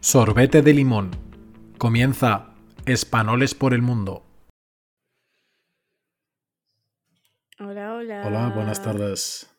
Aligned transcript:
Sorbete 0.00 0.62
de 0.62 0.72
limón. 0.74 1.10
Comienza 1.76 2.54
Espanoles 2.86 3.54
por 3.54 3.74
el 3.74 3.82
mundo. 3.82 4.24
Hola, 7.58 7.94
hola. 7.94 8.22
Hola, 8.26 8.52
buenas 8.54 8.82
tardes. 8.82 9.50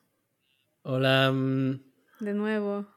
Hola. 0.83 1.31
mm, 1.31 1.81
De 2.21 2.33
nuevo. 2.33 2.87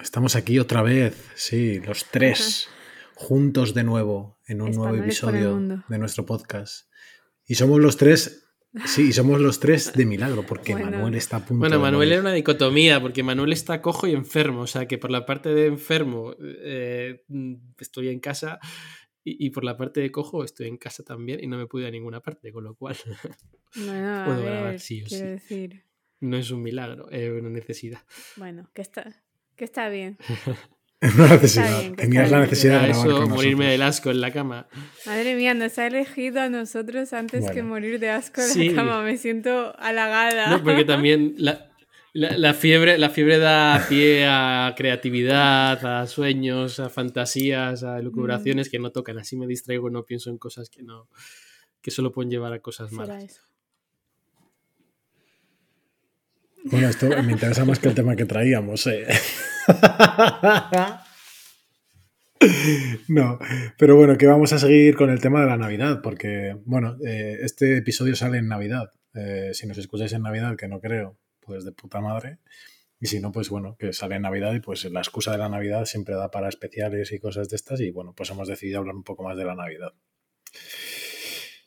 Estamos 0.00 0.36
aquí 0.36 0.58
otra 0.58 0.82
vez, 0.82 1.30
sí, 1.34 1.80
los 1.80 2.04
tres, 2.06 2.68
juntos 3.16 3.74
de 3.74 3.82
nuevo 3.82 4.38
en 4.46 4.62
un 4.62 4.70
nuevo 4.70 4.94
episodio 4.96 5.58
de 5.88 5.98
nuestro 5.98 6.24
podcast. 6.24 6.88
Y 7.46 7.56
somos 7.56 7.80
los 7.80 7.96
tres, 7.96 8.47
sí, 8.86 9.12
somos 9.12 9.40
los 9.40 9.60
tres 9.60 9.92
de 9.94 10.04
milagro, 10.06 10.44
porque 10.46 10.72
Bueno. 10.72 10.90
Manuel 10.90 11.14
está 11.14 11.36
a 11.38 11.40
punto 11.44 11.60
Bueno, 11.60 11.76
de 11.76 11.82
Manuel 11.82 12.08
morir. 12.08 12.12
era 12.12 12.20
una 12.22 12.32
dicotomía, 12.32 13.00
porque 13.00 13.22
Manuel 13.22 13.52
está 13.52 13.80
cojo 13.82 14.06
y 14.06 14.12
enfermo. 14.12 14.60
O 14.62 14.66
sea, 14.66 14.86
que 14.86 14.98
por 14.98 15.10
la 15.10 15.24
parte 15.26 15.48
de 15.54 15.66
enfermo 15.66 16.34
eh, 16.40 17.24
estoy 17.78 18.08
en 18.08 18.20
casa 18.20 18.58
y, 19.24 19.46
y 19.46 19.50
por 19.50 19.64
la 19.64 19.76
parte 19.76 20.00
de 20.00 20.10
cojo 20.12 20.44
estoy 20.44 20.68
en 20.68 20.76
casa 20.76 21.02
también 21.02 21.42
y 21.42 21.46
no 21.46 21.56
me 21.58 21.66
pude 21.66 21.82
ir 21.82 21.88
a 21.88 21.90
ninguna 21.90 22.20
parte, 22.20 22.52
con 22.52 22.64
lo 22.64 22.74
cual 22.74 22.96
Bueno, 23.76 24.22
a 24.22 24.24
Puedo 24.24 24.42
grabar 24.42 24.70
ver, 24.72 24.80
sí 24.80 25.02
o 25.02 25.08
sí. 25.08 25.20
decir. 25.22 25.84
no 26.20 26.36
es 26.36 26.50
un 26.50 26.62
milagro, 26.62 27.10
es 27.10 27.30
una 27.30 27.50
necesidad. 27.50 28.00
Bueno, 28.36 28.70
que 28.74 28.82
está, 28.82 29.22
que 29.56 29.64
está 29.64 29.88
bien. 29.88 30.16
Una 31.14 31.28
necesidad. 31.28 31.80
bien, 31.80 31.94
que 31.96 32.02
Tenías 32.02 32.30
la 32.30 32.40
necesidad 32.40 32.80
de 32.82 32.88
grabar 32.88 33.06
eso, 33.06 33.20
con 33.20 33.30
morirme 33.30 33.66
del 33.70 33.82
asco 33.82 34.10
en 34.10 34.20
la 34.20 34.32
cama. 34.32 34.66
Madre 35.06 35.36
mía, 35.36 35.54
nos 35.54 35.78
ha 35.78 35.86
elegido 35.86 36.40
a 36.40 36.48
nosotros 36.48 37.12
antes 37.12 37.48
que 37.50 37.62
morir 37.62 38.00
de 38.00 38.10
asco 38.10 38.40
en 38.40 38.48
Sí. 38.48 38.68
la 38.70 38.74
cama. 38.76 39.02
Me 39.02 39.16
siento 39.16 39.74
halagada. 39.78 40.50
No, 40.50 40.62
porque 40.64 40.84
también 40.84 41.34
la, 41.38 41.70
la- 42.14 42.36
la 42.36 42.52
fiebre, 42.52 42.98
la 42.98 43.10
fiebre 43.10 43.38
da 43.38 43.86
pie 43.88 44.26
a 44.28 44.74
creatividad, 44.76 46.00
a 46.00 46.06
sueños, 46.08 46.80
a 46.80 46.88
fantasías, 46.90 47.84
a 47.84 47.98
elucubraciones 48.00 48.68
que 48.68 48.80
no 48.80 48.90
tocan. 48.90 49.18
Así 49.18 49.36
me 49.36 49.46
distraigo, 49.46 49.90
no 49.90 50.04
pienso 50.04 50.30
en 50.30 50.38
cosas 50.38 50.68
que 50.68 50.82
no 50.82 51.08
que 51.80 51.92
solo 51.92 52.10
pueden 52.10 52.28
llevar 52.30 52.52
a 52.52 52.58
cosas 52.58 52.90
malas. 52.90 53.22
eso. 53.22 53.42
Bueno, 56.64 56.88
esto 56.88 57.06
me 57.22 57.32
interesa 57.32 57.64
más 57.64 57.78
que 57.78 57.88
el 57.88 57.94
tema 57.94 58.16
que 58.16 58.24
traíamos. 58.24 58.84
eh. 58.88 59.06
No, 63.08 63.38
pero 63.78 63.96
bueno, 63.96 64.16
que 64.16 64.26
vamos 64.26 64.52
a 64.52 64.58
seguir 64.58 64.94
con 64.94 65.10
el 65.10 65.20
tema 65.20 65.40
de 65.40 65.46
la 65.46 65.56
Navidad, 65.56 66.00
porque, 66.02 66.56
bueno, 66.64 66.96
eh, 67.04 67.38
este 67.42 67.78
episodio 67.78 68.14
sale 68.14 68.38
en 68.38 68.48
Navidad. 68.48 68.92
Eh, 69.14 69.50
si 69.54 69.66
nos 69.66 69.78
escucháis 69.78 70.12
en 70.12 70.22
Navidad, 70.22 70.56
que 70.56 70.68
no 70.68 70.80
creo, 70.80 71.18
pues 71.40 71.64
de 71.64 71.72
puta 71.72 72.00
madre. 72.00 72.38
Y 73.00 73.06
si 73.06 73.20
no, 73.20 73.32
pues 73.32 73.48
bueno, 73.48 73.76
que 73.78 73.92
sale 73.92 74.16
en 74.16 74.22
Navidad 74.22 74.54
y 74.54 74.60
pues 74.60 74.84
la 74.84 75.00
excusa 75.00 75.32
de 75.32 75.38
la 75.38 75.48
Navidad 75.48 75.84
siempre 75.84 76.14
da 76.14 76.30
para 76.30 76.48
especiales 76.48 77.12
y 77.12 77.18
cosas 77.18 77.48
de 77.48 77.56
estas. 77.56 77.80
Y 77.80 77.90
bueno, 77.90 78.12
pues 78.16 78.30
hemos 78.30 78.48
decidido 78.48 78.78
hablar 78.78 78.94
un 78.94 79.04
poco 79.04 79.22
más 79.22 79.36
de 79.36 79.44
la 79.44 79.54
Navidad. 79.54 79.92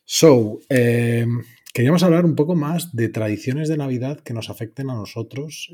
So, 0.03 0.59
eh, 0.69 1.25
queríamos 1.73 2.03
hablar 2.03 2.25
un 2.25 2.35
poco 2.35 2.55
más 2.55 2.93
de 2.95 3.07
tradiciones 3.09 3.69
de 3.69 3.77
Navidad 3.77 4.19
que 4.19 4.33
nos 4.33 4.49
afecten 4.49 4.89
a 4.89 4.95
nosotros. 4.95 5.71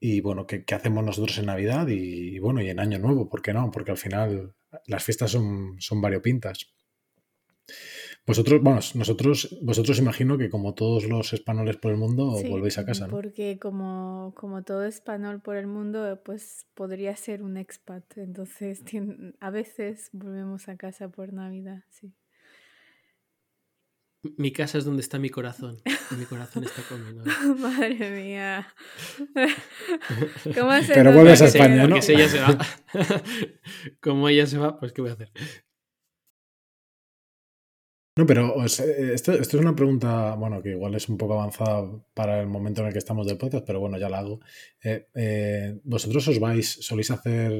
Y 0.00 0.22
bueno, 0.22 0.46
¿qué, 0.46 0.64
qué 0.64 0.74
hacemos 0.74 1.04
nosotros 1.04 1.36
en 1.38 1.46
Navidad? 1.46 1.86
Y, 1.88 2.38
bueno, 2.38 2.62
y 2.62 2.70
en 2.70 2.80
Año 2.80 2.98
Nuevo, 2.98 3.28
¿por 3.28 3.42
qué 3.42 3.52
no? 3.52 3.70
Porque 3.70 3.90
al 3.90 3.98
final 3.98 4.54
las 4.86 5.04
fiestas 5.04 5.30
son, 5.30 5.76
son 5.78 6.00
variopintas. 6.00 6.72
Vosotros, 8.26 8.62
bueno, 8.62 8.80
nosotros, 8.94 9.58
vosotros 9.62 9.98
imagino 9.98 10.38
que 10.38 10.48
como 10.48 10.74
todos 10.74 11.04
los 11.04 11.32
españoles 11.32 11.76
por 11.76 11.92
el 11.92 11.98
mundo, 11.98 12.36
Sí, 12.36 12.48
volvéis 12.48 12.78
a 12.78 12.86
casa, 12.86 13.06
¿no? 13.06 13.14
Porque 13.14 13.58
como, 13.58 14.32
como 14.36 14.62
todo 14.62 14.84
español 14.84 15.40
por 15.40 15.56
el 15.56 15.66
mundo, 15.66 16.20
pues 16.24 16.66
podría 16.74 17.14
ser 17.16 17.42
un 17.42 17.56
expat. 17.56 18.04
Entonces, 18.16 18.82
a 19.40 19.50
veces 19.50 20.08
volvemos 20.12 20.68
a 20.68 20.76
casa 20.76 21.08
por 21.08 21.32
Navidad, 21.32 21.84
sí. 21.90 22.14
Mi 24.22 24.52
casa 24.52 24.76
es 24.76 24.84
donde 24.84 25.00
está 25.00 25.18
mi 25.18 25.30
corazón. 25.30 25.80
Y 26.10 26.14
mi 26.14 26.26
corazón 26.26 26.64
está 26.64 26.82
con 26.82 27.06
mi 27.06 27.14
novia. 27.14 27.32
Madre 27.58 28.10
mía. 28.10 28.74
¿Cómo 30.54 30.82
se 30.82 30.92
Pero 30.92 31.12
vuelves 31.12 31.40
a 31.40 31.46
España, 31.46 31.84
¿no? 31.84 31.90
Porque 31.90 32.02
si 32.02 32.12
ella 32.12 32.28
se 32.28 32.40
va. 32.40 32.58
Como 34.00 34.28
ella 34.28 34.46
se 34.46 34.58
va, 34.58 34.78
pues 34.78 34.92
¿qué 34.92 35.00
voy 35.00 35.10
a 35.10 35.14
hacer? 35.14 35.30
No, 38.18 38.26
pero 38.26 38.54
o 38.54 38.68
sea, 38.68 38.84
esto, 38.84 39.32
esto 39.32 39.56
es 39.56 39.62
una 39.62 39.74
pregunta, 39.74 40.34
bueno, 40.34 40.60
que 40.60 40.70
igual 40.72 40.94
es 40.94 41.08
un 41.08 41.16
poco 41.16 41.34
avanzada 41.34 41.88
para 42.12 42.40
el 42.40 42.48
momento 42.48 42.82
en 42.82 42.88
el 42.88 42.92
que 42.92 42.98
estamos 42.98 43.26
del 43.26 43.38
podcast, 43.38 43.64
pero 43.66 43.80
bueno, 43.80 43.96
ya 43.98 44.10
la 44.10 44.18
hago. 44.18 44.40
Eh, 44.82 45.06
eh, 45.14 45.80
¿Vosotros 45.84 46.28
os 46.28 46.38
vais, 46.38 46.66
soléis 46.84 47.10
hacer 47.10 47.52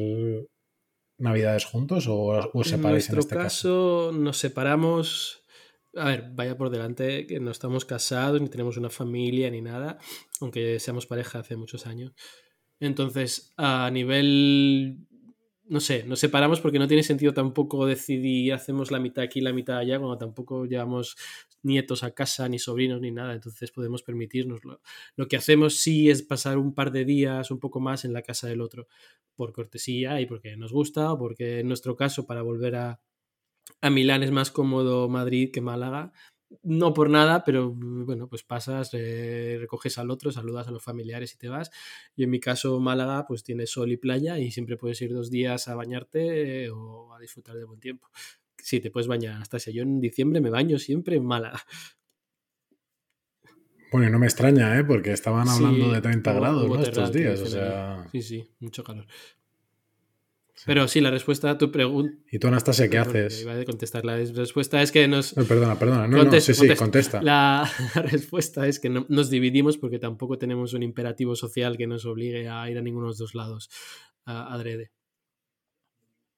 navidades 1.16 1.64
juntos 1.64 2.06
o 2.08 2.50
os 2.52 2.66
En 2.66 2.76
separáis 2.76 3.08
en, 3.08 3.14
nuestro 3.14 3.20
este 3.20 3.34
caso? 3.36 4.08
caso, 4.08 4.18
nos 4.18 4.36
separamos. 4.36 5.39
A 5.96 6.04
ver, 6.04 6.30
vaya 6.34 6.56
por 6.56 6.70
delante 6.70 7.26
que 7.26 7.40
no 7.40 7.50
estamos 7.50 7.84
casados, 7.84 8.40
ni 8.40 8.48
tenemos 8.48 8.76
una 8.76 8.90
familia, 8.90 9.50
ni 9.50 9.60
nada, 9.60 9.98
aunque 10.40 10.78
seamos 10.78 11.06
pareja 11.06 11.40
hace 11.40 11.56
muchos 11.56 11.86
años. 11.86 12.12
Entonces, 12.80 13.52
a 13.56 13.90
nivel. 13.90 15.06
No 15.64 15.78
sé, 15.78 16.02
nos 16.04 16.18
separamos 16.18 16.60
porque 16.60 16.80
no 16.80 16.88
tiene 16.88 17.04
sentido 17.04 17.32
tampoco 17.32 17.86
decidir 17.86 18.52
hacemos 18.52 18.90
la 18.90 18.98
mitad 18.98 19.22
aquí, 19.22 19.40
la 19.40 19.52
mitad 19.52 19.78
allá, 19.78 19.98
cuando 20.00 20.18
tampoco 20.18 20.64
llevamos 20.66 21.16
nietos 21.62 22.02
a 22.02 22.10
casa, 22.12 22.48
ni 22.48 22.58
sobrinos, 22.58 23.00
ni 23.00 23.12
nada. 23.12 23.34
Entonces 23.34 23.70
podemos 23.70 24.02
permitirnoslo. 24.02 24.80
Lo 25.16 25.28
que 25.28 25.36
hacemos 25.36 25.76
sí 25.76 26.10
es 26.10 26.22
pasar 26.22 26.58
un 26.58 26.74
par 26.74 26.90
de 26.90 27.04
días, 27.04 27.52
un 27.52 27.60
poco 27.60 27.78
más, 27.80 28.04
en 28.04 28.12
la 28.12 28.22
casa 28.22 28.48
del 28.48 28.60
otro, 28.60 28.88
por 29.36 29.52
cortesía 29.52 30.20
y 30.20 30.26
porque 30.26 30.56
nos 30.56 30.72
gusta, 30.72 31.12
o 31.12 31.18
porque 31.18 31.60
en 31.60 31.68
nuestro 31.68 31.94
caso, 31.96 32.26
para 32.26 32.42
volver 32.42 32.74
a, 32.74 33.00
a 33.80 33.90
Milán 33.90 34.22
es 34.22 34.30
más 34.30 34.50
cómodo 34.50 35.08
Madrid 35.08 35.50
que 35.52 35.60
Málaga. 35.60 36.12
No 36.64 36.92
por 36.94 37.10
nada, 37.10 37.44
pero 37.44 37.70
bueno, 37.72 38.26
pues 38.28 38.42
pasas, 38.42 38.90
eh, 38.92 39.56
recoges 39.60 39.98
al 39.98 40.10
otro, 40.10 40.32
saludas 40.32 40.66
a 40.66 40.72
los 40.72 40.82
familiares 40.82 41.32
y 41.34 41.38
te 41.38 41.48
vas. 41.48 41.70
Y 42.16 42.24
en 42.24 42.30
mi 42.30 42.40
caso, 42.40 42.80
Málaga, 42.80 43.24
pues 43.26 43.44
tiene 43.44 43.66
sol 43.66 43.92
y 43.92 43.96
playa 43.96 44.36
y 44.38 44.50
siempre 44.50 44.76
puedes 44.76 45.00
ir 45.00 45.12
dos 45.14 45.30
días 45.30 45.68
a 45.68 45.76
bañarte 45.76 46.64
eh, 46.64 46.70
o 46.70 47.14
a 47.14 47.20
disfrutar 47.20 47.54
de 47.56 47.64
buen 47.64 47.78
tiempo. 47.78 48.10
Sí, 48.58 48.80
te 48.80 48.90
puedes 48.90 49.06
bañar 49.06 49.40
hasta 49.40 49.58
si 49.60 49.72
yo 49.72 49.82
en 49.84 50.00
diciembre 50.00 50.40
me 50.40 50.50
baño 50.50 50.78
siempre 50.78 51.14
en 51.16 51.24
Málaga. 51.24 51.60
Bueno, 53.92 54.08
y 54.08 54.10
no 54.10 54.18
me 54.18 54.26
extraña, 54.26 54.78
¿eh? 54.78 54.84
Porque 54.84 55.12
estaban 55.12 55.46
Sí, 55.48 55.64
hablando 55.64 55.92
de 55.92 56.00
30 56.00 56.32
hubo- 56.32 56.40
grados. 56.40 56.88
Estos 56.88 57.12
días, 57.12 57.40
o 57.40 57.46
sea... 57.46 58.06
Sí, 58.12 58.22
sí, 58.22 58.48
mucho 58.60 58.84
calor. 58.84 59.06
Pero 60.66 60.86
sí, 60.88 61.00
la 61.00 61.10
respuesta 61.10 61.50
a 61.50 61.58
tu 61.58 61.70
pregunta. 61.72 62.14
¿Y 62.30 62.38
tú, 62.38 62.48
Anastasia, 62.48 62.88
qué 62.90 62.98
haces? 62.98 63.42
Iba 63.42 63.54
a 63.58 63.64
contestar. 63.64 64.04
La 64.04 64.16
respuesta 64.16 64.82
es 64.82 64.92
que 64.92 65.08
nos. 65.08 65.32
Perdona, 65.34 65.78
perdona. 65.78 66.06
No, 66.06 66.22
no, 66.24 66.40
sí, 66.40 66.54
sí, 66.54 66.68
contesta. 66.74 67.22
La, 67.22 67.70
la 67.94 68.02
respuesta 68.02 68.66
es 68.66 68.78
que 68.80 68.88
no- 68.88 69.06
nos 69.08 69.30
dividimos 69.30 69.78
porque 69.78 69.98
tampoco 69.98 70.38
tenemos 70.38 70.72
un 70.74 70.82
imperativo 70.82 71.34
social 71.36 71.76
que 71.76 71.86
nos 71.86 72.04
obligue 72.04 72.48
a 72.48 72.68
ir 72.70 72.78
a 72.78 72.82
ninguno 72.82 73.06
de 73.06 73.10
los 73.10 73.18
dos 73.18 73.34
lados 73.34 73.70
a, 74.26 74.52
adrede. 74.54 74.90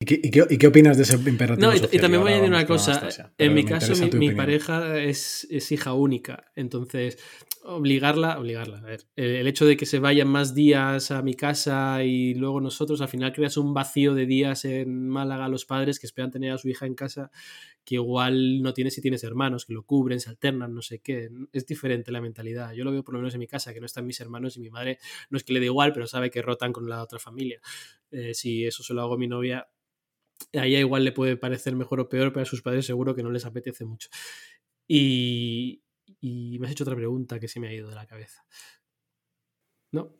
¿Y 0.00 0.04
qué, 0.04 0.20
y 0.22 0.30
qué- 0.32 0.46
y 0.50 0.58
qué 0.58 0.66
opinas 0.66 0.96
de 0.96 1.04
ese 1.04 1.14
imperativo 1.14 1.64
No, 1.68 1.72
y, 1.72 1.76
y 1.76 1.80
social? 1.80 2.00
también 2.00 2.22
voy 2.22 2.32
a 2.32 2.34
decir 2.36 2.48
una 2.50 2.66
cosa. 2.66 2.90
Anastasia, 2.92 3.32
En 3.38 3.54
mi 3.54 3.64
caso, 3.64 3.94
mi, 3.94 4.10
mi 4.18 4.32
pareja 4.32 4.98
es, 4.98 5.46
es 5.48 5.70
hija 5.70 5.92
única. 5.92 6.50
Entonces, 6.56 7.18
obligarla, 7.64 8.38
obligarla. 8.38 8.78
A 8.78 8.82
ver, 8.82 9.06
el 9.16 9.46
hecho 9.46 9.64
de 9.66 9.76
que 9.76 9.86
se 9.86 9.98
vayan 9.98 10.28
más 10.28 10.54
días 10.54 11.10
a 11.10 11.22
mi 11.22 11.34
casa 11.34 12.02
y 12.04 12.34
luego 12.34 12.60
nosotros, 12.60 13.00
al 13.00 13.08
final 13.08 13.32
creas 13.32 13.56
un 13.56 13.72
vacío 13.72 14.14
de 14.14 14.26
días 14.26 14.64
en 14.64 15.08
Málaga 15.08 15.46
a 15.46 15.48
los 15.48 15.64
padres 15.64 15.98
que 15.98 16.06
esperan 16.06 16.30
tener 16.30 16.52
a 16.52 16.58
su 16.58 16.68
hija 16.68 16.86
en 16.86 16.94
casa, 16.94 17.30
que 17.84 17.96
igual 17.96 18.62
no 18.62 18.74
tienes 18.74 18.94
si 18.94 19.00
tienes 19.00 19.24
hermanos, 19.24 19.64
que 19.64 19.74
lo 19.74 19.84
cubren, 19.84 20.20
se 20.20 20.30
alternan, 20.30 20.74
no 20.74 20.82
sé 20.82 20.98
qué. 21.00 21.30
Es 21.52 21.66
diferente 21.66 22.12
la 22.12 22.20
mentalidad. 22.20 22.72
Yo 22.72 22.84
lo 22.84 22.92
veo 22.92 23.04
por 23.04 23.14
lo 23.14 23.20
menos 23.20 23.34
en 23.34 23.40
mi 23.40 23.46
casa, 23.46 23.72
que 23.72 23.80
no 23.80 23.86
están 23.86 24.06
mis 24.06 24.20
hermanos 24.20 24.56
y 24.56 24.60
mi 24.60 24.70
madre 24.70 24.98
no 25.30 25.36
es 25.36 25.44
que 25.44 25.52
le 25.52 25.60
dé 25.60 25.66
igual, 25.66 25.92
pero 25.92 26.06
sabe 26.06 26.30
que 26.30 26.42
rotan 26.42 26.72
con 26.72 26.88
la 26.88 27.02
otra 27.02 27.18
familia. 27.18 27.60
Eh, 28.10 28.34
si 28.34 28.66
eso 28.66 28.82
se 28.82 28.92
lo 28.94 29.02
hago 29.02 29.14
a 29.14 29.18
mi 29.18 29.28
novia, 29.28 29.68
a 30.54 30.66
ella 30.66 30.78
igual 30.80 31.04
le 31.04 31.12
puede 31.12 31.36
parecer 31.36 31.76
mejor 31.76 32.00
o 32.00 32.08
peor, 32.08 32.32
pero 32.32 32.42
a 32.42 32.46
sus 32.46 32.62
padres 32.62 32.86
seguro 32.86 33.14
que 33.14 33.22
no 33.22 33.30
les 33.30 33.46
apetece 33.46 33.84
mucho. 33.84 34.08
Y, 34.88 35.81
y 36.22 36.58
me 36.60 36.66
has 36.68 36.72
hecho 36.72 36.84
otra 36.84 36.96
pregunta 36.96 37.38
que 37.40 37.48
se 37.48 37.60
me 37.60 37.68
ha 37.68 37.74
ido 37.74 37.88
de 37.90 37.96
la 37.96 38.06
cabeza. 38.06 38.46
¿No? 39.92 40.18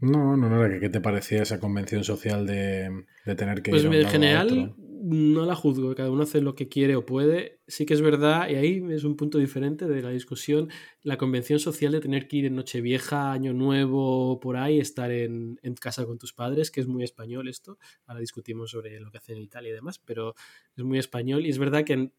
No, 0.00 0.36
no, 0.36 0.48
no, 0.48 0.64
era 0.64 0.74
que 0.74 0.80
qué 0.80 0.88
te 0.90 1.00
parecía 1.00 1.42
esa 1.42 1.58
convención 1.58 2.04
social 2.04 2.46
de, 2.46 3.04
de 3.24 3.34
tener 3.34 3.62
que 3.62 3.72
Pues 3.72 3.82
ir 3.82 3.86
a 3.86 3.90
un 3.90 3.94
en 3.96 4.02
lado 4.02 4.12
general 4.12 4.74
no 5.00 5.46
la 5.46 5.54
juzgo, 5.54 5.94
cada 5.94 6.10
uno 6.10 6.24
hace 6.24 6.40
lo 6.40 6.54
que 6.54 6.68
quiere 6.68 6.94
o 6.96 7.06
puede. 7.06 7.60
Sí 7.66 7.86
que 7.86 7.94
es 7.94 8.00
verdad, 8.02 8.48
y 8.50 8.56
ahí 8.56 8.82
es 8.90 9.04
un 9.04 9.16
punto 9.16 9.38
diferente 9.38 9.86
de 9.86 10.02
la 10.02 10.10
discusión, 10.10 10.68
la 11.02 11.16
convención 11.16 11.58
social 11.60 11.92
de 11.92 12.00
tener 12.00 12.28
que 12.28 12.36
ir 12.36 12.44
en 12.46 12.56
Nochevieja, 12.56 13.32
Año 13.32 13.52
Nuevo, 13.54 14.38
por 14.40 14.56
ahí, 14.56 14.80
estar 14.80 15.10
en, 15.10 15.58
en 15.62 15.74
casa 15.74 16.04
con 16.04 16.18
tus 16.18 16.32
padres, 16.32 16.70
que 16.70 16.80
es 16.80 16.86
muy 16.88 17.04
español 17.04 17.48
esto. 17.48 17.78
Ahora 18.06 18.20
discutimos 18.20 18.70
sobre 18.72 19.00
lo 19.00 19.10
que 19.10 19.18
hacen 19.18 19.36
en 19.36 19.42
Italia 19.44 19.70
y 19.70 19.74
demás, 19.74 19.98
pero 19.98 20.34
es 20.76 20.84
muy 20.84 20.98
español 20.98 21.46
y 21.46 21.50
es 21.50 21.58
verdad 21.58 21.84
que 21.84 21.92
en- 21.94 22.12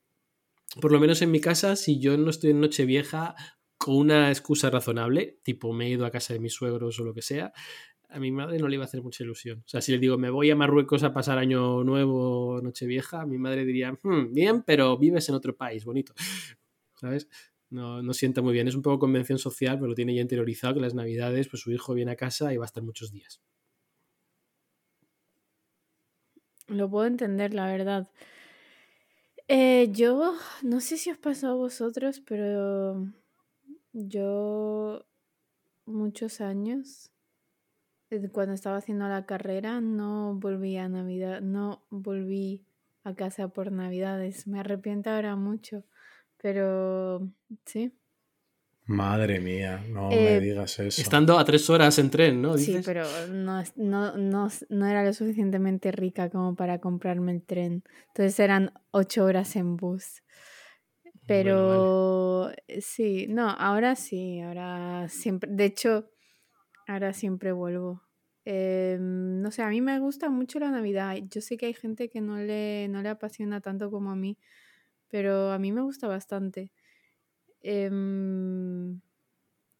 por 0.81 0.91
lo 0.91 0.99
menos 0.99 1.21
en 1.21 1.31
mi 1.31 1.41
casa, 1.41 1.75
si 1.75 1.99
yo 1.99 2.17
no 2.17 2.29
estoy 2.29 2.51
en 2.51 2.61
Nochevieja 2.61 3.35
con 3.77 3.95
una 3.95 4.29
excusa 4.29 4.69
razonable, 4.69 5.39
tipo 5.43 5.73
me 5.73 5.87
he 5.87 5.89
ido 5.89 6.05
a 6.05 6.11
casa 6.11 6.33
de 6.33 6.39
mis 6.39 6.53
suegros 6.53 6.99
o 6.99 7.03
lo 7.03 7.13
que 7.13 7.21
sea, 7.21 7.53
a 8.09 8.19
mi 8.19 8.31
madre 8.31 8.57
no 8.59 8.67
le 8.67 8.75
iba 8.75 8.83
a 8.83 8.87
hacer 8.87 9.01
mucha 9.01 9.23
ilusión. 9.23 9.59
O 9.65 9.67
sea, 9.67 9.81
si 9.81 9.91
le 9.91 9.99
digo, 9.99 10.17
me 10.17 10.29
voy 10.29 10.49
a 10.49 10.55
Marruecos 10.55 11.03
a 11.03 11.13
pasar 11.13 11.37
año 11.37 11.83
nuevo, 11.83 12.59
Nochevieja, 12.61 13.25
mi 13.25 13.37
madre 13.37 13.65
diría, 13.65 13.97
hmm, 14.01 14.33
bien, 14.33 14.63
pero 14.63 14.97
vives 14.97 15.29
en 15.29 15.35
otro 15.35 15.55
país, 15.55 15.85
bonito. 15.85 16.13
¿Sabes? 16.95 17.29
No, 17.69 18.01
no 18.01 18.13
sienta 18.13 18.41
muy 18.41 18.53
bien. 18.53 18.67
Es 18.67 18.75
un 18.75 18.81
poco 18.81 18.99
convención 18.99 19.37
social, 19.37 19.77
pero 19.77 19.87
lo 19.87 19.95
tiene 19.95 20.15
ya 20.15 20.21
interiorizado 20.21 20.73
que 20.73 20.79
las 20.81 20.95
navidades, 20.95 21.47
pues 21.47 21.61
su 21.61 21.71
hijo 21.71 21.93
viene 21.93 22.11
a 22.11 22.15
casa 22.15 22.51
y 22.53 22.57
va 22.57 22.65
a 22.65 22.67
estar 22.67 22.83
muchos 22.83 23.11
días. 23.11 23.41
Lo 26.67 26.89
puedo 26.89 27.05
entender, 27.05 27.53
la 27.53 27.67
verdad. 27.67 28.09
Eh, 29.51 29.89
yo 29.91 30.35
no 30.61 30.79
sé 30.79 30.97
si 30.97 31.09
os 31.09 31.17
pasó 31.17 31.47
a 31.47 31.53
vosotros, 31.55 32.19
pero 32.19 33.07
yo 33.93 35.07
muchos 35.87 36.39
años, 36.39 37.11
cuando 38.31 38.53
estaba 38.53 38.77
haciendo 38.77 39.07
la 39.07 39.25
carrera, 39.25 39.81
no 39.81 40.35
volví 40.35 40.77
a 40.77 40.87
Navidad, 40.87 41.41
no 41.41 41.83
volví 41.89 42.63
a 43.03 43.15
casa 43.15 43.47
por 43.47 43.71
Navidades. 43.71 44.45
Me 44.45 44.59
arrepiento 44.59 45.09
ahora 45.09 45.35
mucho, 45.35 45.83
pero 46.37 47.27
sí. 47.65 47.98
Madre 48.89 49.39
mía, 49.39 49.83
no 49.89 50.09
me 50.09 50.15
Eh, 50.15 50.39
digas 50.41 50.79
eso. 50.79 51.01
Estando 51.01 51.37
a 51.37 51.45
tres 51.45 51.69
horas 51.69 51.97
en 51.99 52.09
tren, 52.09 52.41
¿no? 52.41 52.57
Sí, 52.57 52.81
pero 52.83 53.03
no, 53.27 53.59
es- 53.59 53.77
no, 53.77 54.17
no, 54.17 54.47
no 54.69 54.85
era 54.87 55.03
lo 55.03 55.13
suficientemente 55.13 55.91
rica 55.91 56.29
como 56.29 56.55
para 56.55 56.79
comprarme 56.79 57.31
el 57.33 57.43
tren. 57.43 57.83
Entonces 58.07 58.39
eran 58.39 58.73
ocho 58.91 59.25
horas 59.25 59.55
en 59.55 59.77
bus. 59.77 60.23
Pero 61.27 62.51
sí, 62.81 63.27
no, 63.29 63.49
ahora 63.49 63.95
sí, 63.95 64.41
ahora 64.41 65.07
siempre, 65.09 65.49
de 65.51 65.65
hecho, 65.65 66.09
ahora 66.87 67.13
siempre 67.13 67.51
vuelvo. 67.51 68.03
Em, 68.45 69.41
no 69.41 69.51
sé, 69.51 69.61
a 69.63 69.69
mí 69.69 69.81
me 69.81 69.99
gusta 69.99 70.29
mucho 70.29 70.59
la 70.59 70.71
Navidad. 70.71 71.17
Yo 71.29 71.41
sé 71.41 71.57
que 71.57 71.67
hay 71.67 71.73
gente 71.75 72.09
que 72.09 72.21
no 72.21 72.37
le, 72.37 72.87
no 72.89 73.01
le 73.01 73.09
apasiona 73.09 73.61
tanto 73.61 73.91
como 73.91 74.11
a 74.11 74.15
mí, 74.15 74.37
pero 75.09 75.51
a 75.51 75.59
mí 75.59 75.71
me 75.71 75.81
gusta 75.81 76.07
bastante. 76.07 76.71
Em, 77.61 79.01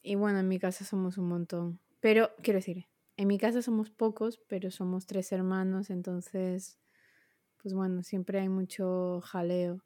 y 0.03 0.15
bueno, 0.15 0.39
en 0.39 0.47
mi 0.47 0.59
casa 0.59 0.85
somos 0.85 1.17
un 1.17 1.27
montón. 1.29 1.81
Pero, 2.01 2.31
quiero 2.43 2.59
decir, 2.59 2.87
en 3.17 3.27
mi 3.27 3.37
casa 3.39 3.61
somos 3.61 3.91
pocos, 3.91 4.39
pero 4.47 4.71
somos 4.71 5.05
tres 5.07 5.31
hermanos, 5.31 5.89
entonces, 5.89 6.79
pues 7.61 7.73
bueno, 7.73 8.03
siempre 8.03 8.39
hay 8.41 8.49
mucho 8.49 9.21
jaleo. 9.23 9.83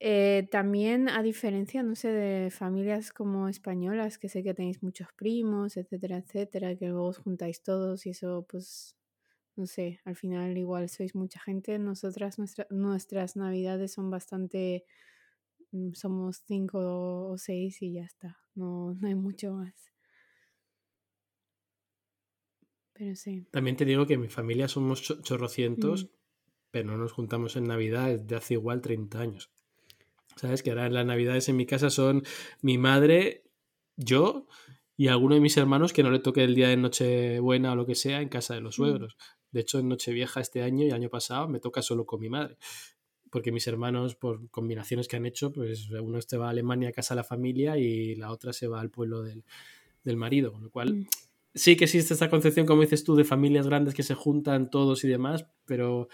Eh, 0.00 0.48
también, 0.50 1.08
a 1.08 1.22
diferencia, 1.22 1.82
no 1.82 1.94
sé, 1.94 2.08
de 2.08 2.50
familias 2.50 3.12
como 3.12 3.48
españolas, 3.48 4.18
que 4.18 4.28
sé 4.28 4.42
que 4.42 4.52
tenéis 4.54 4.82
muchos 4.82 5.08
primos, 5.14 5.76
etcétera, 5.76 6.18
etcétera, 6.18 6.76
que 6.76 6.88
luego 6.88 7.06
os 7.08 7.18
juntáis 7.18 7.62
todos 7.62 8.04
y 8.06 8.10
eso, 8.10 8.46
pues, 8.48 8.96
no 9.56 9.66
sé, 9.66 10.00
al 10.04 10.16
final 10.16 10.58
igual 10.58 10.88
sois 10.88 11.14
mucha 11.14 11.40
gente. 11.40 11.78
Nosotras, 11.78 12.38
nuestra- 12.38 12.66
nuestras 12.70 13.36
navidades 13.36 13.92
son 13.92 14.10
bastante, 14.10 14.84
somos 15.94 16.42
cinco 16.46 16.78
o 17.30 17.38
seis 17.38 17.80
y 17.82 17.94
ya 17.94 18.04
está, 18.04 18.38
no, 18.54 18.94
no 18.94 19.08
hay 19.08 19.14
mucho 19.14 19.52
más. 19.52 19.74
Pero 22.92 23.16
sí. 23.16 23.46
También 23.50 23.76
te 23.76 23.84
digo 23.84 24.06
que 24.06 24.14
en 24.14 24.20
mi 24.20 24.28
familia 24.28 24.68
somos 24.68 25.02
cho- 25.02 25.20
chorrocientos, 25.22 26.04
Mm. 26.04 26.08
pero 26.70 26.86
no 26.92 26.96
nos 26.96 27.12
juntamos 27.12 27.56
en 27.56 27.64
Navidad 27.64 28.08
desde 28.16 28.36
hace 28.36 28.54
igual 28.54 28.80
30 28.80 29.20
años. 29.20 29.50
¿Sabes? 30.36 30.62
Que 30.62 30.70
ahora 30.70 30.88
las 30.88 31.06
Navidades 31.06 31.48
en 31.48 31.56
mi 31.56 31.66
casa 31.66 31.90
son 31.90 32.22
mi 32.60 32.78
madre, 32.78 33.44
yo 33.96 34.46
y 34.96 35.08
alguno 35.08 35.34
de 35.34 35.40
mis 35.40 35.56
hermanos 35.56 35.92
que 35.92 36.02
no 36.04 36.10
le 36.10 36.18
toque 36.20 36.42
el 36.44 36.54
día 36.54 36.68
de 36.68 36.76
Nochebuena 36.76 37.72
o 37.72 37.76
lo 37.76 37.86
que 37.86 37.94
sea 37.96 38.20
en 38.20 38.28
casa 38.28 38.54
de 38.54 38.60
los 38.60 38.74
Mm. 38.78 38.82
suegros. 38.82 39.16
De 39.50 39.60
hecho, 39.60 39.78
en 39.78 39.88
Nochevieja 39.88 40.40
este 40.40 40.62
año 40.62 40.84
y 40.84 40.88
el 40.88 40.94
año 40.94 41.08
pasado 41.10 41.48
me 41.48 41.60
toca 41.60 41.82
solo 41.82 42.06
con 42.06 42.20
mi 42.20 42.28
madre. 42.28 42.56
Porque 43.34 43.50
mis 43.50 43.66
hermanos, 43.66 44.14
por 44.14 44.48
combinaciones 44.50 45.08
que 45.08 45.16
han 45.16 45.26
hecho, 45.26 45.50
pues 45.52 45.90
uno 45.90 46.18
este 46.18 46.36
va 46.36 46.46
a 46.46 46.50
Alemania 46.50 46.90
a 46.90 46.92
casa 46.92 47.14
de 47.14 47.16
la 47.16 47.24
familia 47.24 47.76
y 47.76 48.14
la 48.14 48.30
otra 48.30 48.52
se 48.52 48.68
va 48.68 48.80
al 48.80 48.90
pueblo 48.90 49.22
del, 49.22 49.42
del 50.04 50.16
marido. 50.16 50.52
Con 50.52 50.62
lo 50.62 50.70
cual, 50.70 50.94
Mm. 50.94 51.06
sí 51.52 51.76
que 51.76 51.84
existe 51.84 52.14
esta 52.14 52.30
concepción, 52.30 52.64
como 52.64 52.82
dices 52.82 53.02
tú, 53.02 53.16
de 53.16 53.24
familias 53.24 53.66
grandes 53.66 53.92
que 53.92 54.04
se 54.04 54.14
juntan 54.14 54.70
todos 54.70 55.02
y 55.02 55.08
demás, 55.08 55.46
pero 55.66 56.08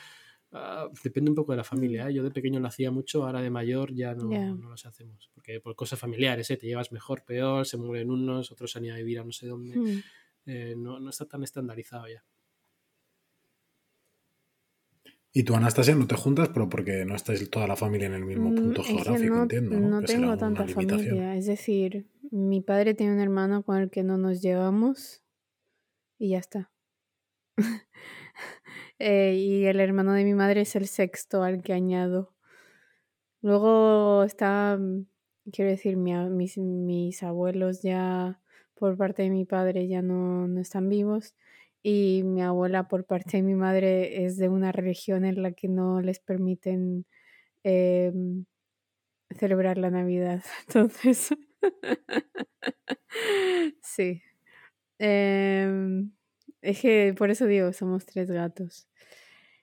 ah, 0.52 0.88
depende 1.04 1.30
un 1.30 1.34
poco 1.34 1.52
de 1.52 1.58
la 1.58 1.64
familia. 1.64 2.08
¿eh? 2.08 2.14
Yo 2.14 2.22
de 2.22 2.30
pequeño 2.30 2.58
lo 2.58 2.68
hacía 2.68 2.90
mucho, 2.90 3.26
ahora 3.26 3.42
de 3.42 3.50
mayor 3.50 3.92
ya 3.94 4.14
no, 4.14 4.30
Ya. 4.32 4.46
no 4.54 4.70
los 4.70 4.86
hacemos. 4.86 5.30
Porque 5.34 5.60
por 5.60 5.76
cosas 5.76 5.98
familiares, 5.98 6.50
¿eh? 6.50 6.56
te 6.56 6.66
llevas 6.68 6.90
mejor, 6.90 7.22
peor, 7.26 7.66
se 7.66 7.76
mueren 7.76 8.10
unos, 8.10 8.50
otros 8.50 8.70
se 8.72 8.78
han 8.78 8.86
ido 8.86 8.94
a 8.94 8.98
vivir 8.98 9.18
a 9.20 9.24
no 9.24 9.32
sé 9.32 9.46
dónde. 9.46 9.76
Mm. 9.76 10.02
Eh, 10.46 10.74
no, 10.74 10.98
no 10.98 11.10
está 11.10 11.26
tan 11.26 11.42
estandarizado 11.44 12.08
ya. 12.08 12.24
Y 15.32 15.44
tú, 15.44 15.54
Anastasia, 15.54 15.94
no 15.94 16.08
te 16.08 16.16
juntas, 16.16 16.48
pero 16.48 16.68
porque 16.68 17.04
no 17.04 17.14
estáis 17.14 17.48
toda 17.50 17.68
la 17.68 17.76
familia 17.76 18.08
en 18.08 18.14
el 18.14 18.24
mismo 18.24 18.50
Mm, 18.50 18.54
punto 18.56 18.80
es 18.82 18.88
geográfico, 18.88 19.34
no, 19.36 19.42
entiendo. 19.42 19.78
¿no? 19.78 20.02
tengo 20.02 20.36
tanta 20.36 20.66
familia. 20.66 21.36
Es 21.36 21.46
decir, 21.46 22.08
mi 22.32 22.60
padre 22.60 22.94
tiene 22.94 23.14
un 23.14 23.20
hermano 23.20 23.62
con 23.62 23.76
el 23.76 23.90
que 23.90 24.02
no 24.02 24.18
nos 24.18 24.42
llevamos 24.42 25.22
y 26.18 26.30
ya 26.30 26.38
está. 26.38 26.70
Eh, 29.02 29.34
y 29.34 29.64
el 29.64 29.80
hermano 29.80 30.12
de 30.12 30.24
mi 30.24 30.34
madre 30.34 30.60
es 30.60 30.76
el 30.76 30.86
sexto 30.86 31.42
al 31.42 31.62
que 31.62 31.72
añado. 31.72 32.34
Luego 33.40 34.24
está, 34.24 34.76
mm, 34.78 35.06
quiero 35.50 35.70
decir, 35.70 35.96
mi 35.96 36.12
mis, 36.28 36.58
mis 36.58 37.22
abuelos 37.22 37.80
ya 37.80 38.42
por 38.74 38.98
parte 38.98 39.22
de 39.22 39.30
mi 39.30 39.46
padre 39.46 39.88
ya 39.88 40.02
no, 40.02 40.46
no 40.48 40.60
están 40.60 40.90
vivos 40.90 41.34
y 41.82 42.22
mi 42.24 42.42
abuela 42.42 42.88
por 42.88 43.04
parte 43.04 43.38
de 43.38 43.42
mi 43.42 43.54
madre 43.54 44.24
es 44.24 44.36
de 44.36 44.48
una 44.48 44.72
religión 44.72 45.24
en 45.24 45.42
la 45.42 45.52
que 45.52 45.68
no 45.68 46.00
les 46.00 46.20
permiten 46.20 47.06
em, 47.62 48.44
celebrar 49.38 49.78
la 49.78 49.90
Navidad. 49.90 50.42
Entonces, 50.66 51.34
sí. 53.82 54.22
Em, 54.98 56.10
es 56.60 56.80
que 56.80 57.14
por 57.16 57.30
eso 57.30 57.46
digo, 57.46 57.72
somos 57.72 58.04
tres 58.04 58.30
gatos. 58.30 58.86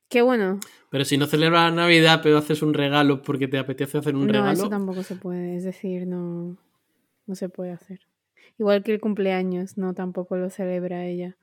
Qué 0.10 0.22
bueno. 0.22 0.60
Pero 0.90 1.04
si 1.04 1.18
no 1.18 1.28
celebras 1.28 1.74
Navidad, 1.74 2.22
pero 2.24 2.38
haces 2.38 2.62
un 2.62 2.74
regalo 2.74 3.22
porque 3.22 3.48
te 3.48 3.58
apetece 3.58 3.98
hacer 3.98 4.16
un 4.16 4.25
No, 4.25 4.34
regalo, 4.34 4.52
eso 4.52 4.70
tampoco 4.70 5.04
se 5.04 5.16
puede. 5.16 5.58
Es 5.58 5.66
decir, 5.66 6.08
no, 6.08 6.58
no 7.25 7.36
se 7.36 7.50
puede 7.50 7.72
hacer. 7.72 8.00
Igual 8.58 8.84
que 8.84 8.94
el 8.94 9.01
cumpleaños, 9.01 9.77
no 9.77 9.94
tampoco 9.94 10.38
lo 10.38 10.50
celebra 10.50 11.06
ella. 11.06 11.38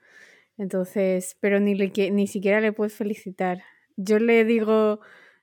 Entonces, 0.56 1.37
pero 1.40 1.61
ni, 1.61 1.75
le, 1.75 1.90
ni 2.11 2.26
siquiera 2.26 2.61
le 2.61 2.73
puedes 2.73 2.94
felicitar. 2.94 3.62
Yo 3.96 4.18
le 4.18 4.44
digo, 4.44 5.00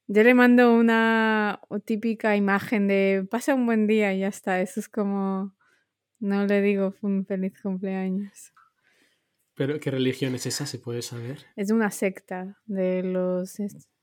yo 0.08 0.24
le 0.24 0.34
mando 0.34 0.74
una 0.74 1.62
típica 1.86 2.36
imagen 2.36 2.88
de 2.88 3.28
pasa 3.30 3.56
un 3.56 3.66
buen 3.66 3.88
día 3.88 4.14
y 4.14 4.20
ya 4.20 4.28
está. 4.28 4.62
Eso 4.62 4.80
es 4.80 4.90
como, 4.90 5.56
no 6.20 6.46
le 6.46 6.62
digo 6.62 6.94
un 7.02 7.26
feliz 7.26 7.54
cumpleaños. 7.62 8.54
pero 9.56 9.80
¿qué 9.80 9.92
religión 9.92 10.36
es 10.36 10.46
esa? 10.46 10.66
¿Se 10.66 10.80
puede 10.80 11.02
saber? 11.02 11.46
Es 11.56 11.72
una 11.72 11.92
secta 11.92 12.60
de 12.66 13.04
los... 13.04 13.58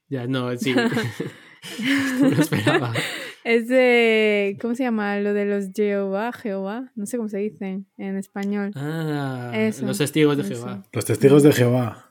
Ya, 0.08 0.26
no, 0.26 0.56
sí. 0.56 0.74
no 2.20 2.30
lo 2.30 2.40
esperaba. 2.40 2.92
Es 3.48 3.66
de, 3.66 4.58
¿cómo 4.60 4.74
se 4.74 4.82
llama? 4.82 5.18
Lo 5.20 5.32
de 5.32 5.46
los 5.46 5.70
Jehová, 5.74 6.32
Jehová, 6.32 6.92
no 6.96 7.06
sé 7.06 7.16
cómo 7.16 7.30
se 7.30 7.38
dice 7.38 7.82
en 7.96 8.16
español. 8.18 8.72
Ah, 8.76 9.52
Eso, 9.54 9.86
los 9.86 9.96
testigos 9.96 10.36
de 10.36 10.42
eso. 10.42 10.54
Jehová. 10.54 10.82
Los 10.92 11.06
testigos 11.06 11.42
de 11.42 11.52
Jehová. 11.52 12.10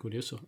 Curioso. 0.00 0.40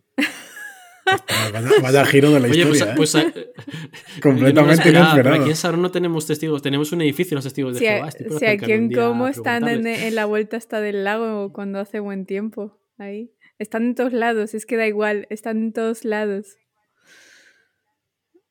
Vaya, 1.53 1.69
vaya 1.83 2.05
giro 2.05 2.31
de 2.31 2.39
la 2.39 2.47
Oye, 2.47 2.65
pues, 2.65 2.81
historia, 2.81 2.93
¿eh? 2.93 2.95
pues, 2.97 3.13
eh, 3.13 3.51
Completamente 4.23 4.91
no 4.91 4.99
inesperado. 4.99 5.41
Aquí 5.41 5.49
en 5.51 5.55
Sarón 5.55 5.83
no 5.83 5.91
tenemos 5.91 6.25
testigos, 6.25 6.63
tenemos 6.63 6.91
un 6.91 7.01
edificio 7.03 7.35
los 7.35 7.43
testigos 7.43 7.75
de 7.75 7.79
Si, 7.79 7.85
Jehová. 7.85 8.09
si 8.09 8.45
aquí 8.47 8.71
en 8.71 8.91
Como 8.91 9.27
están 9.27 9.67
en, 9.67 9.85
en 9.85 10.15
la 10.15 10.25
vuelta 10.25 10.57
hasta 10.57 10.81
del 10.81 11.03
lago 11.03 11.53
cuando 11.53 11.77
hace 11.77 11.99
buen 11.99 12.25
tiempo. 12.25 12.79
Ahí. 12.97 13.31
Están 13.59 13.83
en 13.83 13.93
todos 13.93 14.11
lados, 14.13 14.55
es 14.55 14.65
que 14.65 14.75
da 14.75 14.87
igual, 14.87 15.27
están 15.29 15.57
en 15.57 15.71
todos 15.71 16.03
lados. 16.03 16.57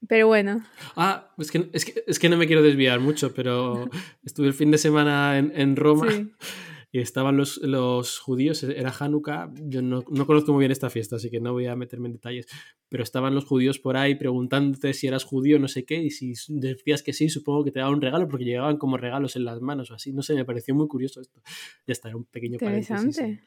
Pero 0.09 0.26
bueno, 0.26 0.65
Ah, 0.95 1.33
es 1.38 1.50
que, 1.50 1.69
es, 1.73 1.85
que, 1.85 2.05
es 2.07 2.19
que 2.19 2.29
no 2.29 2.37
me 2.37 2.47
quiero 2.47 2.62
desviar 2.62 3.00
mucho, 3.00 3.33
pero 3.35 3.88
estuve 4.25 4.49
el 4.49 4.55
fin 4.55 4.71
de 4.71 4.79
semana 4.79 5.38
en, 5.38 5.53
en 5.55 5.76
Roma 5.76 6.11
sí. 6.11 6.31
y 6.93 7.00
estaban 7.00 7.37
los, 7.37 7.59
los 7.59 8.19
judíos, 8.19 8.62
era 8.62 8.93
Hanukkah, 8.97 9.53
yo 9.65 9.83
no, 9.83 10.05
no 10.11 10.26
conozco 10.26 10.53
muy 10.53 10.61
bien 10.61 10.73
esta 10.73 10.91
fiesta, 10.91 11.17
así 11.17 11.31
que 11.31 11.41
no 11.41 11.53
voy 11.53 11.67
a 11.67 11.76
meterme 11.76 12.07
en 12.09 12.15
detalles, 12.15 12.47
pero 12.88 13.03
estaban 13.03 13.35
los 13.35 13.45
judíos 13.45 13.79
por 13.79 13.97
ahí 13.97 14.15
preguntándote 14.15 14.95
si 14.95 15.07
eras 15.07 15.25
judío, 15.25 15.59
no 15.59 15.69
sé 15.69 15.85
qué, 15.85 16.03
y 16.03 16.11
si 16.11 16.35
decías 16.49 17.03
que 17.03 17.12
sí, 17.12 17.29
supongo 17.29 17.65
que 17.65 17.71
te 17.71 17.81
daban 17.81 17.95
un 17.95 18.03
regalo, 18.03 18.29
porque 18.29 18.45
llegaban 18.45 18.76
como 18.76 18.97
regalos 18.97 19.37
en 19.37 19.45
las 19.45 19.61
manos 19.61 19.91
o 19.91 19.95
así, 19.95 20.12
no 20.12 20.23
sé, 20.23 20.35
me 20.35 20.45
pareció 20.45 20.75
muy 20.75 20.88
curioso 20.88 21.21
esto. 21.21 21.41
Ya 21.87 21.93
está, 21.93 22.09
era 22.09 22.17
un 22.17 22.25
pequeño. 22.25 22.55
Interesante. 22.55 23.43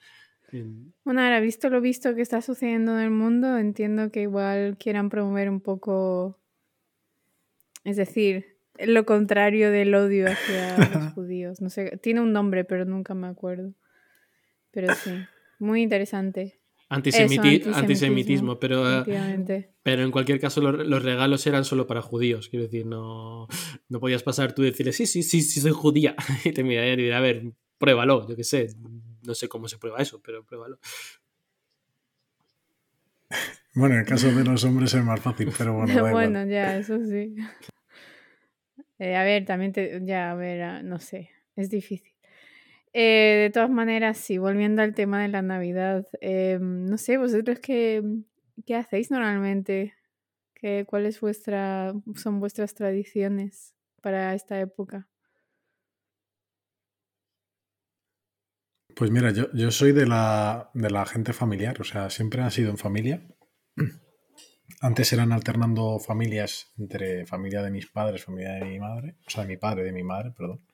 En- 0.52 0.94
Bueno, 1.04 1.22
ahora 1.22 1.40
visto 1.40 1.70
lo 1.70 1.82
visto 1.82 2.16
que 2.16 2.22
está 2.22 2.42
sucediendo 2.42 2.94
en 2.98 3.04
el 3.04 3.12
mundo, 3.12 3.58
entiendo 3.58 4.12
que 4.12 4.24
igual 4.24 4.78
quieran 4.78 5.10
promover 5.10 5.50
un 5.50 5.62
poco, 5.62 6.40
es 7.84 7.96
decir, 7.98 8.58
lo 8.78 9.06
contrario 9.06 9.72
del 9.72 9.94
odio 9.96 10.28
hacia 10.30 10.78
los 11.10 11.14
judíos. 11.14 11.62
No 11.62 11.70
sé, 11.70 11.98
tiene 12.02 12.22
un 12.22 12.34
nombre, 12.34 12.64
pero 12.66 12.86
nunca 12.86 13.14
me 13.14 13.28
acuerdo. 13.28 13.74
Pero 14.72 14.94
sí, 14.94 15.12
muy 15.58 15.82
interesante. 15.82 16.60
antisemitismo, 16.90 18.60
pero, 18.60 19.04
pero 19.84 20.04
en 20.04 20.12
cualquier 20.12 20.40
caso 20.40 20.60
los, 20.62 21.04
regalos 21.04 21.46
eran 21.46 21.64
solo 21.64 21.86
para 21.86 22.02
judíos. 22.02 22.50
Quiero 22.50 22.66
decir, 22.66 22.86
no, 22.86 23.48
no 23.90 24.00
podías 24.00 24.24
pasar 24.24 24.54
tú 24.54 24.64
y 24.64 24.66
decirle, 24.72 24.92
sí, 24.94 25.06
sí, 25.06 25.22
sí, 25.22 25.42
sí, 25.42 25.60
soy 25.62 25.72
judía. 25.72 26.16
Y 26.46 26.52
te 26.52 26.64
mirarían 26.64 27.00
y 27.00 27.04
dirían, 27.04 27.18
a 27.18 27.22
ver, 27.22 27.44
pruébalo, 27.78 28.28
yo 28.28 28.36
qué 28.36 28.44
sé. 28.44 28.70
No 29.30 29.36
sé 29.36 29.48
cómo 29.48 29.68
se 29.68 29.78
prueba 29.78 30.00
eso, 30.00 30.20
pero 30.24 30.44
pruébalo. 30.44 30.80
Bueno, 33.76 33.94
en 33.94 34.02
el 34.02 34.08
caso 34.08 34.32
de 34.32 34.44
los 34.44 34.64
hombres 34.64 34.92
es 34.96 35.04
más 35.04 35.22
fácil, 35.22 35.54
pero 35.56 35.76
bueno. 35.76 36.10
bueno, 36.12 36.46
ya, 36.48 36.78
eso 36.78 36.98
sí. 37.06 37.36
Eh, 38.98 39.16
a 39.16 39.24
ver, 39.24 39.46
también 39.46 39.72
te, 39.72 40.02
ya, 40.04 40.32
a 40.32 40.36
ver, 40.36 40.62
ah, 40.62 40.84
no 40.84 41.00
sé, 41.00 41.30
es 41.56 41.70
difícil. 41.70 42.12
Eh, 42.92 43.44
de 43.44 43.50
todas 43.50 43.70
maneras, 43.70 44.18
sí, 44.18 44.38
volviendo 44.38 44.82
al 44.82 44.94
tema 44.94 45.22
de 45.22 45.30
la 45.30 45.42
Navidad, 45.42 46.06
em, 46.20 46.86
no 46.86 46.98
sé, 46.98 47.18
vosotros 47.18 47.60
qué, 47.60 48.04
qué 48.66 48.76
hacéis 48.76 49.10
normalmente, 49.10 49.94
¿Qué, 50.54 50.86
¿cuáles 50.86 51.22
vuestra, 51.22 51.94
son 52.16 52.42
vuestras 52.42 52.74
tradiciones 52.74 53.74
para 54.02 54.34
esta 54.34 54.60
época? 54.60 55.08
Pues 59.00 59.12
mira, 59.12 59.32
yo, 59.32 59.50
yo 59.54 59.72
soy 59.72 59.94
de 59.94 60.06
la, 60.06 60.72
de 60.74 60.90
la 60.90 61.06
gente 61.06 61.32
familiar, 61.32 61.80
o 61.80 61.86
sea, 61.86 62.10
siempre 62.10 62.42
ha 62.42 62.52
sido 62.52 62.70
en 62.70 62.78
familia. 62.78 63.26
Antes 64.82 65.14
eran 65.14 65.32
alternando 65.32 66.00
familias 66.00 66.74
entre 66.78 67.26
familia 67.26 67.62
de 67.62 67.72
mis 67.72 67.88
padres, 67.88 68.26
familia 68.26 68.56
de 68.56 68.66
mi 68.66 68.78
madre, 68.78 69.16
o 69.26 69.30
sea, 69.30 69.44
de 69.44 69.48
mi 69.48 69.56
padre, 69.56 69.86
de 69.86 69.94
mi 69.94 70.04
madre, 70.04 70.32
perdón. 70.32 70.66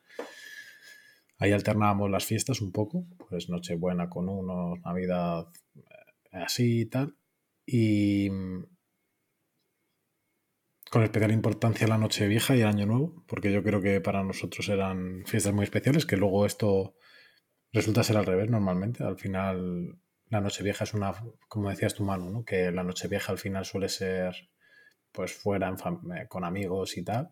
Ahí 1.38 1.52
alternábamos 1.52 2.10
las 2.10 2.26
fiestas 2.26 2.62
un 2.62 2.72
poco, 2.72 3.06
pues 3.30 3.48
Nochebuena 3.48 4.10
con 4.10 4.28
uno, 4.28 4.74
Navidad 4.84 5.46
eh, 5.76 5.82
así 6.32 6.82
y 6.82 6.86
tal. 6.88 7.16
Y 7.64 8.30
con 10.90 11.04
especial 11.04 11.32
importancia 11.32 11.88
la 11.88 12.00
Nochevieja 12.00 12.56
y 12.56 12.62
el 12.62 12.68
Año 12.70 12.88
Nuevo, 12.88 13.24
porque 13.28 13.54
yo 13.54 13.62
creo 13.62 13.82
que 13.82 14.02
para 14.02 14.24
nosotros 14.24 14.68
eran 14.70 15.26
fiestas 15.28 15.54
muy 15.54 15.66
especiales, 15.66 16.08
que 16.08 16.18
luego 16.18 16.48
esto 16.48 16.96
resulta 17.76 18.04
ser 18.04 18.18
al 18.18 18.26
revés 18.26 18.50
normalmente. 18.50 19.04
Al 19.04 19.18
final 19.18 20.00
la 20.30 20.42
Nochevieja 20.42 20.86
es 20.86 20.94
una, 20.94 21.14
como 21.48 21.70
decías 21.70 21.94
tu 21.94 22.04
mano, 22.04 22.30
¿no? 22.30 22.46
que 22.46 22.72
la 22.72 22.84
Nochevieja 22.84 23.32
al 23.32 23.38
final 23.38 23.66
suele 23.66 23.90
ser 23.90 24.50
pues 25.12 25.34
fuera 25.34 25.70
eh, 25.70 26.28
con 26.28 26.44
amigos 26.44 26.98
y 26.98 27.04
tal, 27.04 27.30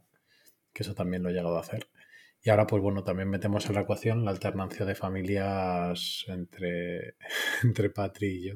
que 0.73 0.83
eso 0.83 0.93
también 0.93 1.23
lo 1.23 1.29
he 1.29 1.33
llegado 1.33 1.57
a 1.57 1.61
hacer. 1.61 1.87
Y 2.41 2.49
ahora, 2.49 2.67
pues 2.67 2.81
bueno, 2.81 3.03
también 3.03 3.29
metemos 3.29 3.65
en 3.67 3.75
la 3.75 3.81
ecuación 3.81 4.25
la 4.25 4.31
alternancia 4.31 4.85
de 4.85 4.95
familias 4.95 6.25
entre, 6.27 7.15
entre 7.63 7.89
Patri 7.89 8.27
y 8.27 8.49
yo. 8.49 8.55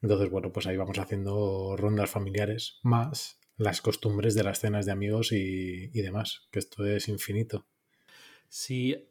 Entonces, 0.00 0.30
bueno, 0.30 0.52
pues 0.52 0.66
ahí 0.68 0.76
vamos 0.76 0.98
haciendo 0.98 1.76
rondas 1.76 2.10
familiares 2.10 2.78
más 2.82 3.40
las 3.56 3.80
costumbres 3.82 4.36
de 4.36 4.44
las 4.44 4.60
cenas 4.60 4.86
de 4.86 4.92
amigos 4.92 5.32
y, 5.32 5.90
y 5.92 6.02
demás, 6.02 6.46
que 6.52 6.60
esto 6.60 6.86
es 6.86 7.08
infinito. 7.08 7.66
Sí, 8.48 9.07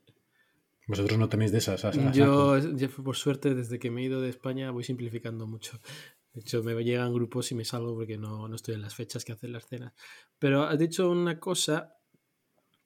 vosotros 0.87 1.19
no 1.19 1.27
tenéis 1.27 1.51
de 1.51 1.57
esas. 1.57 1.81
yo, 2.13 2.57
por 3.03 3.15
suerte, 3.15 3.53
desde 3.53 3.77
que 3.77 3.91
me 3.91 4.01
he 4.01 4.05
ido 4.05 4.21
de 4.21 4.29
España, 4.29 4.71
voy 4.71 4.85
simplificando 4.85 5.45
mucho. 5.45 5.79
De 6.33 6.41
hecho, 6.41 6.63
me 6.63 6.81
llegan 6.83 7.13
grupos 7.13 7.51
y 7.51 7.55
me 7.55 7.65
salgo 7.65 7.93
porque 7.95 8.17
no, 8.17 8.53
estoy 8.55 8.75
en 8.75 8.81
las 8.81 8.95
fechas 8.95 9.25
que 9.25 9.33
hacen 9.33 9.51
las 9.51 9.67
cenas. 9.67 9.93
Pero 10.39 10.63
has 10.63 10.79
dicho 10.79 11.09
una 11.09 11.39
cosa, 11.39 11.95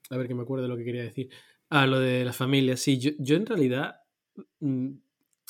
a 0.09 0.17
ver 0.17 0.27
que 0.27 0.33
me 0.33 0.41
acuerdo 0.41 0.63
de 0.63 0.69
lo 0.69 0.77
que 0.77 0.83
quería 0.83 1.03
decir. 1.03 1.29
Ah, 1.69 1.85
lo 1.85 1.99
de 1.99 2.25
las 2.25 2.35
familias. 2.35 2.79
Sí, 2.79 2.97
yo, 2.97 3.35
en 3.35 3.45
realidad 3.45 3.97
mm, 4.59 4.89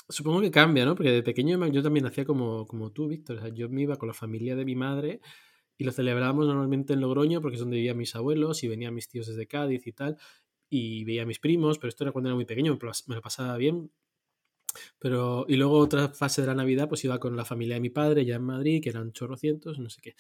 supongo 0.10 0.42
que 0.42 0.52
cambia, 0.52 0.84
¿no? 0.84 0.94
Porque 0.96 1.12
de 1.12 1.24
pequeño 1.24 1.66
yo 1.68 1.82
también 1.82 2.06
hacía 2.06 2.26
como, 2.26 2.68
como 2.68 2.92
tú, 2.92 3.08
Víctor. 3.08 3.38
O 3.38 3.42
sea, 3.42 3.50
yo 3.50 3.70
me 3.70 3.84
iba 3.84 3.96
con 3.96 4.08
la 4.08 4.14
familia 4.14 4.56
de 4.56 4.66
mi 4.66 4.76
madre 4.76 5.22
y 5.78 5.84
lo 5.84 5.92
celebrábamos 5.92 6.48
normalmente 6.48 6.94
en 6.94 7.02
Logroño 7.02 7.42
porque 7.42 7.56
es 7.56 7.62
donde 7.62 7.78
vivían 7.78 7.98
mis 7.98 8.16
abuelos 8.16 8.64
y 8.64 8.68
venían 8.68 8.94
mis 8.94 9.08
tíos 9.08 9.28
desde 9.28 9.48
Cádiz 9.48 9.88
y 9.88 9.94
tal 9.94 10.18
y 10.72 11.04
veía 11.04 11.24
a 11.24 11.26
mis 11.26 11.38
primos, 11.38 11.78
pero 11.78 11.90
esto 11.90 12.06
era 12.06 12.14
cuando 12.14 12.30
era 12.30 12.36
muy 12.36 12.46
pequeño, 12.46 12.80
me 13.08 13.16
lo 13.16 13.22
pasaba 13.22 13.58
bien. 13.58 13.92
Pero, 15.00 15.46
y 15.50 15.58
luego 15.58 15.78
otra 15.78 16.10
fase 16.10 16.42
de 16.42 16.48
la 16.48 16.56
Navidad, 16.56 16.88
pues 16.88 17.04
iba 17.04 17.20
con 17.20 17.36
la 17.36 17.44
familia 17.44 17.76
de 17.76 17.82
mi 17.82 17.90
padre, 17.90 18.26
ya 18.26 18.36
en 18.36 18.44
Madrid, 18.44 18.82
que 18.82 18.90
eran 18.90 19.12
chorrocientos, 19.12 19.80
no 19.80 19.90
sé 19.90 20.02
qué. 20.02 20.16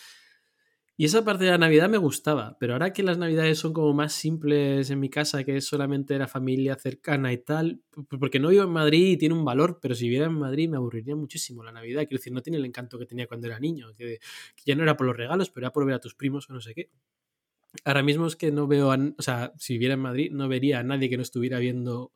Y 0.98 1.05
esa 1.05 1.24
parte 1.24 1.46
de 1.46 1.51
la 1.51 1.58
Navidad 1.58 1.89
me 1.89 1.98
gustaba, 1.98 2.58
pero 2.60 2.74
ahora 2.74 2.91
que 2.93 3.01
las 3.01 3.17
Navidades 3.17 3.58
son 3.58 3.72
como 3.74 3.93
más 3.93 4.12
simples 4.13 4.89
en 4.89 5.00
mi 5.00 5.10
casa, 5.10 5.43
que 5.46 5.55
es 5.55 5.65
solamente 5.65 6.20
la 6.20 6.27
familia 6.27 6.75
cercana 6.75 7.31
y 7.34 7.38
tal, 7.39 7.81
porque 8.20 8.39
no 8.39 8.50
vivo 8.50 8.63
en 8.63 8.70
Madrid 8.70 9.08
y 9.08 9.17
tiene 9.17 9.34
un 9.34 9.46
valor, 9.46 9.79
pero 9.81 9.96
si 9.96 10.03
viviera 10.03 10.25
en 10.25 10.34
Madrid 10.34 10.70
me 10.70 10.77
aburriría 10.77 11.15
muchísimo 11.15 11.63
la 11.63 11.72
Navidad. 11.72 12.01
Quiero 12.01 12.20
decir, 12.20 12.34
no 12.34 12.41
tiene 12.41 12.58
el 12.58 12.65
encanto 12.65 13.00
que 13.00 13.05
tenía 13.05 13.25
cuando 13.25 13.48
era 13.48 13.58
niño, 13.60 13.96
que, 13.96 14.20
que 14.55 14.63
ya 14.65 14.75
no 14.75 14.84
era 14.84 14.98
por 14.98 15.08
los 15.08 15.15
regalos, 15.15 15.50
pero 15.50 15.65
era 15.65 15.74
por 15.74 15.86
ver 15.86 15.96
a 15.96 16.00
tus 16.00 16.13
primos 16.13 16.50
o 16.50 16.53
no 16.53 16.62
sé 16.62 16.75
qué. 16.75 16.91
Ahora 17.86 18.04
mismo 18.04 18.28
es 18.28 18.36
que 18.36 18.51
no 18.51 18.68
veo, 18.68 18.92
a, 18.92 18.98
o 19.18 19.22
sea, 19.22 19.54
si 19.58 19.74
viviera 19.74 19.94
en 19.94 20.01
Madrid, 20.01 20.32
no 20.32 20.48
vería 20.48 20.80
a 20.80 20.84
nadie 20.84 21.10
que 21.10 21.18
no 21.18 21.24
estuviera 21.24 21.60
viendo 21.60 22.12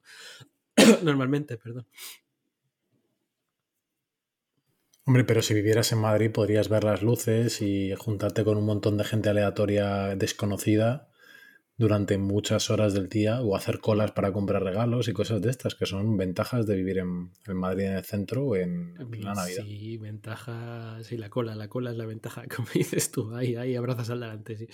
normalmente, 1.04 1.58
perdón. 1.58 1.88
Hombre, 5.08 5.24
pero 5.24 5.44
si 5.44 5.54
vivieras 5.54 5.92
en 5.92 6.00
Madrid 6.00 6.32
podrías 6.32 6.68
ver 6.68 6.84
las 6.84 7.04
luces 7.04 7.62
y 7.62 7.94
juntarte 7.96 8.44
con 8.44 8.58
un 8.58 8.66
montón 8.66 8.98
de 8.98 9.04
gente 9.04 9.30
aleatoria 9.30 10.16
desconocida 10.16 11.10
durante 11.78 12.18
muchas 12.18 12.70
horas 12.70 12.94
del 12.94 13.10
día 13.10 13.42
o 13.42 13.56
hacer 13.56 13.80
colas 13.80 14.14
para 14.14 14.32
comprar 14.32 14.64
regalos 14.64 15.08
y 15.08 15.14
cosas 15.14 15.42
de 15.42 15.50
estas, 15.52 15.76
que 15.76 15.86
son 15.86 16.18
ventajas 16.18 16.66
de 16.66 16.76
vivir 16.76 17.00
en, 17.00 17.32
Madrid 17.54 17.86
en 17.86 17.94
el 17.94 18.06
centro 18.06 18.46
o 18.46 18.56
en, 18.56 18.96
la 18.96 19.34
Navidad. 19.34 19.64
Sí, 19.64 19.98
ventajas, 19.98 21.06
sí, 21.06 21.18
la 21.18 21.30
cola, 21.30 21.56
la 21.56 21.68
cola 21.68 21.92
es 21.92 21.98
la 21.98 22.06
ventaja, 22.06 22.44
como 22.56 22.68
dices 22.74 23.12
tú, 23.12 23.36
ahí, 23.36 23.56
ahí 23.56 23.76
abrazas 23.76 24.10
al 24.10 24.22
delante, 24.22 24.58
sí. 24.58 24.68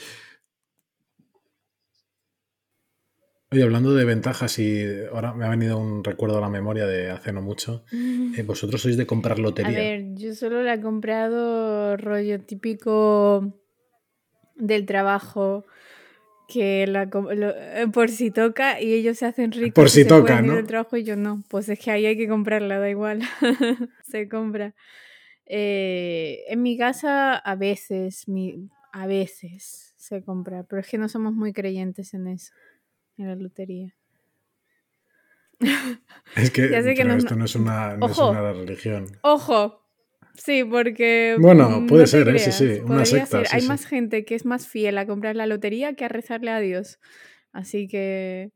Oye, 3.54 3.64
hablando 3.64 3.94
de 3.94 4.06
ventajas 4.06 4.60
y 4.60 4.86
ahora 5.12 5.34
me 5.34 5.44
ha 5.44 5.50
venido 5.50 5.78
un 5.78 6.06
recuerdo 6.06 6.38
a 6.38 6.42
la 6.42 6.48
memoria 6.48 6.86
de 6.88 7.12
hace 7.12 7.34
no 7.34 7.42
mucho. 7.42 7.84
Eh, 8.38 8.44
vosotros 8.44 8.82
sois 8.82 8.96
de 8.96 9.06
comprar 9.06 9.40
lotería. 9.40 9.78
A 9.78 9.82
ver, 9.82 10.16
yo 10.16 10.34
solo 10.34 10.64
la 10.64 10.76
he 10.76 10.82
comprado 10.82 11.98
rollo 11.98 12.40
típico 12.40 13.60
del 14.56 14.86
trabajo 14.86 15.66
que 16.48 16.88
la, 16.88 17.10
eh, 17.12 17.88
por 17.92 18.08
si 18.08 18.32
toca 18.32 18.80
y 18.80 18.94
ellos 18.94 19.18
se 19.18 19.26
hacen 19.26 19.52
ricos. 19.52 19.74
Por 19.74 19.90
si 19.90 20.06
toca, 20.06 20.42
¿no? 20.42 20.56
Del 20.56 20.66
trabajo 20.66 20.96
y 20.96 21.04
yo 21.04 21.18
no. 21.18 21.44
Pues 21.50 21.68
es 21.68 21.78
que 21.78 21.92
ahí 21.92 22.06
hay 22.06 22.16
que 22.16 22.30
comprarla, 22.30 22.80
da 22.80 22.90
igual. 22.90 23.22
se 24.10 24.30
compra. 24.30 24.74
Eh, 25.46 26.46
en 26.48 26.62
mi 26.62 26.78
casa 26.78 27.36
a 27.36 27.56
veces, 27.56 28.30
mi, 28.30 28.70
a 28.94 29.08
veces 29.08 29.94
se 29.98 30.24
compra, 30.24 30.64
pero 30.64 30.80
es 30.80 30.88
que 30.88 30.98
no 30.98 31.10
somos 31.10 31.34
muy 31.34 31.52
creyentes 31.52 32.14
en 32.14 32.28
eso 32.28 32.54
en 33.22 33.28
la 33.28 33.36
lotería. 33.36 33.96
Es 36.36 36.52
que, 36.52 36.66
esto 37.18 37.36
no 37.36 37.46
es, 37.46 37.56
una, 37.56 37.96
religión. 38.54 39.08
Ojo, 39.22 39.86
sí, 40.34 40.64
porque... 40.64 41.38
Bueno, 41.40 41.86
puede 41.88 42.08
ser, 42.08 42.28
¿eh? 42.30 42.40
sí, 42.40 42.52
sí, 42.52 42.80
una 42.84 43.06
secta. 43.06 43.44
Hay 43.52 43.64
más 43.68 43.86
gente 43.86 44.26
que 44.26 44.36
es 44.36 44.46
más 44.46 44.68
fiel 44.68 44.98
a 44.98 45.06
comprar 45.06 45.36
la 45.36 45.46
lotería 45.46 45.94
que 45.96 46.06
a 46.06 46.10
rezarle 46.10 46.52
a 46.52 46.60
Dios. 46.60 47.00
Así 47.54 47.88
que 47.88 48.52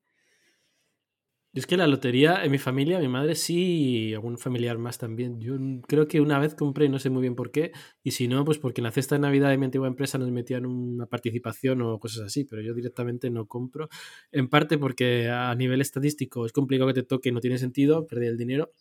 es 1.56 1.68
que 1.68 1.78
la 1.78 1.88
lotería 1.88 2.44
en 2.44 2.52
mi 2.52 2.58
familia, 2.58 3.00
mi 3.00 3.08
madre 3.08 3.36
sí, 3.36 4.10
y 4.10 4.14
algún 4.14 4.38
familiar 4.38 4.78
más 4.78 4.98
también. 4.98 5.40
Yo 5.40 5.56
creo 5.88 6.08
que 6.08 6.20
una 6.22 6.38
vez 6.38 6.54
compré, 6.54 6.90
no 6.90 7.00
sé 7.00 7.10
muy 7.10 7.22
bien 7.22 7.36
por 7.36 7.52
qué, 7.52 7.72
y 8.04 8.12
si 8.12 8.28
no, 8.28 8.44
pues 8.46 8.58
porque 8.60 8.82
en 8.82 8.84
la 8.86 8.92
cesta 8.92 9.16
de 9.16 9.20
Navidad 9.20 9.50
de 9.50 9.58
mi 9.58 9.66
antigua 9.66 9.88
empresa 9.88 10.18
nos 10.18 10.30
metían 10.32 10.66
una 10.66 11.06
participación 11.08 11.82
o 11.82 12.00
cosas 12.00 12.24
así, 12.26 12.44
pero 12.44 12.62
yo 12.62 12.74
directamente 12.74 13.30
no 13.30 13.48
compro. 13.48 13.90
En 14.32 14.50
parte 14.50 14.78
porque 14.78 15.30
a 15.30 15.56
nivel 15.56 15.82
estadístico 15.82 16.46
es 16.46 16.52
complicado 16.52 16.88
que 16.90 17.02
te 17.02 17.04
toque 17.04 17.32
no 17.32 17.40
tiene 17.40 17.58
sentido, 17.58 18.06
perder 18.06 18.30
el 18.32 18.38
dinero. 18.38 18.72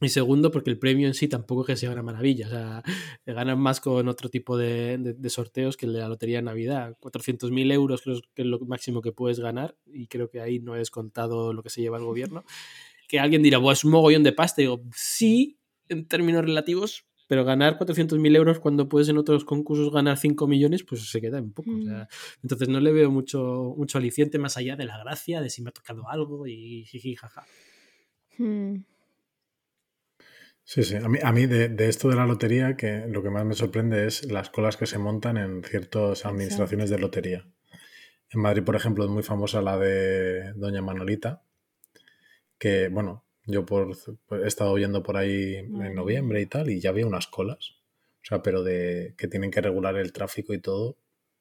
Y 0.00 0.08
segundo, 0.08 0.50
porque 0.50 0.70
el 0.70 0.78
premio 0.78 1.06
en 1.06 1.14
sí 1.14 1.28
tampoco 1.28 1.62
es 1.62 1.66
que 1.66 1.76
sea 1.76 1.90
una 1.90 2.02
maravilla. 2.02 2.46
O 2.46 2.50
sea, 2.50 2.82
ganan 3.26 3.60
más 3.60 3.80
con 3.80 4.08
otro 4.08 4.30
tipo 4.30 4.56
de, 4.56 5.16
sorteos 5.28 5.76
que 5.76 5.86
el 5.86 5.92
de 5.92 6.00
la 6.00 6.08
Lotería 6.08 6.38
de 6.38 6.42
Navidad. 6.42 6.96
400.000 7.00 7.72
euros 7.72 8.00
creo 8.02 8.20
que 8.34 8.42
es 8.42 8.48
lo 8.48 8.58
máximo 8.60 9.02
que 9.02 9.12
puedes 9.12 9.40
ganar. 9.40 9.76
Y 9.92 10.06
creo 10.06 10.30
que 10.30 10.40
ahí 10.40 10.58
no 10.58 10.74
he 10.74 10.78
descontado 10.78 11.52
lo 11.52 11.62
que 11.62 11.68
se 11.68 11.82
lleva 11.82 11.98
el 11.98 12.04
gobierno. 12.04 12.44
Que 13.08 13.20
alguien 13.20 13.42
dirá, 13.42 13.58
es 13.70 13.84
un 13.84 13.90
mogollón 13.90 14.22
de 14.22 14.32
pasta. 14.32 14.62
Y 14.62 14.64
digo, 14.64 14.82
sí, 14.94 15.58
en 15.90 16.06
términos 16.06 16.44
relativos, 16.44 17.04
pero 17.30 17.44
ganar 17.44 17.78
400.000 17.78 18.36
euros 18.36 18.58
cuando 18.58 18.88
puedes 18.88 19.08
en 19.08 19.18
otros 19.18 19.44
concursos 19.44 19.92
ganar 19.92 20.16
5 20.16 20.48
millones, 20.48 20.82
pues 20.82 21.08
se 21.08 21.20
queda 21.20 21.38
en 21.38 21.52
poco. 21.52 21.70
Mm. 21.70 22.06
entonces 22.42 22.68
no 22.68 22.80
le 22.80 22.90
veo 22.90 23.10
mucho, 23.10 23.74
mucho 23.76 23.98
aliciente 23.98 24.38
más 24.38 24.56
allá 24.56 24.74
de 24.74 24.84
la 24.84 24.98
gracia, 24.98 25.40
de 25.40 25.50
si 25.50 25.62
me 25.62 25.68
ha 25.68 25.72
tocado 25.72 26.08
algo 26.08 26.46
y 26.46 26.86
jiji, 26.86 27.14
jaja. 27.14 27.44
Hmm. 28.36 28.78
Sí, 30.72 30.84
sí. 30.84 30.94
A 30.94 31.08
mí, 31.08 31.18
a 31.20 31.32
mí 31.32 31.46
de, 31.46 31.88
esto 31.88 32.08
de 32.08 32.14
la 32.14 32.26
lotería, 32.26 32.76
que 32.76 33.04
lo 33.08 33.24
que 33.24 33.30
más 33.30 33.44
me 33.44 33.54
sorprende 33.54 34.06
es 34.06 34.30
las 34.30 34.50
colas 34.50 34.76
que 34.76 34.86
se 34.86 34.98
montan 34.98 35.36
en 35.36 35.64
ciertas 35.64 36.24
administraciones 36.24 36.90
de 36.90 36.98
lotería. 37.00 37.44
En 38.30 38.40
Madrid, 38.40 38.62
por 38.62 38.76
ejemplo, 38.76 39.02
es 39.04 39.10
muy 39.10 39.24
famosa 39.24 39.62
la 39.62 39.76
de 39.76 40.52
Doña 40.54 40.80
Manolita, 40.80 41.42
que, 42.56 42.88
bueno, 42.88 43.24
Yo 43.46 43.66
por, 43.66 43.96
he 44.44 44.46
estado 44.46 44.70
oyendo 44.70 45.02
por 45.02 45.16
ahí 45.16 45.56
en 45.56 45.94
noviembre 45.94 46.40
y 46.40 46.46
tal, 46.46 46.70
y 46.70 46.80
ya 46.80 46.90
había 46.90 47.06
unas 47.06 47.26
colas. 47.26 47.72
O 48.22 48.24
sea, 48.24 48.40
pero 48.40 48.62
de 48.62 49.14
que 49.18 49.26
tienen 49.26 49.50
que 49.50 49.62
regular 49.62 49.96
el 49.96 50.12
tráfico 50.12 50.54
y 50.54 50.60
todo. 50.60 50.98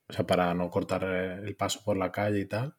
O 0.07 0.13
sea, 0.13 0.25
para 0.25 0.51
no 0.55 0.71
cortar 0.71 1.03
el 1.45 1.55
paso 1.55 1.81
por 1.86 1.98
la 1.98 2.12
calle 2.12 2.39
y 2.39 2.45
tal. 2.48 2.75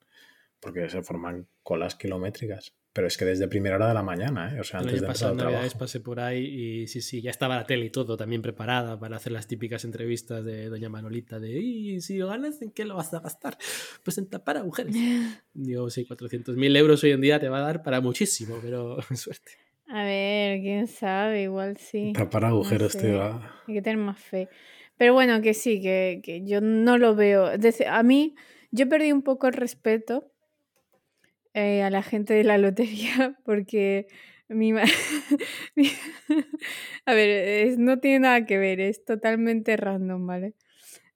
Porque 0.60 0.90
se 0.90 1.02
forman 1.04 1.46
colas 1.62 1.94
kilométricas. 1.94 2.74
Pero 2.92 3.06
es 3.06 3.16
que 3.16 3.24
desde 3.24 3.46
primera 3.46 3.76
hora 3.76 3.86
de 3.86 3.94
la 3.94 4.02
mañana, 4.02 4.52
¿eh? 4.54 4.60
O 4.60 4.64
sea, 4.64 4.80
El 4.80 4.86
antes 4.86 4.94
año 4.98 5.02
de 5.02 5.06
pasado 5.06 5.32
el 5.32 5.38
Navidades 5.38 5.74
pasé 5.74 6.00
por 6.00 6.18
ahí 6.18 6.44
y 6.82 6.86
sí, 6.88 7.00
sí, 7.00 7.22
ya 7.22 7.30
estaba 7.30 7.54
la 7.54 7.64
tele 7.64 7.86
y 7.86 7.90
todo 7.90 8.16
también 8.16 8.42
preparada 8.42 8.98
para 8.98 9.16
hacer 9.16 9.30
las 9.32 9.46
típicas 9.46 9.84
entrevistas 9.84 10.44
de 10.44 10.68
Doña 10.68 10.88
Manolita 10.88 11.38
de 11.38 11.52
¿y 11.60 12.00
si 12.00 12.18
lo 12.18 12.26
ganas 12.26 12.60
en 12.62 12.72
qué 12.72 12.84
lo 12.84 12.96
vas 12.96 13.14
a 13.14 13.20
gastar? 13.20 13.56
Pues 14.02 14.18
en 14.18 14.28
tapar 14.28 14.56
agujeros. 14.56 14.92
Digo, 15.54 15.88
sí, 15.88 16.04
400.000 16.04 16.76
euros 16.76 17.04
hoy 17.04 17.12
en 17.12 17.20
día 17.20 17.38
te 17.38 17.48
va 17.48 17.58
a 17.58 17.62
dar 17.62 17.82
para 17.84 18.00
muchísimo, 18.00 18.56
pero 18.60 18.96
suerte. 19.14 19.52
A 19.86 20.02
ver, 20.04 20.60
quién 20.60 20.86
sabe, 20.88 21.42
igual 21.44 21.76
sí. 21.76 22.12
Tapar 22.12 22.42
No 22.42 22.48
agujeros, 22.48 22.92
sé. 22.92 23.00
tío. 23.02 23.22
ah. 23.22 23.54
Hay 23.68 23.74
que 23.74 23.82
tener 23.82 23.98
más 23.98 24.18
fe. 24.18 24.48
Pero 24.96 25.14
bueno, 25.14 25.40
que 25.42 25.54
sí, 25.54 25.80
que, 25.80 26.20
que 26.24 26.44
yo 26.44 26.60
no 26.60 26.98
lo 26.98 27.14
veo. 27.14 27.56
Desde- 27.56 27.86
a 27.86 28.02
mí, 28.02 28.34
yo 28.72 28.88
perdí 28.88 29.12
un 29.12 29.22
poco 29.22 29.46
el 29.46 29.52
respeto 29.54 30.32
eh, 31.54 31.82
a 31.82 31.90
la 31.90 32.02
gente 32.02 32.34
de 32.34 32.44
la 32.44 32.58
lotería 32.58 33.38
porque 33.44 34.06
mi 34.48 34.72
ma- 34.72 34.84
A 37.06 37.14
ver, 37.14 37.78
no 37.78 37.98
tiene 38.00 38.20
nada 38.20 38.46
que 38.46 38.58
ver, 38.58 38.80
es 38.80 39.04
totalmente 39.04 39.76
random, 39.76 40.26
¿vale? 40.26 40.54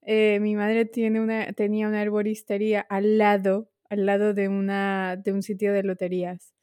Eh, 0.02 0.40
mi 0.40 0.56
madre 0.56 0.84
tiene 0.86 1.20
una, 1.20 1.52
tenía 1.52 1.88
una 1.88 2.02
herboristería 2.02 2.80
al 2.82 3.18
lado, 3.18 3.70
al 3.90 4.06
lado 4.06 4.34
de, 4.34 4.48
una, 4.48 5.16
de 5.16 5.32
un 5.32 5.42
sitio 5.42 5.72
de 5.72 5.82
loterías. 5.84 6.54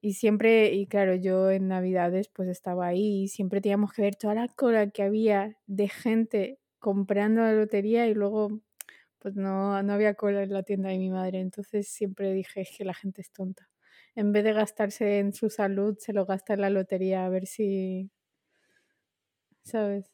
Y 0.00 0.14
siempre, 0.14 0.72
y 0.74 0.86
claro, 0.86 1.14
yo 1.14 1.50
en 1.50 1.68
Navidades 1.68 2.28
pues 2.28 2.48
estaba 2.48 2.86
ahí 2.88 3.24
y 3.24 3.28
siempre 3.28 3.60
teníamos 3.60 3.92
que 3.92 4.02
ver 4.02 4.16
toda 4.16 4.34
la 4.34 4.48
cola 4.48 4.90
que 4.90 5.02
había 5.02 5.56
de 5.66 5.88
gente 5.88 6.58
comprando 6.78 7.40
la 7.42 7.52
lotería 7.54 8.06
y 8.06 8.14
luego 8.14 8.60
pues 9.24 9.36
no, 9.36 9.82
no 9.82 9.94
había 9.94 10.14
cola 10.14 10.44
en 10.44 10.52
la 10.54 10.64
tienda 10.64 10.90
de 10.90 10.98
mi 10.98 11.10
madre. 11.10 11.40
Entonces 11.40 11.88
siempre 11.88 12.32
dije, 12.34 12.60
es 12.62 12.70
que 12.78 12.84
la 12.86 12.94
gente 12.94 13.22
es 13.22 13.32
tonta. 13.32 13.70
En 14.16 14.32
vez 14.32 14.44
de 14.44 14.52
gastarse 14.54 15.18
en 15.20 15.32
su 15.34 15.50
salud, 15.50 15.96
se 16.00 16.12
lo 16.14 16.26
gasta 16.26 16.54
en 16.54 16.62
la 16.62 16.70
lotería 16.70 17.26
a 17.26 17.30
ver 17.30 17.46
si... 17.48 18.10
¿Sabes? 19.64 20.12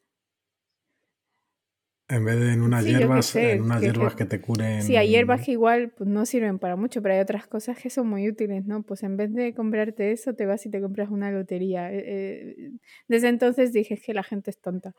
En 2.09 2.25
vez 2.25 2.38
de 2.40 2.52
en 2.52 2.61
unas 2.62 2.85
Sí, 2.85 2.93
hierbas, 2.93 3.26
sé, 3.26 3.52
en 3.52 3.62
unas 3.62 3.81
que- 3.81 3.87
hierbas 3.87 4.14
que 4.17 4.25
te 4.26 4.40
curen. 4.40 4.83
Sí, 4.83 4.97
hay 4.97 5.09
hierbas 5.11 5.43
que 5.45 5.52
igual 5.52 5.90
pues, 5.90 6.09
no 6.09 6.26
sirven 6.26 6.59
para 6.59 6.76
mucho, 6.76 7.02
pero 7.02 7.14
hay 7.14 7.21
otras 7.21 7.47
cosas 7.47 7.79
que 7.79 7.90
son 7.90 8.09
muy 8.09 8.29
útiles, 8.29 8.64
¿no? 8.67 8.83
Pues 8.83 9.02
en 9.02 9.17
vez 9.17 9.33
de 9.35 9.55
comprarte 9.55 10.12
eso, 10.12 10.35
te 10.35 10.47
vas 10.47 10.64
y 10.67 10.71
te 10.71 10.81
compras 10.81 11.11
una 11.11 11.31
lotería. 11.31 11.93
Eh, 11.93 12.55
eh, 12.59 12.73
desde 13.09 13.29
entonces 13.29 13.73
dije 13.73 13.99
que 13.99 14.14
la 14.14 14.23
gente 14.23 14.50
es 14.50 14.61
tonta 14.61 14.95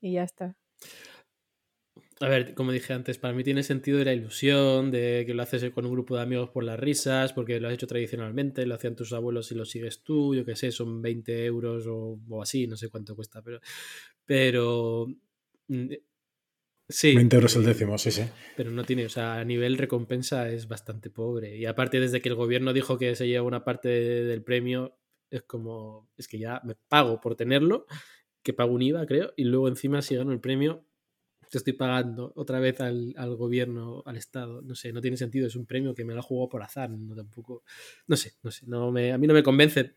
y 0.00 0.14
ya 0.14 0.24
está. 0.24 0.56
A 2.20 2.28
ver, 2.28 2.54
como 2.54 2.72
dije 2.72 2.94
antes, 2.94 3.18
para 3.18 3.34
mí 3.34 3.44
tiene 3.44 3.62
sentido 3.62 3.98
de 3.98 4.06
la 4.06 4.14
ilusión, 4.14 4.90
de 4.90 5.24
que 5.26 5.34
lo 5.34 5.42
haces 5.42 5.70
con 5.72 5.84
un 5.84 5.92
grupo 5.92 6.16
de 6.16 6.22
amigos 6.22 6.48
por 6.48 6.64
las 6.64 6.80
risas, 6.80 7.34
porque 7.34 7.60
lo 7.60 7.68
has 7.68 7.74
hecho 7.74 7.86
tradicionalmente, 7.86 8.64
lo 8.64 8.74
hacían 8.74 8.96
tus 8.96 9.12
abuelos 9.12 9.52
y 9.52 9.54
lo 9.54 9.66
sigues 9.66 10.02
tú, 10.02 10.34
yo 10.34 10.44
qué 10.46 10.56
sé, 10.56 10.72
son 10.72 11.02
20 11.02 11.44
euros 11.44 11.86
o, 11.86 12.18
o 12.28 12.42
así, 12.42 12.66
no 12.66 12.76
sé 12.76 12.88
cuánto 12.88 13.14
cuesta, 13.14 13.42
pero... 13.42 13.60
Pero... 14.24 15.06
mm, 15.68 15.86
Sí. 16.88 17.16
20 17.16 17.34
euros 17.34 17.56
el 17.56 17.64
eh, 17.64 17.66
décimo, 17.66 17.98
sí, 17.98 18.12
sí. 18.12 18.22
Pero 18.56 18.70
no 18.70 18.84
tiene, 18.84 19.06
o 19.06 19.08
sea, 19.08 19.34
a 19.40 19.44
nivel 19.44 19.76
recompensa 19.76 20.48
es 20.50 20.68
bastante 20.68 21.10
pobre. 21.10 21.56
Y 21.56 21.66
aparte, 21.66 21.98
desde 21.98 22.20
que 22.20 22.28
el 22.28 22.36
gobierno 22.36 22.72
dijo 22.72 22.96
que 22.96 23.16
se 23.16 23.26
lleva 23.26 23.44
una 23.44 23.64
parte 23.64 23.88
de- 23.88 24.24
del 24.24 24.42
premio, 24.44 24.96
es 25.28 25.42
como, 25.42 26.08
es 26.16 26.28
que 26.28 26.38
ya 26.38 26.60
me 26.64 26.76
pago 26.76 27.20
por 27.20 27.34
tenerlo, 27.34 27.86
que 28.44 28.52
pago 28.52 28.72
un 28.72 28.82
IVA, 28.82 29.04
creo, 29.06 29.32
y 29.36 29.44
luego 29.44 29.66
encima 29.66 30.00
si 30.00 30.14
gano 30.14 30.30
el 30.32 30.40
premio, 30.40 30.84
te 31.50 31.58
estoy 31.58 31.72
pagando 31.74 32.32
otra 32.36 32.58
vez 32.58 32.80
al, 32.80 33.14
gobierno, 33.36 34.02
al 34.06 34.16
Estado. 34.16 34.62
No 34.62 34.74
sé, 34.74 34.92
no 34.92 35.00
tiene 35.00 35.16
sentido, 35.16 35.46
es 35.46 35.56
un 35.56 35.66
premio 35.66 35.94
que 35.94 36.04
me 36.04 36.14
lo 36.14 36.22
jugado 36.22 36.48
por 36.48 36.62
azar, 36.62 36.90
no 36.90 37.14
tampoco, 37.14 37.62
no 38.06 38.16
sé, 38.16 38.34
no 38.42 38.50
sé, 38.50 38.66
no 38.66 38.90
me, 38.90 39.12
a 39.12 39.18
mí 39.18 39.26
no 39.26 39.34
me 39.34 39.42
convence. 39.42 39.94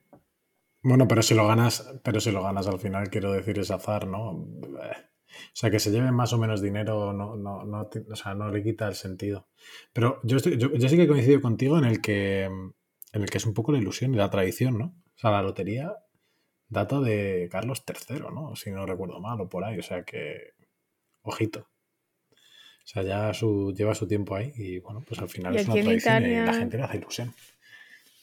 Bueno, 0.82 1.08
pero 1.08 1.22
si 1.22 1.34
lo 1.34 1.48
ganas, 1.48 1.94
pero 2.04 2.20
si 2.20 2.32
lo 2.32 2.42
ganas 2.42 2.68
al 2.68 2.80
final, 2.80 3.10
quiero 3.10 3.34
decir, 3.34 3.60
es 3.60 3.72
azar, 3.72 4.08
¿no? 4.08 4.30
O 4.32 5.54
sea, 5.54 5.70
que 5.70 5.80
se 5.80 5.92
lleven 5.92 6.14
más 6.14 6.34
o 6.34 6.38
menos 6.38 6.62
dinero, 6.62 7.14
no, 7.14 7.36
no, 7.36 7.64
no, 7.66 7.90
o 8.12 8.16
sea, 8.16 8.34
no 8.34 8.50
le 8.50 8.64
quita 8.64 8.88
el 8.88 8.96
sentido. 8.96 9.48
Pero 9.94 10.20
yo, 10.24 10.38
estoy, 10.38 10.58
yo, 10.58 10.74
yo 10.74 10.90
sí 10.90 10.98
que 10.98 11.08
coincido 11.08 11.42
contigo 11.42 11.78
en 11.78 11.86
el 11.86 12.02
que, 12.02 12.46
en 12.46 13.22
el 13.22 13.30
que 13.30 13.38
es 13.38 13.46
un 13.46 13.54
poco 13.54 13.72
la 13.72 13.80
ilusión 13.80 14.14
y 14.14 14.18
la 14.18 14.30
tradición, 14.30 14.78
¿no? 14.78 14.86
O 14.86 15.20
sea, 15.20 15.32
la 15.32 15.42
lotería 15.42 15.94
data 16.70 17.02
de 17.02 17.50
Carlos 17.52 17.84
III, 17.86 18.20
¿no? 18.34 18.56
Si 18.56 18.72
no 18.72 18.86
recuerdo 18.86 19.20
mal, 19.20 19.42
o 19.42 19.50
por 19.50 19.64
ahí. 19.64 19.78
O 19.80 19.84
sea 19.84 20.04
que, 20.04 20.54
ojito. 21.22 21.68
O 22.90 22.92
sea, 22.92 23.04
ya 23.04 23.34
su, 23.34 23.74
lleva 23.76 23.94
su 23.94 24.08
tiempo 24.08 24.36
ahí 24.36 24.52
y 24.56 24.80
bueno, 24.80 25.04
pues 25.08 25.20
al 25.20 25.30
final 25.30 25.56
es 25.56 25.68
una 25.68 25.82
tradición 25.82 26.26
y 26.26 26.36
la 26.36 26.54
gente 26.54 26.78
le 26.78 26.84
hace 26.84 26.98
ilusión. 26.98 27.34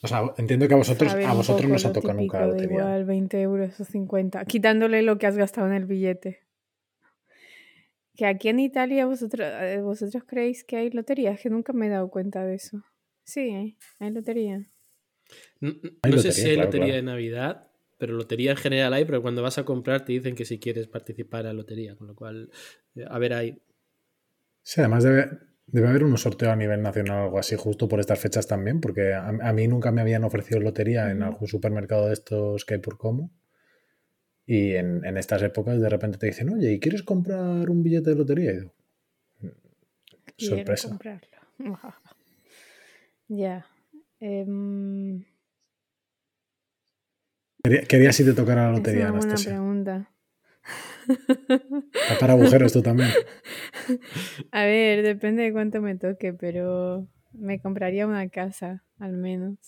O 0.02 0.08
sea, 0.08 0.22
entiendo 0.36 0.68
que 0.68 0.74
a 0.74 0.76
vosotros, 0.76 1.14
a 1.14 1.32
vosotros 1.32 1.68
no 1.68 1.76
os 1.76 1.84
ha 1.86 1.92
tocado 1.92 2.14
nunca 2.14 2.40
la 2.40 2.46
lotería. 2.48 2.78
Igual 2.78 3.04
20 3.04 3.40
euros 3.40 3.80
o 3.80 3.84
50, 3.84 4.44
quitándole 4.44 5.02
lo 5.02 5.18
que 5.18 5.26
has 5.26 5.36
gastado 5.36 5.68
en 5.68 5.74
el 5.74 5.86
billete. 5.86 6.40
Que 8.16 8.26
aquí 8.26 8.48
en 8.48 8.60
Italia 8.60 9.06
vosotros, 9.06 9.46
eh, 9.60 9.80
vosotros 9.82 10.24
creéis 10.26 10.64
que 10.64 10.76
hay 10.76 10.90
loterías, 10.90 11.40
que 11.40 11.50
nunca 11.50 11.72
me 11.72 11.86
he 11.86 11.90
dado 11.90 12.10
cuenta 12.10 12.44
de 12.44 12.54
eso. 12.54 12.82
Sí, 13.24 13.40
¿eh? 13.40 13.76
hay 13.98 14.10
lotería. 14.10 14.68
No, 15.60 15.70
no 15.70 15.90
Hay 16.02 16.12
sé 16.12 16.16
lotería, 16.16 16.32
si 16.32 16.40
hay 16.42 16.54
claro, 16.54 16.66
lotería 16.66 16.86
claro. 16.86 16.96
de 16.96 17.02
Navidad, 17.02 17.70
pero 17.98 18.14
lotería 18.14 18.52
en 18.52 18.56
general 18.56 18.92
hay, 18.92 19.04
pero 19.04 19.22
cuando 19.22 19.42
vas 19.42 19.58
a 19.58 19.64
comprar 19.64 20.04
te 20.04 20.12
dicen 20.12 20.34
que 20.34 20.44
si 20.44 20.58
quieres 20.58 20.86
participar 20.86 21.40
en 21.40 21.46
la 21.46 21.52
lotería, 21.52 21.96
con 21.96 22.06
lo 22.06 22.14
cual, 22.14 22.50
eh, 22.94 23.04
a 23.08 23.18
ver 23.18 23.34
ahí. 23.34 23.62
Sí, 24.62 24.80
además 24.80 25.04
debe, 25.04 25.30
debe 25.66 25.88
haber 25.88 26.04
un 26.04 26.16
sorteo 26.18 26.50
a 26.50 26.56
nivel 26.56 26.82
nacional 26.82 27.20
o 27.20 27.24
algo 27.24 27.38
así, 27.38 27.56
justo 27.56 27.88
por 27.88 28.00
estas 28.00 28.18
fechas 28.18 28.46
también, 28.46 28.80
porque 28.80 29.14
a, 29.14 29.28
a 29.28 29.52
mí 29.52 29.68
nunca 29.68 29.92
me 29.92 30.00
habían 30.00 30.24
ofrecido 30.24 30.60
lotería 30.60 31.10
en 31.10 31.22
algún 31.22 31.48
supermercado 31.48 32.06
de 32.06 32.12
estos 32.14 32.64
que 32.64 32.74
hay 32.74 32.80
por 32.80 32.98
Como. 32.98 33.30
Y 34.46 34.74
en, 34.74 35.04
en 35.04 35.16
estas 35.16 35.42
épocas 35.42 35.80
de 35.80 35.88
repente 35.88 36.18
te 36.18 36.26
dicen, 36.26 36.50
oye, 36.50 36.72
¿y 36.72 36.80
quieres 36.80 37.02
comprar 37.02 37.68
un 37.68 37.82
billete 37.82 38.10
de 38.10 38.16
lotería? 38.16 38.52
Y 38.52 38.54
digo, 38.54 38.74
sorpresa. 40.36 40.88
comprarlo. 40.88 41.28
ya. 43.28 43.66
Em, 44.20 45.24
Quería, 47.66 47.82
quería 47.82 48.12
si 48.12 48.24
te 48.24 48.32
tocara 48.32 48.66
la 48.66 48.70
es 48.70 48.78
lotería, 48.78 49.02
una 49.08 49.12
buena 49.18 49.24
Anastasia. 49.32 49.50
pregunta. 49.52 50.10
Tapar 52.08 52.30
agujeros 52.30 52.72
tú 52.72 52.80
también. 52.80 53.10
A 54.52 54.64
ver, 54.64 55.02
depende 55.02 55.42
de 55.42 55.52
cuánto 55.52 55.80
me 55.82 55.96
toque, 55.96 56.32
pero 56.32 57.08
me 57.32 57.58
compraría 57.60 58.06
una 58.06 58.28
casa, 58.28 58.84
al 59.00 59.14
menos. 59.14 59.58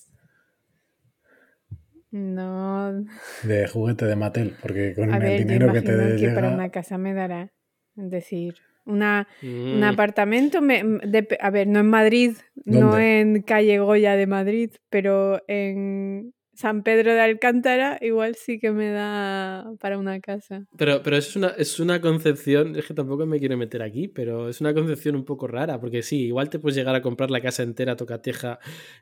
No, 2.12 3.04
De 3.42 3.66
juguete 3.66 4.04
de 4.06 4.14
Mattel, 4.16 4.54
porque 4.62 4.94
con 4.94 5.10
a 5.12 5.18
el 5.18 5.22
ver, 5.24 5.40
yo 5.40 5.44
dinero 5.48 5.72
que 5.72 5.80
te 5.82 5.86
que 5.92 6.16
llega. 6.18 6.34
para 6.36 6.54
una 6.54 6.70
casa 6.70 6.98
me 6.98 7.14
dará. 7.14 7.50
Es 7.96 8.10
decir, 8.10 8.54
una, 8.86 9.26
un 9.42 9.80
Mm, 9.80 9.84
apartamento, 9.84 10.62
me, 10.62 10.84
dep- 10.84 11.36
a 11.40 11.50
ver, 11.50 11.66
no 11.66 11.80
en 11.80 11.88
Madrid, 11.90 12.36
no 12.64 12.90
¿Dónde? 12.92 13.20
en 13.20 13.42
calle 13.42 13.78
Goya 13.80 14.14
de 14.14 14.26
Madrid, 14.28 14.70
pero 14.88 15.42
en 15.48 16.32
San 16.58 16.82
Pedro 16.82 17.14
de 17.14 17.20
Alcántara 17.20 17.98
igual 18.00 18.34
sí 18.34 18.58
que 18.58 18.72
me 18.72 18.90
da 18.90 19.72
para 19.80 19.96
una 19.96 20.18
casa. 20.18 20.64
Pero, 20.76 21.02
pero 21.04 21.16
es 21.16 21.36
una, 21.36 21.48
es 21.50 21.78
una 21.78 22.00
concepción, 22.00 22.74
es 22.76 22.84
que 22.86 22.94
tampoco 22.94 23.26
me 23.26 23.38
quiero 23.38 23.56
meter 23.56 23.80
aquí, 23.80 24.08
pero 24.08 24.48
es 24.48 24.60
una 24.60 24.74
concepción 24.74 25.14
un 25.14 25.24
poco 25.24 25.46
rara, 25.46 25.80
porque 25.80 26.02
sí, 26.02 26.26
igual 26.26 26.50
te 26.50 26.58
puedes 26.58 26.76
llegar 26.76 26.96
a 26.96 27.00
comprar 27.02 27.30
la 27.30 27.40
casa 27.40 27.62
entera 27.62 27.94
tocateja 27.96 28.58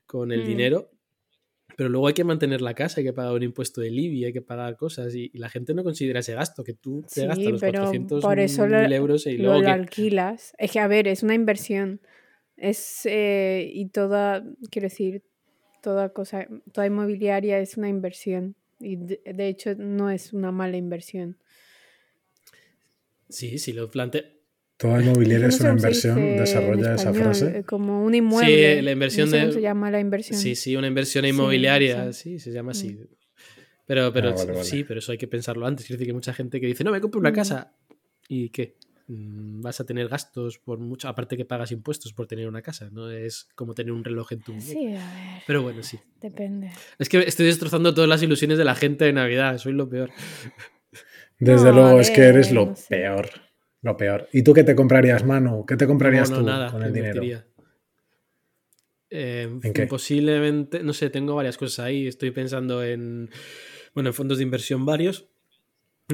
con 0.06 0.32
el 0.32 0.42
Mm. 0.42 0.46
dinero, 0.46 0.90
pero 1.76 1.88
luego 1.88 2.08
hay 2.08 2.14
que 2.14 2.24
mantener 2.24 2.60
la 2.62 2.74
casa, 2.74 3.00
hay 3.00 3.04
que 3.06 3.12
pagar 3.14 3.32
un 3.34 3.42
impuesto 3.42 3.80
de 3.80 3.88
IBI, 3.88 4.26
hay 4.26 4.32
que 4.32 4.42
pagar 4.42 4.76
cosas, 4.76 5.14
y, 5.14 5.30
y 5.32 5.38
la 5.38 5.48
gente 5.48 5.74
no 5.74 5.82
considera 5.82 6.20
ese 6.20 6.34
gasto, 6.34 6.62
que 6.62 6.74
tú 6.74 7.02
te 7.02 7.22
Sí, 7.22 7.26
gastas 7.26 7.52
los 7.52 7.60
pero 7.62 7.80
400 7.80 8.22
por 8.22 8.38
eso 8.38 8.66
lo, 8.66 8.80
mil 8.82 8.92
euros 8.92 9.26
y 9.26 9.36
lo 9.38 9.44
luego 9.44 9.62
que... 9.62 9.68
alquilas. 9.70 10.54
Es 10.58 10.72
que, 10.72 10.80
a 10.80 10.88
ver, 10.88 11.08
es 11.08 11.22
una 11.22 11.34
inversión. 11.34 12.00
Es, 12.56 13.06
eh, 13.06 13.68
y 13.72 13.88
toda, 13.90 14.44
quiero 14.70 14.86
decir, 14.86 15.22
toda 15.86 16.08
cosa, 16.08 16.48
toda 16.72 16.84
inmobiliaria 16.88 17.60
es 17.60 17.76
una 17.76 17.88
inversión. 17.88 18.56
Y 18.80 18.96
de, 18.96 19.20
de 19.24 19.46
hecho 19.46 19.76
no 19.76 20.10
es 20.10 20.32
una 20.32 20.50
mala 20.50 20.76
inversión. 20.76 21.36
Sí, 23.28 23.58
sí, 23.58 23.72
lo 23.72 23.88
plante... 23.88 24.32
Toda 24.78 25.00
inmobiliaria 25.00 25.46
es 25.46 25.60
una 25.60 25.70
inversión, 25.70 26.16
desarrolla 26.36 26.96
esa 26.96 27.14
frase. 27.14 27.58
eh, 27.58 27.64
Como 27.64 28.04
un 28.04 28.14
inmueble. 28.16 28.82
la 28.82 28.90
inversión 28.90 29.26
no 29.26 29.30
sé 29.30 29.36
de- 29.36 29.42
cómo 29.44 29.52
se 29.54 29.60
llama 29.62 29.90
la 29.92 30.00
inversión. 30.00 30.38
Sí, 30.38 30.54
sí, 30.56 30.74
una 30.76 30.88
inversión 30.88 31.22
Sí, 31.24 31.30
inmobiliaria, 31.30 32.12
sí. 32.12 32.32
sí, 32.32 32.38
se 32.40 32.50
llama 32.52 32.72
así. 32.72 32.88
Mm. 32.90 33.06
Pero, 33.86 34.12
pero 34.12 34.30
Ah, 34.30 34.34
vale, 34.34 34.52
vale. 34.52 34.64
sí, 34.64 34.82
pero 34.84 34.98
eso 34.98 35.12
hay 35.12 35.18
que 35.18 35.28
pensarlo 35.28 35.64
antes. 35.66 35.86
Quiero 35.86 35.96
decir 35.98 36.08
que 36.08 36.12
mucha 36.12 36.34
gente 36.34 36.60
que 36.60 36.66
dice, 36.66 36.82
no, 36.84 36.90
me 36.90 37.00
compro 37.00 37.20
una 37.20 37.30
Mm. 37.30 37.34
casa. 37.34 37.72
¿Y 38.28 38.50
qué? 38.50 38.74
Mm, 39.08 39.60
vas 39.62 39.80
a 39.80 39.84
tener 39.86 40.08
gastos 40.08 40.58
por 40.58 40.78
mucho, 40.78 41.08
aparte 41.08 41.36
que 41.36 41.44
pagas 41.44 41.72
impuestos 41.72 42.12
por 42.12 42.26
tener 42.26 42.48
una 42.48 42.62
casa, 42.62 42.88
no 42.92 43.10
es 43.10 43.48
como 43.54 43.74
tener 43.74 43.92
un 43.92 44.04
reloj 44.04 44.32
en 44.32 44.40
tu 44.40 44.52
muñeca. 44.52 44.72
Sí, 44.72 44.86
a 44.88 45.14
ver. 45.14 45.42
Pero 45.46 45.62
bueno, 45.62 45.82
sí. 45.82 45.98
Depende. 46.20 46.70
Es 46.98 47.08
que 47.08 47.18
estoy 47.20 47.46
destrozando 47.46 47.94
todas 47.94 48.08
las 48.08 48.22
ilusiones 48.22 48.58
de 48.58 48.64
la 48.64 48.74
gente 48.74 49.04
de 49.04 49.12
Navidad, 49.12 49.58
soy 49.58 49.72
lo 49.72 49.88
peor. 49.88 50.10
Desde 51.38 51.66
No, 51.70 51.72
luego, 51.72 52.00
es 52.00 52.10
que 52.10 52.22
eres 52.22 52.50
lo 52.52 52.66
no 52.66 52.76
sé. 52.76 52.86
peor. 52.88 53.28
Lo 53.82 53.96
peor. 53.96 54.28
¿Y 54.32 54.42
tú 54.42 54.52
qué 54.52 54.64
te 54.64 54.74
comprarías, 54.74 55.24
Manu? 55.24 55.64
¿Qué 55.66 55.76
te 55.76 55.86
comprarías 55.86 56.30
No, 56.30 56.36
no, 56.36 56.42
tú 56.42 56.48
nada, 56.48 56.70
con 56.72 56.82
el 56.82 56.92
dinero? 56.92 57.22
Eh, 59.10 59.48
¿En 59.62 59.72
qué? 59.72 59.86
Posiblemente, 59.86 60.82
no 60.82 60.92
sé, 60.92 61.10
tengo 61.10 61.34
varias 61.34 61.56
cosas 61.56 61.84
ahí. 61.84 62.06
Estoy 62.08 62.32
pensando 62.32 62.82
en, 62.82 63.30
bueno, 63.94 64.10
en 64.10 64.14
fondos 64.14 64.38
de 64.38 64.44
inversión 64.44 64.84
varios, 64.84 65.28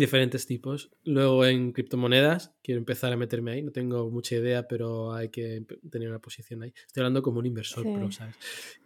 diferentes 0.02 0.46
tipos. 0.46 0.90
Luego 1.04 1.44
en 1.44 1.72
criptomonedas, 1.72 2.54
quiero 2.62 2.78
empezar 2.78 3.12
a 3.12 3.16
meterme 3.16 3.52
ahí. 3.52 3.62
No 3.62 3.72
tengo 3.72 4.10
mucha 4.10 4.36
idea, 4.36 4.66
pero 4.66 5.12
hay 5.12 5.28
que 5.28 5.64
tener 5.90 6.08
una 6.08 6.18
posición 6.18 6.62
ahí. 6.62 6.72
Estoy 6.86 7.02
hablando 7.02 7.22
como 7.22 7.38
un 7.40 7.46
inversor 7.46 7.84
Sí. 7.84 7.90
pro, 7.94 8.10
¿sabes? 8.10 8.34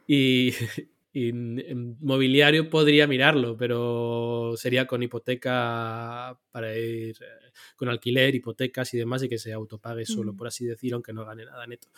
Y, 0.09 0.51
y 1.13 1.29
en, 1.29 1.59
en 1.61 1.97
mobiliario 2.01 2.69
podría 2.69 3.07
mirarlo, 3.07 3.57
pero 3.57 4.55
sería 4.57 4.87
con 4.87 5.03
hipoteca 5.03 6.39
para 6.51 6.77
ir, 6.77 7.17
eh, 7.23 7.53
con 7.77 7.89
alquiler, 7.89 8.35
hipotecas 8.35 8.93
y 8.95 8.99
demás, 8.99 9.23
y 9.23 9.29
que 9.29 9.39
se 9.39 9.53
autopague 9.53 10.05
solo, 10.07 10.33
Mm. 10.33 10.37
por 10.37 10.49
así 10.49 10.67
decir, 10.67 10.93
aunque 10.95 11.13
no 11.13 11.25
gane 11.25 11.45
nada 11.45 11.67
neto. 11.69 11.89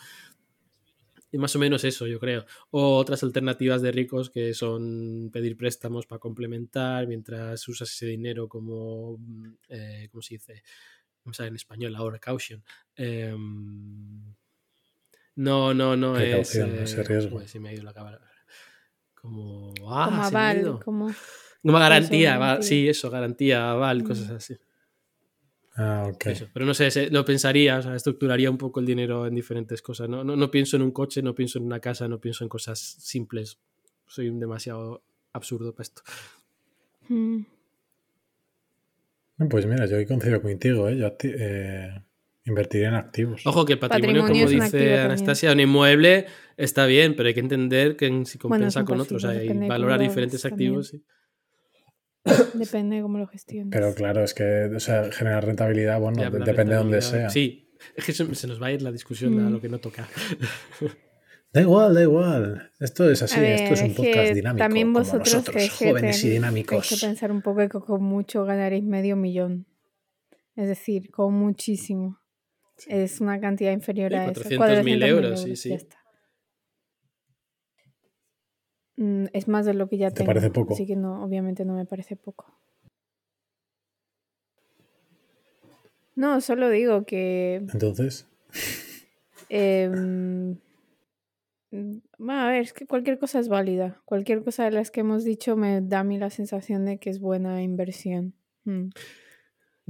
Y 1.31 1.37
más 1.37 1.55
o 1.55 1.59
menos 1.59 1.83
eso, 1.83 2.07
yo 2.07 2.19
creo. 2.19 2.45
O 2.71 2.97
otras 2.97 3.21
alternativas 3.23 3.81
de 3.81 3.91
ricos 3.91 4.29
que 4.29 4.53
son 4.53 5.29
pedir 5.31 5.55
préstamos 5.57 6.07
para 6.07 6.19
complementar 6.19 7.05
mientras 7.07 7.67
usas 7.67 7.91
ese 7.91 8.07
dinero 8.07 8.47
como, 8.47 9.17
mm, 9.19 9.45
eh, 9.69 10.07
¿cómo 10.11 10.21
se 10.23 10.35
dice? 10.35 10.63
¿Cómo 11.21 11.33
se 11.33 11.43
llama 11.43 11.49
en 11.49 11.55
español? 11.57 11.95
Ahora, 11.95 12.17
caution. 12.17 12.63
Em, 12.95 14.33
no, 15.35 15.73
no, 15.73 15.95
no 15.95 16.13
Precaución, 16.15 16.71
es... 16.75 16.91
ese 16.93 17.03
riesgo. 17.03 17.31
joder, 17.31 17.47
se 17.47 17.59
me 17.59 17.69
ha 17.69 17.73
ido 17.73 17.83
la 17.83 17.93
cámara. 17.93 18.19
Como... 19.13 19.73
Ah, 19.89 20.05
como 20.05 20.23
aval, 20.23 20.79
como... 20.83 21.13
Como 21.61 21.77
garantía, 21.77 22.37
va- 22.37 22.45
garantía. 22.47 22.67
sí, 22.67 22.87
eso, 22.89 23.09
garantía, 23.11 23.71
aval, 23.71 24.03
Mm. 24.03 24.07
cosas 24.07 24.29
así. 24.31 24.57
Ah, 25.81 26.09
ok. 26.13 26.25
Eso, 26.27 26.47
Pero 26.51 26.65
no 26.65 26.73
sé, 26.73 26.91
se- 26.91 27.09
lo 27.09 27.23
pensaría, 27.23 27.77
o 27.77 27.81
sea, 27.81 27.95
estructuraría 27.95 28.51
un 28.51 28.57
poco 28.57 28.81
el 28.81 28.85
dinero 28.85 29.25
en 29.25 29.33
diferentes 29.33 29.81
cosas. 29.81 30.09
No, 30.09 30.25
no, 30.25 30.35
no 30.35 30.51
pienso 30.51 30.75
en 30.75 30.81
un 30.83 30.91
coche, 30.91 31.21
no 31.21 31.33
pienso 31.33 31.57
en 31.57 31.63
una 31.65 31.79
casa, 31.79 32.07
no 32.09 32.19
pienso 32.19 32.43
en 32.43 32.49
cosas 32.49 32.79
simples. 32.79 33.59
Soy 34.05 34.27
un 34.27 34.39
demasiado 34.41 35.01
absurdo 35.31 35.71
para 35.73 35.83
esto. 35.83 36.01
Mm. 37.07 37.43
Pues 39.49 39.65
mira, 39.65 39.85
yo 39.85 39.95
hoy 39.97 40.05
coincido 40.05 40.41
contigo, 40.41 40.89
¿eh? 40.89 40.97
Yo 40.97 41.15
eh, 41.23 42.03
invertiría 42.43 42.89
en 42.89 42.95
activos. 42.95 43.47
Ojo 43.47 43.65
que 43.65 43.73
el 43.73 43.79
patrimonio, 43.79 44.23
Patrimonio 44.23 44.47
como 44.47 44.61
dice 44.63 44.77
también. 44.77 44.99
Anastasia, 44.99 45.51
un 45.53 45.59
inmueble 45.61 46.25
está 46.57 46.85
bien, 46.87 47.15
pero 47.15 47.27
hay 47.27 47.33
que 47.33 47.39
entender 47.39 47.95
que 47.95 48.09
Bueno, 48.09 48.23
es 48.23 48.37
compensa 48.37 48.83
con 48.83 48.99
otros, 48.99 49.23
o 49.23 49.31
sea, 49.31 49.41
valorar 49.67 49.97
lo 49.99 50.03
diferentes 50.03 50.41
también. 50.41 50.71
activos. 50.71 50.87
sí. 50.89 51.03
Depende 52.53 52.97
de 52.97 53.01
cómo 53.01 53.17
lo 53.17 53.27
gestiones. 53.27 53.69
Pero 53.71 53.93
claro, 53.93 54.23
es 54.23 54.33
que 54.33 54.65
o 54.75 54.79
sea, 54.79 55.11
generar 55.11 55.45
rentabilidad, 55.45 55.99
bueno, 55.99 56.21
Ya, 56.21 56.29
depende 56.29 56.73
de 56.73 56.79
donde 56.79 57.01
sea. 57.01 57.29
Sí, 57.29 57.71
es 57.95 58.05
que 58.05 58.11
se, 58.13 58.33
se 58.35 58.47
nos 58.47 58.61
va 58.61 58.67
a 58.67 58.71
ir 58.71 58.81
la 58.81 58.91
discusión 58.91 59.39
a 59.39 59.49
Mm. 59.49 59.53
lo 59.53 59.61
que 59.61 59.69
no 59.69 59.79
toca. 59.79 60.07
Da 61.51 61.61
igual, 61.61 61.95
da 61.95 62.03
igual. 62.03 62.71
Esto 62.79 63.09
es 63.09 63.23
así, 63.23 63.39
A 63.39 63.55
esto 63.55 63.73
es 63.73 63.81
un 63.81 63.95
podcast 63.95 64.33
dinámico. 64.35 64.63
También 64.63 64.87
como 64.93 64.99
vosotros 64.99 65.33
nosotros, 65.33 65.53
tenéis 65.55 65.73
que 65.79 65.89
jóvenes 65.89 66.23
y 66.23 66.29
dinámicos. 66.29 66.87
tenéis 66.87 67.01
que 67.01 67.07
pensar 67.07 67.31
un 67.31 67.41
poco 67.41 67.57
que 67.67 67.69
con 67.79 68.03
mucho 68.03 68.45
ganaréis 68.45 68.83
medio 68.83 69.15
millón. 69.15 69.65
Es 70.55 70.67
decir, 70.67 71.09
con 71.09 71.33
muchísimo. 71.33 72.19
Es 72.87 73.19
una 73.19 73.39
cantidad 73.41 73.71
inferior 73.71 74.11
Sí, 74.11 74.17
a 74.17 74.25
eso. 74.25 74.41
400.000 74.43 74.57
400.000 74.59 75.05
euros, 75.07 75.41
sí, 75.41 75.55
sí. 75.55 75.69
ya 75.69 75.75
está. 75.77 75.97
Mm, 78.99 79.27
Es 79.31 79.47
más 79.47 79.65
de 79.65 79.73
lo 79.73 79.87
que 79.87 79.97
ya 79.97 80.09
¿Te 80.09 80.15
tengo. 80.17 80.27
parece 80.27 80.49
poco? 80.49 80.73
Así 80.73 80.85
que 80.85 80.97
no, 80.97 81.23
obviamente 81.23 81.63
no 81.63 81.73
me 81.73 81.85
parece 81.85 82.17
poco. 82.17 82.45
No, 86.15 86.41
solo 86.41 86.69
digo 86.69 87.05
que 87.05 87.65
Entonces, 87.71 88.27
bueno, 92.17 92.41
a 92.41 92.49
ver, 92.49 92.61
es 92.61 92.73
que 92.73 92.85
cualquier 92.87 93.19
cosa 93.19 93.39
es 93.39 93.47
válida. 93.47 94.01
Cualquier 94.03 94.43
cosa 94.43 94.65
de 94.65 94.71
las 94.71 94.91
que 94.91 94.99
hemos 94.99 95.23
dicho 95.23 95.55
me 95.55 95.79
da 95.79 95.99
a 95.99 96.03
mí 96.03 96.17
la 96.17 96.29
sensación 96.29 96.83
de 96.83 96.97
que 96.97 97.09
es 97.09 97.21
buena 97.21 97.63
inversión. 97.63 98.33
Mm. 98.65 98.89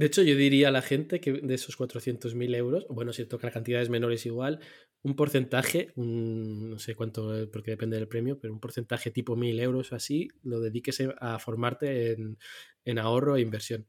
De 0.00 0.06
hecho, 0.06 0.22
yo 0.22 0.34
diría 0.34 0.68
a 0.68 0.70
la 0.70 0.80
gente 0.80 1.20
que 1.20 1.30
de 1.30 1.54
esos 1.54 1.76
400.000 1.76 2.54
euros, 2.54 2.86
bueno, 2.88 3.12
si 3.12 3.26
toca 3.26 3.50
cantidades 3.50 3.90
menores 3.90 4.24
igual, 4.24 4.60
un 5.02 5.14
porcentaje, 5.14 5.92
no 5.94 6.78
sé 6.78 6.94
cuánto, 6.94 7.38
eh, 7.38 7.46
porque 7.46 7.72
depende 7.72 7.98
del 7.98 8.08
premio, 8.08 8.40
pero 8.40 8.54
un 8.54 8.60
porcentaje 8.60 9.10
tipo 9.10 9.36
1.000 9.36 9.60
euros 9.60 9.92
o 9.92 9.96
así, 9.96 10.28
lo 10.42 10.58
dediques 10.58 11.02
a 11.20 11.38
formarte 11.38 12.12
en, 12.12 12.98
ahorro 12.98 13.36
e 13.36 13.42
inversión. 13.42 13.86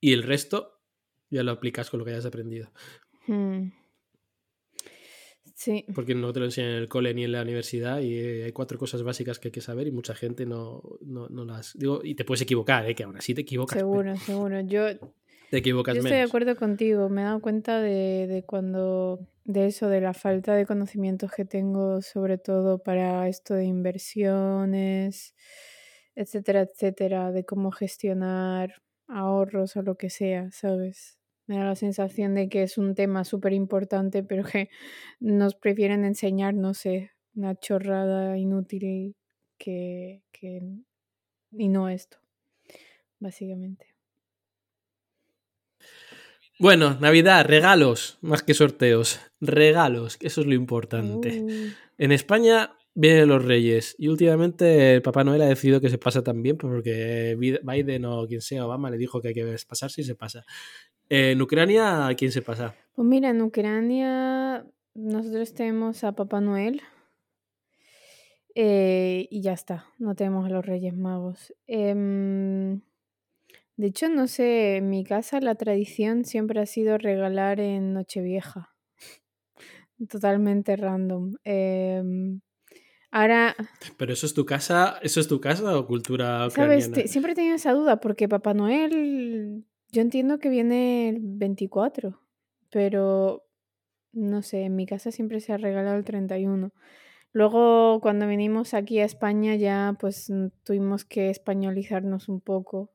Y 0.00 0.12
el 0.12 0.24
resto 0.24 0.80
ya 1.30 1.44
lo 1.44 1.52
aplicas 1.52 1.88
con 1.88 2.00
lo 2.00 2.04
que 2.04 2.10
hayas 2.10 2.26
aprendido. 2.26 2.72
Mm. 3.28 3.68
Sí, 5.56 5.84
Porque 5.94 6.16
no 6.16 6.32
te 6.32 6.40
lo 6.40 6.46
enseñan 6.46 6.72
en 6.72 6.76
el 6.78 6.88
cole 6.88 7.14
ni 7.14 7.24
en 7.24 7.32
la 7.32 7.42
universidad 7.42 8.00
y 8.00 8.18
eh, 8.18 8.44
hay 8.44 8.52
cuatro 8.52 8.76
cosas 8.76 9.04
básicas 9.04 9.38
que 9.38 9.48
hay 9.48 9.52
que 9.52 9.60
saber 9.60 9.86
y 9.86 9.92
mucha 9.92 10.14
gente 10.14 10.46
no, 10.46 10.82
no, 11.00 11.28
no 11.28 11.44
las... 11.44 11.78
Digo, 11.78 12.00
y 12.02 12.16
te 12.16 12.24
puedes 12.24 12.42
equivocar, 12.42 12.88
¿eh? 12.90 12.94
que 12.96 13.04
aún 13.04 13.16
así 13.16 13.34
te 13.34 13.42
equivocas. 13.42 13.76
pero 13.76 13.86
seguro, 13.86 14.16
seguro. 14.16 14.60
Yo, 14.62 14.86
Te 15.50 15.58
equivocas 15.58 15.94
yo 15.94 16.00
estoy 16.00 16.16
de 16.16 16.22
acuerdo 16.22 16.56
contigo. 16.56 17.08
Me 17.08 17.22
he 17.22 17.24
dado 17.24 17.40
cuenta 17.40 17.80
de, 17.80 18.26
de 18.26 18.42
cuando, 18.44 19.20
de 19.44 19.66
eso, 19.66 19.88
de 19.88 20.00
la 20.00 20.12
falta 20.12 20.54
de 20.54 20.66
conocimientos 20.66 21.30
que 21.30 21.44
tengo, 21.44 22.02
sobre 22.02 22.38
todo 22.38 22.82
para 22.82 23.28
esto 23.28 23.54
de 23.54 23.64
inversiones, 23.64 25.34
etcétera, 26.16 26.62
etcétera, 26.62 27.30
de 27.30 27.44
cómo 27.44 27.70
gestionar 27.70 28.82
ahorros 29.06 29.76
o 29.76 29.82
lo 29.82 29.96
que 29.96 30.10
sea, 30.10 30.50
¿sabes? 30.50 31.18
Me 31.46 31.56
da 31.58 31.64
la 31.64 31.74
sensación 31.76 32.34
de 32.34 32.48
que 32.48 32.62
es 32.62 32.78
un 32.78 32.94
tema 32.94 33.24
súper 33.24 33.52
importante, 33.52 34.22
pero 34.22 34.44
que 34.44 34.70
nos 35.20 35.54
prefieren 35.54 36.04
enseñar, 36.04 36.54
no 36.54 36.72
sé, 36.74 37.10
una 37.34 37.54
chorrada 37.54 38.38
inútil 38.38 39.16
que, 39.58 40.22
que 40.32 40.60
y 41.52 41.68
no 41.68 41.88
esto, 41.88 42.18
básicamente. 43.20 43.94
Bueno, 46.58 46.96
Navidad, 47.00 47.44
regalos, 47.46 48.18
más 48.20 48.42
que 48.42 48.54
sorteos. 48.54 49.20
Regalos, 49.40 50.16
que 50.16 50.28
eso 50.28 50.40
es 50.40 50.46
lo 50.46 50.54
importante. 50.54 51.42
Uh, 51.42 51.70
En 51.98 52.12
España 52.12 52.76
vienen 52.94 53.28
los 53.28 53.44
reyes 53.44 53.96
y 53.98 54.06
últimamente 54.06 54.94
el 54.94 55.02
Papá 55.02 55.24
Noel 55.24 55.42
ha 55.42 55.46
decidido 55.46 55.80
que 55.80 55.90
se 55.90 55.98
pasa 55.98 56.22
también 56.22 56.56
porque 56.56 57.34
Bi- 57.36 57.58
Biden 57.62 58.04
o 58.04 58.26
quien 58.28 58.40
sea, 58.40 58.66
Obama, 58.66 58.88
le 58.88 58.98
dijo 58.98 59.20
que 59.20 59.28
hay 59.28 59.34
que 59.34 59.56
pasarse 59.68 60.02
y 60.02 60.04
se 60.04 60.14
pasa. 60.14 60.44
En 61.08 61.40
Ucrania, 61.42 62.08
¿quién 62.16 62.32
se 62.32 62.42
pasa? 62.42 62.74
Pues 62.94 63.06
mira, 63.06 63.30
en 63.30 63.42
Ucrania 63.42 64.64
nosotros 64.94 65.52
tenemos 65.54 66.04
a 66.04 66.12
Papá 66.12 66.40
Noel 66.40 66.80
eh, 68.54 69.26
y 69.30 69.40
ya 69.42 69.52
está, 69.52 69.86
no 69.98 70.14
tenemos 70.14 70.46
a 70.46 70.48
los 70.50 70.64
Reyes 70.64 70.94
Magos. 70.96 71.52
Em, 71.66 72.80
de 73.76 73.86
hecho, 73.86 74.08
no 74.08 74.28
sé, 74.28 74.76
en 74.76 74.88
mi 74.90 75.04
casa 75.04 75.40
la 75.40 75.56
tradición 75.56 76.24
siempre 76.24 76.60
ha 76.60 76.66
sido 76.66 76.96
regalar 76.98 77.58
en 77.60 77.92
Nochevieja. 77.92 78.70
Totalmente 80.08 80.76
random. 80.76 81.34
Em, 81.44 82.40
ahora, 83.10 83.56
Pero 83.96 84.12
eso 84.12 84.26
es 84.26 84.34
tu 84.34 84.44
casa, 84.46 84.98
eso 85.02 85.20
es 85.20 85.26
tu 85.28 85.40
casa 85.40 85.76
o 85.78 85.86
cultura 85.86 86.48
¿sabes? 86.50 86.86
ucraniana. 86.86 86.94
Te- 86.94 87.08
siempre 87.08 87.32
he 87.32 87.34
tenido 87.34 87.56
esa 87.56 87.72
duda 87.72 88.00
porque 88.00 88.28
Papá 88.28 88.54
Noel, 88.54 89.64
yo 89.94 90.02
entiendo 90.02 90.38
que 90.38 90.48
viene 90.48 91.08
el 91.08 91.18
24, 91.20 92.20
pero 92.70 93.44
no 94.12 94.42
sé, 94.42 94.62
en 94.64 94.74
mi 94.76 94.86
casa 94.86 95.10
siempre 95.12 95.40
se 95.40 95.52
ha 95.52 95.56
regalado 95.56 95.96
el 95.96 96.04
31. 96.04 96.72
Luego, 97.32 98.00
cuando 98.00 98.26
vinimos 98.28 98.74
aquí 98.74 98.98
a 99.00 99.04
España, 99.04 99.54
ya 99.56 99.96
pues 100.00 100.30
mm, 100.30 100.48
tuvimos 100.64 101.04
que 101.04 101.30
españolizarnos 101.30 102.28
un 102.28 102.40
poco 102.40 102.92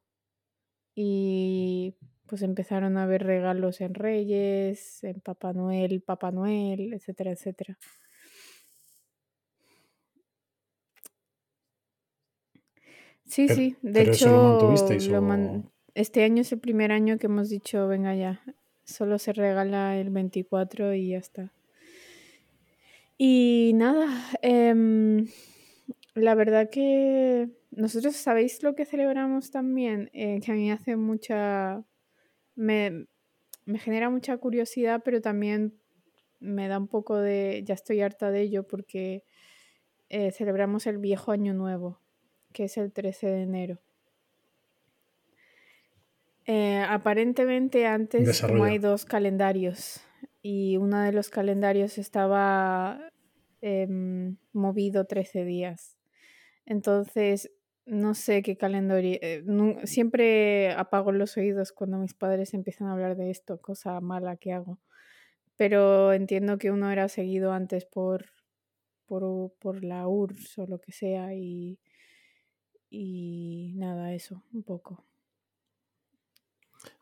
y 0.95 1.95
pues 2.27 2.41
empezaron 2.43 2.97
a 2.97 3.03
haber 3.03 3.23
regalos 3.23 3.81
en 3.81 3.93
Reyes, 3.95 5.03
en 5.03 5.19
Papá 5.21 5.53
Noel, 5.53 6.01
Papá 6.01 6.31
Noel, 6.31 6.93
etcétera, 6.93 7.31
etcétera. 7.31 7.77
Sí, 13.25 13.45
Pero- 13.47 13.55
sí, 13.55 13.75
de 13.81 13.91
pero 13.93 14.11
hecho, 14.11 14.25
eso 14.25 14.31
lo 14.35 14.43
mantuvisteis 14.43 15.07
lo 15.07 15.19
o- 15.19 15.21
man- 15.21 15.71
este 15.95 16.23
año 16.23 16.41
es 16.41 16.51
el 16.51 16.59
primer 16.59 16.91
año 16.91 17.17
que 17.17 17.27
hemos 17.27 17.49
dicho, 17.49 17.87
venga 17.87 18.15
ya, 18.15 18.41
solo 18.83 19.19
se 19.19 19.33
regala 19.33 19.97
el 19.97 20.09
24 20.09 20.93
y 20.93 21.09
ya 21.09 21.17
está. 21.17 21.53
Y 23.17 23.71
nada, 23.75 24.07
em, 24.41 25.27
la 26.15 26.35
verdad 26.35 26.69
que 26.69 27.49
nosotros 27.71 28.15
sabéis 28.15 28.63
lo 28.63 28.75
que 28.75 28.85
celebramos 28.85 29.51
también, 29.51 30.09
Eh, 30.13 30.39
que 30.43 30.51
a 30.51 30.55
mí 30.55 30.71
hace 30.71 30.95
mucha, 30.95 31.83
me, 32.55 33.07
me 33.65 33.79
genera 33.79 34.09
mucha 34.09 34.37
curiosidad, 34.37 35.01
pero 35.03 35.21
también 35.21 35.79
me 36.39 36.67
da 36.67 36.77
un 36.77 36.87
poco 36.87 37.17
de, 37.17 37.63
ya 37.65 37.73
estoy 37.73 38.01
harta 38.01 38.31
de 38.31 38.41
ello 38.41 38.63
porque 38.67 39.25
eh, 40.09 40.31
celebramos 40.31 40.87
el 40.87 40.97
viejo 40.97 41.31
año 41.31 41.53
nuevo, 41.53 41.99
que 42.53 42.65
es 42.65 42.77
el 42.77 42.91
13 42.91 43.27
de 43.27 43.41
enero. 43.43 43.79
Eh, 46.51 46.79
aparentemente 46.79 47.85
antes 47.85 48.41
como 48.41 48.63
hay 48.63 48.79
dos 48.79 49.05
calendarios 49.05 50.01
y 50.41 50.77
uno 50.77 50.99
de 50.99 51.11
los 51.11 51.29
calendarios 51.29 51.99
estaba 51.99 53.11
em, 53.61 54.37
movido 54.51 55.05
13 55.05 55.45
días. 55.45 55.99
Entonces, 56.65 57.51
no 57.85 58.15
sé 58.15 58.41
qué 58.41 58.57
calendario. 58.57 59.19
Eh, 59.21 59.43
siempre 59.83 60.71
apago 60.71 61.11
los 61.11 61.37
oídos 61.37 61.71
cuando 61.71 61.99
mis 61.99 62.15
padres 62.15 62.55
empiezan 62.55 62.87
a 62.87 62.93
hablar 62.93 63.15
de 63.15 63.29
esto, 63.29 63.61
cosa 63.61 64.01
mala 64.01 64.35
que 64.35 64.51
hago. 64.51 64.79
Pero 65.55 66.13
entiendo 66.13 66.57
que 66.57 66.71
uno 66.71 66.89
era 66.89 67.09
seguido 67.09 67.51
antes 67.51 67.85
por, 67.85 68.25
por, 69.05 69.53
por 69.59 69.83
la 69.83 70.07
URSS 70.07 70.61
o 70.63 70.65
lo 70.65 70.81
que 70.81 70.93
sea 70.93 71.31
y, 71.35 71.77
y 72.89 73.73
nada, 73.75 74.15
eso, 74.15 74.43
un 74.51 74.63
poco. 74.63 75.08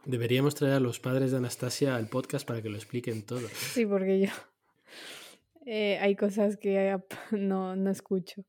Deberíamos 0.05 0.55
traer 0.55 0.75
a 0.75 0.79
los 0.79 0.99
padres 0.99 1.31
de 1.31 1.37
Anastasia 1.37 1.95
al 1.95 2.07
podcast 2.07 2.47
para 2.47 2.61
que 2.61 2.69
lo 2.69 2.77
expliquen 2.77 3.23
todo. 3.23 3.47
Sí, 3.73 3.85
porque 3.85 4.19
yo 4.19 4.29
eh, 5.65 5.97
hay 5.99 6.15
cosas 6.15 6.57
que 6.57 6.97
no, 7.31 7.75
no 7.75 7.91
escucho. 7.91 8.43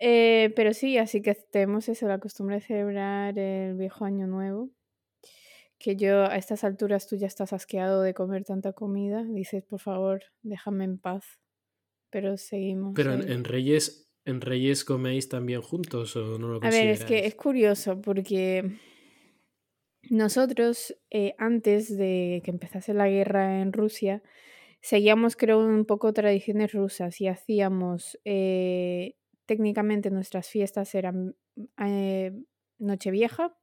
Eh, 0.00 0.52
pero 0.56 0.72
sí, 0.72 0.96
así 0.98 1.20
que 1.20 1.34
tenemos 1.34 1.88
eso, 1.88 2.08
la 2.08 2.18
costumbre 2.18 2.56
de 2.56 2.62
celebrar 2.62 3.38
el 3.38 3.76
viejo 3.76 4.04
año 4.04 4.26
nuevo. 4.26 4.70
Que 5.78 5.96
yo 5.96 6.24
a 6.24 6.36
estas 6.36 6.64
alturas 6.64 7.06
tú 7.06 7.16
ya 7.16 7.26
estás 7.26 7.52
asqueado 7.52 8.02
de 8.02 8.12
comer 8.12 8.44
tanta 8.44 8.72
comida. 8.72 9.24
Dices, 9.24 9.62
por 9.62 9.80
favor, 9.80 10.22
déjame 10.42 10.84
en 10.84 10.98
paz. 10.98 11.38
Pero 12.10 12.36
seguimos. 12.36 12.92
Pero 12.94 13.14
en, 13.14 13.44
Reyes, 13.44 14.10
¿en 14.24 14.40
Reyes 14.40 14.84
coméis 14.84 15.28
también 15.28 15.62
juntos 15.62 16.16
o 16.16 16.38
no 16.38 16.48
lo 16.48 16.56
A 16.64 16.70
ver, 16.70 16.88
es 16.88 17.04
que 17.04 17.26
es 17.26 17.34
curioso 17.34 18.00
porque 18.00 18.78
nosotros, 20.10 20.96
eh, 21.10 21.36
antes 21.38 21.96
de 21.96 22.42
que 22.44 22.50
empezase 22.50 22.92
la 22.94 23.08
guerra 23.08 23.60
en 23.60 23.72
Rusia, 23.72 24.22
seguíamos, 24.80 25.36
creo, 25.36 25.60
un 25.60 25.84
poco 25.84 26.12
tradiciones 26.12 26.72
rusas 26.72 27.20
y 27.20 27.28
hacíamos 27.28 28.18
eh, 28.24 29.14
técnicamente 29.46 30.10
nuestras 30.10 30.48
fiestas 30.48 30.96
eran 30.96 31.36
eh, 31.78 32.32
Nochevieja 32.78 33.56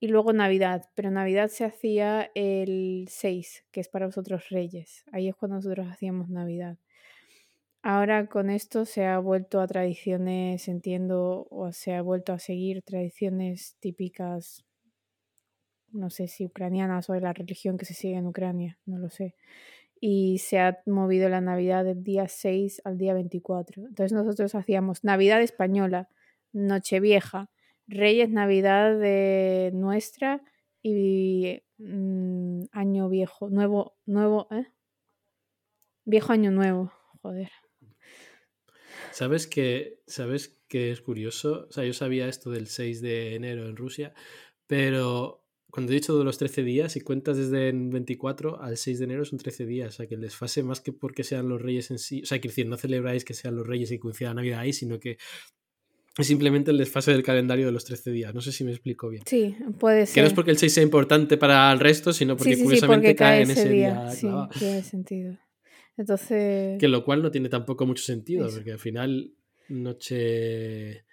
y 0.00 0.08
luego 0.08 0.32
Navidad, 0.32 0.88
pero 0.94 1.10
Navidad 1.10 1.48
se 1.48 1.66
hacía 1.66 2.30
el 2.34 3.06
6, 3.10 3.66
que 3.70 3.80
es 3.80 3.88
para 3.90 4.06
vosotros 4.06 4.48
Reyes. 4.48 5.04
Ahí 5.12 5.28
es 5.28 5.36
cuando 5.36 5.56
nosotros 5.56 5.88
hacíamos 5.88 6.30
Navidad. 6.30 6.78
Ahora 7.82 8.28
con 8.28 8.48
esto 8.48 8.86
se 8.86 9.04
ha 9.04 9.18
vuelto 9.18 9.60
a 9.60 9.66
tradiciones, 9.66 10.68
entiendo, 10.68 11.48
o 11.50 11.72
se 11.72 11.94
ha 11.94 12.00
vuelto 12.00 12.32
a 12.32 12.38
seguir 12.38 12.82
tradiciones 12.82 13.76
típicas, 13.80 14.64
no 15.92 16.10
sé 16.10 16.28
si 16.28 16.46
ucranianas 16.46 17.10
o 17.10 17.14
la 17.14 17.32
religión 17.32 17.78
que 17.78 17.84
se 17.84 17.94
sigue 17.94 18.16
en 18.16 18.26
Ucrania, 18.26 18.78
no 18.86 18.98
lo 18.98 19.10
sé 19.10 19.34
y 20.00 20.38
se 20.38 20.58
ha 20.58 20.80
movido 20.86 21.28
la 21.28 21.42
Navidad 21.42 21.84
del 21.84 22.02
día 22.02 22.26
6 22.26 22.80
al 22.84 22.96
día 22.96 23.12
24. 23.12 23.86
Entonces 23.86 24.12
nosotros 24.12 24.54
hacíamos 24.54 25.04
Navidad 25.04 25.42
española, 25.42 26.08
Nochevieja, 26.52 27.50
Reyes 27.86 28.30
Navidad 28.30 28.98
de 28.98 29.70
nuestra 29.74 30.42
y 30.82 31.62
mm, 31.76 32.62
Año 32.72 33.10
Viejo, 33.10 33.50
nuevo, 33.50 33.98
nuevo, 34.06 34.48
¿eh? 34.50 34.66
Viejo 36.06 36.32
Año 36.32 36.50
Nuevo, 36.50 36.92
joder. 37.20 37.50
¿Sabes 39.12 39.46
que, 39.46 40.00
¿Sabes 40.06 40.60
que 40.66 40.90
es 40.90 41.02
curioso? 41.02 41.66
O 41.68 41.72
sea, 41.72 41.84
yo 41.84 41.92
sabía 41.92 42.26
esto 42.26 42.50
del 42.50 42.68
6 42.68 43.02
de 43.02 43.34
enero 43.34 43.68
en 43.68 43.76
Rusia, 43.76 44.14
pero 44.66 45.39
cuando 45.70 45.92
he 45.92 45.94
dicho 45.94 46.18
de 46.18 46.24
los 46.24 46.38
13 46.38 46.62
días, 46.62 46.92
si 46.92 47.00
cuentas 47.00 47.36
desde 47.36 47.68
el 47.68 47.88
24 47.88 48.60
al 48.62 48.76
6 48.76 48.98
de 48.98 49.04
enero 49.04 49.24
son 49.24 49.38
13 49.38 49.66
días, 49.66 49.88
o 49.88 49.96
sea 49.98 50.06
que 50.06 50.14
el 50.14 50.20
desfase 50.20 50.62
más 50.62 50.80
que 50.80 50.92
porque 50.92 51.24
sean 51.24 51.48
los 51.48 51.60
reyes 51.60 51.90
en 51.90 51.98
sí, 51.98 52.22
o 52.22 52.26
sea, 52.26 52.40
quiero 52.40 52.52
decir, 52.52 52.66
no 52.66 52.76
celebráis 52.76 53.24
que 53.24 53.34
sean 53.34 53.56
los 53.56 53.66
reyes 53.66 53.90
y 53.90 53.98
coincida 53.98 54.34
Navidad 54.34 54.60
ahí, 54.60 54.72
sino 54.72 54.98
que 54.98 55.18
es 56.18 56.26
simplemente 56.26 56.70
el 56.70 56.78
desfase 56.78 57.12
del 57.12 57.22
calendario 57.22 57.66
de 57.66 57.72
los 57.72 57.84
13 57.84 58.10
días. 58.10 58.34
No 58.34 58.40
sé 58.40 58.52
si 58.52 58.64
me 58.64 58.72
explico 58.72 59.08
bien. 59.08 59.22
Sí, 59.26 59.56
puede 59.78 60.06
ser. 60.06 60.14
Que 60.14 60.20
no 60.22 60.26
es 60.26 60.32
porque 60.32 60.50
el 60.50 60.58
6 60.58 60.74
sea 60.74 60.82
importante 60.82 61.36
para 61.36 61.72
el 61.72 61.78
resto, 61.78 62.12
sino 62.12 62.36
porque 62.36 62.60
curiosamente 62.60 63.14
cae, 63.14 63.42
en 63.42 63.50
ese 63.50 63.68
día. 63.68 64.10
sí, 64.10 64.28
tiene 64.58 64.82
sentido. 64.82 65.38
Entonces. 65.96 66.78
Que 66.78 66.88
lo 66.88 67.04
cual 67.04 67.22
no 67.22 67.30
tiene 67.30 67.48
tampoco 67.48 67.86
mucho 67.86 68.02
sentido, 68.02 68.48
porque 68.50 68.72
al 68.72 68.78
final, 68.78 69.32
noche 69.68 71.04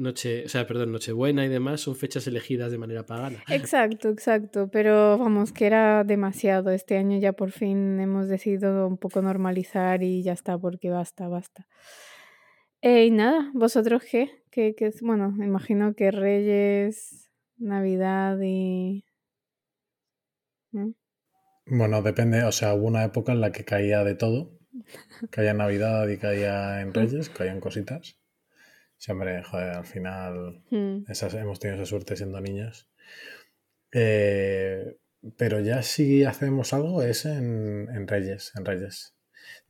Noche, 0.00 0.46
o 0.46 0.48
sea, 0.48 0.66
perdón, 0.66 0.92
Nochebuena 0.92 1.44
y 1.44 1.50
demás 1.50 1.82
son 1.82 1.94
fechas 1.94 2.26
elegidas 2.26 2.72
de 2.72 2.78
manera 2.78 3.04
pagana. 3.04 3.44
Exacto, 3.48 4.08
exacto, 4.08 4.70
pero 4.72 5.18
vamos, 5.18 5.52
que 5.52 5.66
era 5.66 6.04
demasiado. 6.04 6.70
Este 6.70 6.96
año 6.96 7.18
ya 7.18 7.34
por 7.34 7.50
fin 7.50 8.00
hemos 8.00 8.26
decidido 8.26 8.86
un 8.86 8.96
poco 8.96 9.20
normalizar 9.20 10.02
y 10.02 10.22
ya 10.22 10.32
está, 10.32 10.56
porque 10.56 10.88
basta, 10.88 11.28
basta. 11.28 11.66
Eh, 12.80 13.04
y 13.04 13.10
nada, 13.10 13.50
¿vosotros 13.52 14.02
qué? 14.10 14.30
¿Qué, 14.50 14.74
qué? 14.74 14.90
Bueno, 15.02 15.36
imagino 15.44 15.94
que 15.94 16.10
Reyes, 16.10 17.30
Navidad 17.58 18.38
y... 18.42 19.04
Bueno, 21.66 22.00
depende, 22.00 22.42
o 22.44 22.52
sea, 22.52 22.72
hubo 22.72 22.86
una 22.86 23.04
época 23.04 23.32
en 23.32 23.42
la 23.42 23.52
que 23.52 23.66
caía 23.66 24.02
de 24.02 24.14
todo. 24.14 24.58
Caía 25.30 25.50
en 25.50 25.58
Navidad 25.58 26.08
y 26.08 26.16
caía 26.16 26.80
en 26.80 26.94
Reyes, 26.94 27.28
caían 27.28 27.60
cositas. 27.60 28.19
Sí, 29.00 29.12
hombre, 29.12 29.42
joder, 29.42 29.76
al 29.78 29.86
final 29.86 30.62
hmm. 30.68 31.10
esas, 31.10 31.32
hemos 31.32 31.58
tenido 31.58 31.82
esa 31.82 31.88
suerte 31.88 32.16
siendo 32.16 32.38
niños. 32.38 32.86
Eh, 33.92 34.98
pero 35.38 35.58
ya 35.60 35.82
si 35.82 36.24
hacemos 36.24 36.74
algo 36.74 37.02
es 37.02 37.24
en, 37.24 38.06
Reyes, 38.06 38.52
en 38.56 38.66
Reyes. 38.66 39.14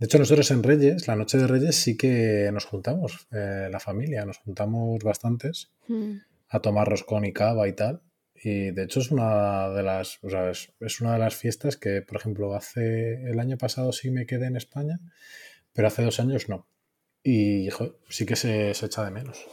De 0.00 0.06
hecho, 0.06 0.18
nosotros 0.18 0.50
en 0.50 0.64
Reyes, 0.64 1.06
la 1.06 1.14
noche 1.14 1.38
de 1.38 1.46
Reyes, 1.46 1.76
sí 1.76 1.96
que 1.96 2.50
nos 2.52 2.64
juntamos, 2.64 3.28
eh, 3.30 3.68
la 3.70 3.78
familia, 3.78 4.24
nos 4.24 4.38
juntamos 4.38 4.98
bastantes 5.04 5.70
hmm. 5.86 6.16
a 6.48 6.60
tomar 6.60 6.88
roscón 6.88 7.24
y 7.24 7.32
cava 7.32 7.68
y 7.68 7.72
tal. 7.72 8.02
Y 8.34 8.72
de 8.72 8.82
hecho 8.82 8.98
es 8.98 9.12
una 9.12 9.68
de 9.68 9.84
las, 9.84 10.18
o 10.24 10.28
sea, 10.28 10.50
es, 10.50 11.00
una 11.00 11.12
de 11.12 11.20
las 11.20 11.36
fiestas 11.36 11.76
que, 11.76 12.02
por 12.02 12.16
ejemplo, 12.16 12.52
hace 12.56 13.30
el 13.30 13.38
año 13.38 13.56
pasado 13.58 13.92
sí 13.92 14.10
me 14.10 14.26
quedé 14.26 14.46
en 14.46 14.56
España, 14.56 14.98
pero 15.72 15.86
hace 15.86 16.02
dos 16.02 16.18
años 16.18 16.48
no. 16.48 16.66
Y 17.22 17.68
sí 18.08 18.26
que 18.26 18.36
se, 18.36 18.70
echa 18.70 19.04
de 19.04 19.10
menos. 19.10 19.46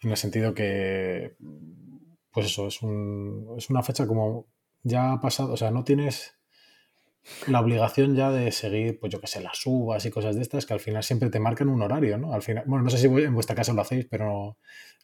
En 0.00 0.10
el 0.10 0.16
sentido 0.16 0.54
que, 0.54 1.36
pues 2.32 2.46
eso, 2.46 2.66
es, 2.66 2.82
un, 2.82 3.54
es 3.56 3.70
una 3.70 3.82
fecha 3.82 4.06
como 4.06 4.46
ya 4.82 5.12
ha 5.12 5.20
pasado, 5.20 5.52
o 5.52 5.56
sea, 5.56 5.70
no 5.70 5.84
tienes 5.84 6.34
la 7.46 7.60
obligación 7.60 8.16
ya 8.16 8.30
de 8.30 8.50
seguir, 8.50 8.98
pues 8.98 9.12
yo 9.12 9.20
qué 9.20 9.28
sé, 9.28 9.40
las 9.40 9.64
uvas 9.64 10.04
y 10.04 10.10
cosas 10.10 10.34
de 10.34 10.42
estas 10.42 10.66
que 10.66 10.74
al 10.74 10.80
final 10.80 11.04
siempre 11.04 11.30
te 11.30 11.38
marcan 11.38 11.68
un 11.68 11.82
horario, 11.82 12.18
¿no? 12.18 12.32
Al 12.32 12.42
final, 12.42 12.64
bueno, 12.66 12.84
no 12.84 12.90
sé 12.90 12.98
si 12.98 13.06
en 13.06 13.34
vuestra 13.34 13.54
casa 13.54 13.72
lo 13.72 13.82
hacéis, 13.82 14.06
pero 14.10 14.56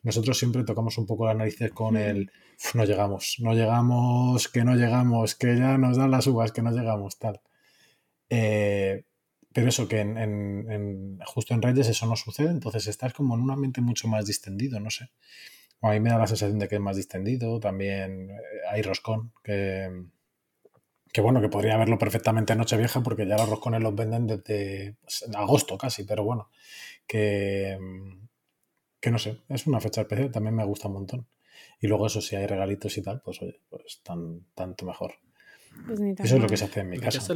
nosotros 0.02 0.38
siempre 0.38 0.64
tocamos 0.64 0.98
un 0.98 1.06
poco 1.06 1.26
las 1.26 1.36
narices 1.36 1.70
con 1.72 1.96
el 1.96 2.30
no 2.74 2.84
llegamos, 2.84 3.36
no 3.40 3.54
llegamos, 3.54 4.48
que 4.48 4.64
no 4.64 4.74
llegamos, 4.74 5.34
que 5.36 5.56
ya 5.56 5.78
nos 5.78 5.96
dan 5.96 6.10
las 6.10 6.26
uvas, 6.26 6.50
que 6.52 6.62
no 6.62 6.72
llegamos, 6.72 7.18
tal. 7.18 7.40
Eh, 8.30 9.04
pero 9.58 9.70
eso, 9.70 9.88
que 9.88 9.98
en, 9.98 11.18
justo 11.26 11.52
en 11.52 11.62
Reyes 11.62 11.88
eso 11.88 12.06
no 12.06 12.14
sucede, 12.14 12.50
entonces 12.50 12.86
estás 12.86 13.12
como 13.12 13.34
en 13.34 13.40
un 13.40 13.50
ambiente 13.50 13.80
mucho 13.80 14.06
más 14.06 14.24
distendido, 14.24 14.78
no 14.78 14.88
sé. 14.88 15.10
a 15.82 15.90
mí 15.90 15.98
me 15.98 16.10
da 16.10 16.18
la 16.18 16.28
sensación 16.28 16.60
de 16.60 16.68
que 16.68 16.76
es 16.76 16.80
más 16.80 16.96
distendido, 16.96 17.58
también 17.58 18.30
eh, 18.30 18.36
hay 18.70 18.82
roscón, 18.82 19.32
que, 19.42 20.04
que 21.12 21.20
bueno, 21.20 21.40
que 21.40 21.48
podría 21.48 21.74
haberlo 21.74 21.98
perfectamente 21.98 22.52
en 22.52 22.60
Nochevieja 22.60 23.02
porque 23.02 23.26
ya 23.26 23.36
los 23.36 23.48
roscones 23.48 23.82
los 23.82 23.96
venden 23.96 24.28
desde 24.28 24.94
pues, 25.00 25.28
agosto 25.34 25.76
casi, 25.76 26.04
pero 26.04 26.22
bueno, 26.22 26.50
que, 27.04 27.76
que 29.00 29.10
no 29.10 29.18
sé, 29.18 29.40
es 29.48 29.66
una 29.66 29.80
fecha 29.80 30.02
especial, 30.02 30.30
también 30.30 30.54
me 30.54 30.64
gusta 30.64 30.86
un 30.86 30.94
montón. 30.94 31.26
Y 31.80 31.88
luego 31.88 32.06
eso, 32.06 32.20
si 32.20 32.36
hay 32.36 32.46
regalitos 32.46 32.96
y 32.96 33.02
tal, 33.02 33.22
pues 33.22 33.42
oye, 33.42 33.60
pues 33.68 34.02
tan, 34.04 34.46
tanto 34.54 34.86
mejor. 34.86 35.14
Pues 35.84 35.98
eso 36.00 36.36
es 36.36 36.42
lo 36.42 36.48
que 36.48 36.56
se 36.56 36.66
hace 36.66 36.78
en 36.78 36.90
mi 36.90 36.98
casa. 37.00 37.34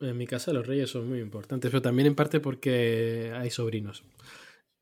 En 0.00 0.16
mi 0.16 0.26
casa 0.26 0.52
los 0.52 0.66
reyes 0.66 0.90
son 0.90 1.08
muy 1.08 1.20
importantes, 1.20 1.70
pero 1.70 1.82
también 1.82 2.06
en 2.06 2.14
parte 2.14 2.40
porque 2.40 3.32
hay 3.34 3.50
sobrinos. 3.50 4.04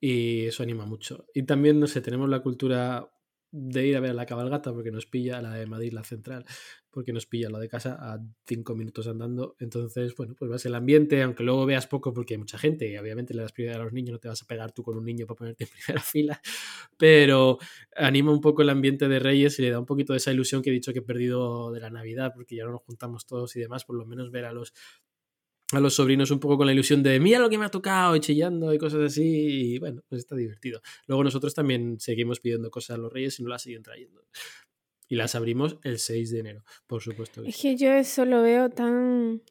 Y 0.01 0.47
eso 0.47 0.63
anima 0.63 0.85
mucho. 0.85 1.27
Y 1.35 1.45
también, 1.45 1.81
no 1.81 1.87
sé, 1.87 2.01
tenemos 2.01 2.29
la 2.29 2.41
cultura 2.41 3.11
de 3.59 3.87
ir 3.87 3.97
a 3.97 4.01
ver 4.01 4.15
la 4.15 4.27
cabalgata 4.27 4.73
porque 4.73 4.91
nos 4.91 5.07
pilla 5.07 5.41
la 5.41 5.55
de 5.55 5.67
Madrid, 5.67 5.93
la 5.93 6.05
central, 6.05 6.45
porque 6.91 7.13
nos 7.13 7.25
pilla 7.25 7.49
lo 7.49 7.59
de 7.59 7.69
casa 7.69 7.97
a 7.99 8.21
cinco 8.47 8.75
minutos 8.75 9.07
andando. 9.07 9.57
Entonces, 9.59 10.15
bueno, 10.15 10.35
pues 10.39 10.51
vas 10.51 10.67
el 10.67 10.75
ambiente, 10.75 11.23
aunque 11.23 11.43
luego 11.43 11.65
veas 11.65 11.87
poco 11.87 12.13
porque 12.13 12.35
hay 12.35 12.39
mucha 12.39 12.59
gente 12.59 12.87
y 12.87 12.97
obviamente 12.99 13.33
le 13.33 13.43
das 13.43 13.53
prioridad 13.53 13.81
a 13.81 13.85
los 13.85 13.95
niños, 13.95 14.13
no 14.13 14.19
te 14.19 14.29
vas 14.29 14.43
a 14.43 14.47
pegar 14.47 14.73
tú 14.73 14.83
con 14.83 14.99
un 14.99 15.05
niño 15.05 15.27
para 15.27 15.39
ponerte 15.39 15.65
en 15.65 15.71
primera 15.87 16.03
fila, 16.03 16.41
pero 16.99 17.59
anima 17.97 18.31
un 18.31 18.41
poco 18.43 18.61
el 18.61 18.69
ambiente 18.69 19.09
de 19.09 19.19
Reyes 19.19 19.59
y 19.59 19.63
le 19.63 19.71
da 19.71 19.79
un 19.79 19.87
poquito 19.87 20.13
de 20.13 20.19
esa 20.19 20.33
ilusión 20.33 20.61
que 20.61 20.71
he 20.71 20.73
dicho 20.73 20.93
que 20.93 20.99
he 20.99 21.03
perdido 21.03 21.73
de 21.73 21.81
la 21.81 21.89
Navidad, 21.89 22.33
porque 22.35 22.57
ya 22.57 22.65
no 22.65 22.73
nos 22.73 22.83
juntamos 22.83 23.27
todos 23.27 23.57
y 23.57 23.61
demás, 23.61 23.85
por 23.85 23.97
lo 23.97 24.05
menos 24.05 24.31
ver 24.31 24.45
a 24.45 24.53
los 24.53 24.75
a 25.73 25.81
los 25.81 25.95
sobrinos 25.95 26.31
un 26.31 26.39
poco 26.39 26.57
con 26.57 26.67
la 26.67 26.73
ilusión 26.73 27.03
de 27.03 27.19
mira 27.19 27.39
lo 27.39 27.51
que 27.51 27.59
me 27.59 27.65
ha 27.65 27.71
tocado 27.71 28.15
y 28.15 28.21
chillando 28.21 28.73
y 28.73 28.79
cosas 28.79 29.01
así 29.01 29.25
y 29.75 29.79
bueno, 29.79 30.03
pues 30.09 30.21
está 30.21 30.37
divertido. 30.37 30.81
Luego 31.07 31.25
nosotros 31.25 31.55
también 31.55 31.99
seguimos 31.99 32.41
pidiendo 32.41 32.71
cosas 32.71 32.97
a 32.97 32.99
los 32.99 33.13
reyes 33.13 33.39
y 33.41 33.43
no 33.43 33.49
las 33.49 33.63
siguen 33.63 33.83
trayendo. 33.83 34.25
Y 35.09 35.17
las 35.17 35.35
abrimos 35.35 35.79
el 35.85 35.99
6 35.99 36.31
de 36.31 36.39
enero, 36.41 36.65
por 36.87 37.03
supuesto. 37.03 37.43
Es 37.45 37.61
que 37.61 37.77
yo 37.77 37.93
eso 37.93 38.25
lo 38.25 38.43
veo 38.43 38.71
tan... 38.71 39.43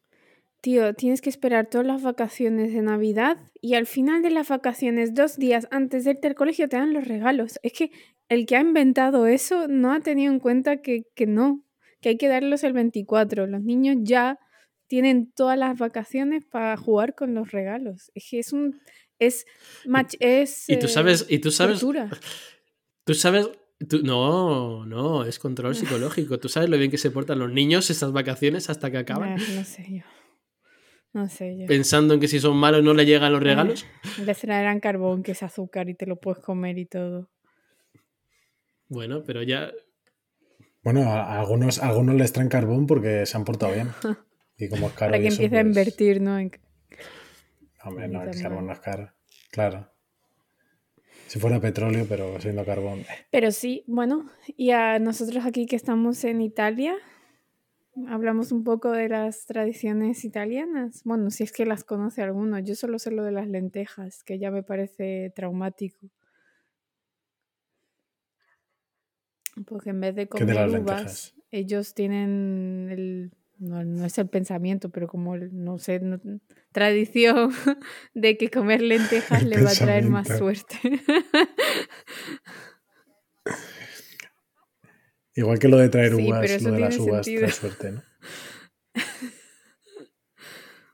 Tío, 0.62 0.93
tienes 0.95 1.21
que 1.21 1.30
esperar 1.30 1.69
todas 1.69 1.86
las 1.86 2.01
vacaciones 2.01 2.73
de 2.73 2.82
Navidad 2.82 3.38
y 3.62 3.75
al 3.75 3.86
final 3.86 4.23
de 4.23 4.32
las 4.32 4.49
vacaciones, 4.49 5.13
dos 5.13 5.38
días 5.38 5.67
antes 5.69 6.04
de 6.04 6.12
irte 6.12 6.28
al 6.28 6.36
colegio, 6.36 6.67
te 6.67 6.78
dan 6.78 6.91
los 6.91 7.08
regalos. 7.08 7.60
Es 7.62 7.73
que 7.73 7.91
el 8.30 8.47
que 8.47 8.56
ha 8.56 8.62
inventado 8.62 9.28
eso 9.28 9.67
no 9.67 9.93
ha 9.93 9.99
tenido 9.99 10.34
en 10.34 10.39
cuenta 10.39 10.82
que, 10.82 11.04
que 11.13 11.28
no, 11.28 11.63
que 12.01 12.10
hay 12.10 12.17
que 12.17 12.28
darlos 12.28 12.63
el 12.63 12.73
24. 12.73 13.45
Los 13.45 13.62
niños 13.62 13.97
ya 14.01 14.39
tienen 14.88 15.32
todas 15.32 15.58
las 15.58 15.78
vacaciones 15.78 16.45
para 16.45 16.76
jugar 16.78 17.15
con 17.15 17.34
los 17.34 17.52
regalos. 17.52 18.12
Es 18.15 18.28
que 18.30 18.39
es 18.39 18.54
un 18.54 18.80
es 19.19 19.45
match, 19.86 20.15
es 20.19 20.69
y 20.69 20.78
tú 20.78 20.88
sabes 20.88 21.21
eh, 21.24 21.36
y 21.36 21.39
tú 21.39 21.52
sabes 21.52 21.80
cultura. 21.80 22.10
tú 23.06 23.13
sabes 23.13 23.50
tú- 23.89 24.02
no 24.04 24.86
no 24.86 25.24
es 25.26 25.39
control 25.39 25.76
psicológico 25.76 26.39
tú 26.39 26.50
sabes 26.50 26.69
lo 26.69 26.78
bien 26.78 26.91
que 26.91 26.98
se 26.98 27.12
portan 27.12 27.39
los 27.39 27.52
niños 27.52 27.89
estas 27.89 28.12
vacaciones 28.12 28.69
hasta 28.69 28.91
que 28.91 28.98
acaban 28.98 29.36
no 29.36 29.63
sé 29.63 29.86
yo. 29.89 30.04
No 31.13 31.30
sé 31.30 31.58
yo. 31.58 31.65
pensando 31.65 32.13
en 32.13 32.19
que 32.19 32.28
si 32.28 32.39
son 32.41 32.58
malos 32.58 32.84
no 32.84 32.93
le 32.93 33.06
llegan 33.06 33.32
los 33.32 33.41
regalos 33.41 33.86
Les 34.26 34.38
traerán 34.39 34.80
carbón, 34.82 35.24
que 35.24 35.32
es 35.32 35.43
azúcar 35.43 35.89
y 35.89 35.93
te 35.95 36.06
lo 36.06 36.17
puedes 36.17 36.43
comer 36.43 36.78
y 36.78 36.86
todo. 36.86 37.30
bueno 38.89 39.24
pero 39.26 39.41
ya 39.43 39.71
Bueno, 40.84 41.02
a, 41.04 41.24
a 41.36 41.39
algunos, 41.39 41.80
a 41.82 41.88
algunos 41.88 42.15
les 42.15 42.32
traen 42.34 42.50
carbón 42.50 42.86
porque 42.86 43.26
se 43.26 43.38
han 43.38 43.43
portado 43.45 43.74
bien. 43.74 43.89
Y 44.58 44.70
como 44.70 44.88
es 44.88 44.94
caro. 44.94 45.12
Para 45.12 45.22
que 45.22 45.28
eso, 45.28 45.41
empiece 45.41 45.58
a 45.60 45.63
pues, 45.63 45.68
invertir, 45.78 46.22
¿no? 46.22 46.39
En- 46.39 46.52
Hombre, 47.84 48.06
A 48.06 48.08
no, 48.08 48.24
el 48.24 48.41
carbón 48.41 48.65
no 48.68 48.74
es 48.74 48.80
caro. 48.80 49.12
Claro. 49.52 49.91
Si 51.28 51.39
fuera 51.39 51.60
petróleo, 51.60 52.06
pero 52.08 52.39
siendo 52.39 52.63
carbón. 52.65 53.00
eh. 53.00 53.06
Pero 53.32 53.52
sí, 53.52 53.84
bueno, 53.88 54.30
y 54.56 54.72
a 54.72 55.00
nosotros 55.00 55.46
aquí 55.46 55.65
que 55.65 55.76
estamos 55.76 56.24
en 56.24 56.41
Italia, 56.41 56.96
hablamos 58.08 58.52
un 58.52 58.63
poco 58.63 58.91
de 58.91 59.10
las 59.10 59.46
tradiciones 59.46 60.24
italianas. 60.26 61.02
Bueno, 61.04 61.30
si 61.32 61.44
es 61.44 61.52
que 61.52 61.65
las 61.65 61.84
conoce 61.84 62.22
alguno. 62.22 62.60
Yo 62.60 62.76
solo 62.76 62.98
sé 63.00 63.12
lo 63.12 63.24
de 63.24 63.32
las 63.32 63.48
lentejas, 63.48 64.24
que 64.24 64.39
ya 64.39 64.52
me 64.52 64.63
parece 64.63 65.32
traumático. 65.36 66.10
Porque 69.65 69.91
en 69.91 70.02
vez 70.02 70.15
de 70.15 70.28
¿Qué 70.28 70.46
de 70.46 70.54
comer 70.54 70.56
las 70.56 70.82
uvas, 70.82 70.96
lentejas? 70.98 71.34
ellos 71.52 71.94
tienen 71.94 72.89
el, 72.91 73.32
no, 73.60 73.84
no 73.84 74.06
es 74.06 74.18
el 74.18 74.28
pensamiento, 74.28 74.89
pero 74.89 75.08
como, 75.08 75.36
el- 75.36 75.50
no 75.54 75.78
sé, 75.78 76.00
no- 76.00 76.20
tradición 76.72 77.52
de 78.13 78.38
que 78.38 78.50
comer 78.50 78.82
lentejas 78.82 79.44
El 79.44 79.50
le 79.50 79.63
va 79.63 79.70
a 79.72 79.74
traer 79.76 80.06
más 80.10 80.28
suerte. 80.28 80.78
Igual 85.36 85.60
que 85.60 85.68
lo 85.68 85.78
de 85.78 85.89
traer 85.89 86.13
Sí, 86.15 86.28
uvas, 86.28 86.62
lo 86.62 86.72
de 86.72 86.80
las 86.80 86.98
uvas 86.98 87.26
sentido. 87.26 87.41
trae 87.41 87.52
suerte, 87.52 87.91
¿no? 87.91 88.02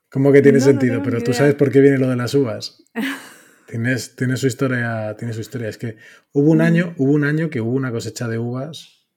¿Cómo 0.10 0.32
que 0.32 0.42
tiene 0.42 0.60
No, 0.60 0.66
sentido? 0.66 1.02
Pero 1.04 1.20
tú 1.20 1.26
idea. 1.32 1.34
sabes 1.36 1.56
por 1.56 1.72
qué 1.72 1.80
viene 1.80 1.98
lo 1.98 2.10
de 2.10 2.16
las 2.16 2.34
uvas. 2.34 2.84
Tienes, 3.68 4.16
tiene 4.18 4.36
su 4.36 4.48
historia, 4.48 5.16
tiene 5.18 5.34
su 5.34 5.40
historia. 5.40 5.70
Es 5.70 5.78
que 5.78 5.96
hubo 6.34 6.52
un 6.52 6.58
Mm. 6.58 6.62
año, 6.62 6.94
hubo 6.98 7.14
un 7.14 7.24
año 7.24 7.50
que 7.50 7.62
hubo 7.62 7.72
una 7.72 7.92
cosecha 7.92 8.28
de 8.28 8.38
uvas, 8.38 9.08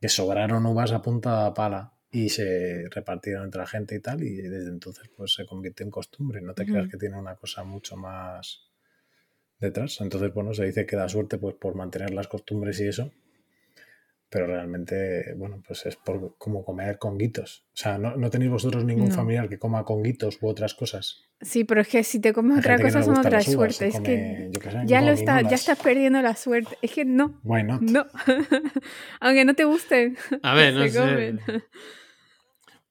que 0.00 0.08
sobraron 0.08 0.64
uvas 0.66 0.92
a 0.92 1.02
punta 1.02 1.52
pala 1.54 1.95
y 2.10 2.28
se 2.28 2.88
repartieron 2.90 3.44
entre 3.44 3.60
la 3.60 3.66
gente 3.66 3.94
y 3.96 4.00
tal, 4.00 4.22
y 4.22 4.36
desde 4.36 4.68
entonces 4.68 5.08
pues 5.16 5.34
se 5.34 5.46
convirtió 5.46 5.84
en 5.84 5.90
costumbre. 5.90 6.40
No 6.40 6.54
te 6.54 6.64
creas 6.64 6.88
que 6.88 6.96
tiene 6.96 7.18
una 7.18 7.36
cosa 7.36 7.64
mucho 7.64 7.96
más 7.96 8.70
detrás. 9.58 10.00
Entonces, 10.00 10.32
bueno, 10.32 10.54
se 10.54 10.64
dice 10.64 10.86
que 10.86 10.96
da 10.96 11.08
suerte 11.08 11.38
pues 11.38 11.54
por 11.56 11.74
mantener 11.74 12.12
las 12.12 12.28
costumbres 12.28 12.80
y 12.80 12.88
eso. 12.88 13.12
Pero 14.28 14.48
realmente, 14.48 15.34
bueno, 15.36 15.62
pues 15.64 15.86
es 15.86 15.94
por 15.96 16.36
como 16.36 16.64
comer 16.64 16.98
conguitos. 16.98 17.64
O 17.68 17.76
sea, 17.76 17.96
¿no, 17.96 18.16
no 18.16 18.28
tenéis 18.28 18.50
vosotros 18.50 18.84
ningún 18.84 19.08
No. 19.08 19.14
familiar 19.14 19.48
que 19.48 19.58
coma 19.58 19.84
conguitos 19.84 20.38
u 20.42 20.48
otras 20.48 20.74
cosas? 20.74 21.22
Sí, 21.40 21.62
pero 21.62 21.80
es 21.82 21.88
que 21.88 22.02
si 22.02 22.20
te 22.20 22.32
comes 22.32 22.54
Hay 22.56 22.60
otra 22.60 22.76
cosa, 22.80 22.98
no 22.98 22.98
eso 22.98 22.98
le 22.98 23.06
no 23.06 23.12
gustan 23.12 23.30
trae 23.30 23.40
las 23.40 23.48
uvas, 23.48 23.76
suerte. 23.76 23.92
se 23.92 23.98
Es 23.98 24.02
que 24.04 24.50
sé, 24.70 24.86
ya 24.86 25.00
lo 25.02 25.12
está, 25.12 25.42
ya 25.42 25.54
estás 25.54 25.78
perdiendo 25.78 26.20
la 26.22 26.34
suerte. 26.34 26.76
Es 26.82 26.90
que 26.92 27.04
no, 27.04 27.40
Why 27.44 27.62
not? 27.62 27.80
no. 27.82 28.04
Aunque 29.20 29.44
no 29.44 29.54
te 29.54 29.62
gusten, 29.64 30.16
a 30.42 30.54
ver 30.54 30.74
no 30.78 30.88
sé 30.88 30.98
comen. 30.98 31.40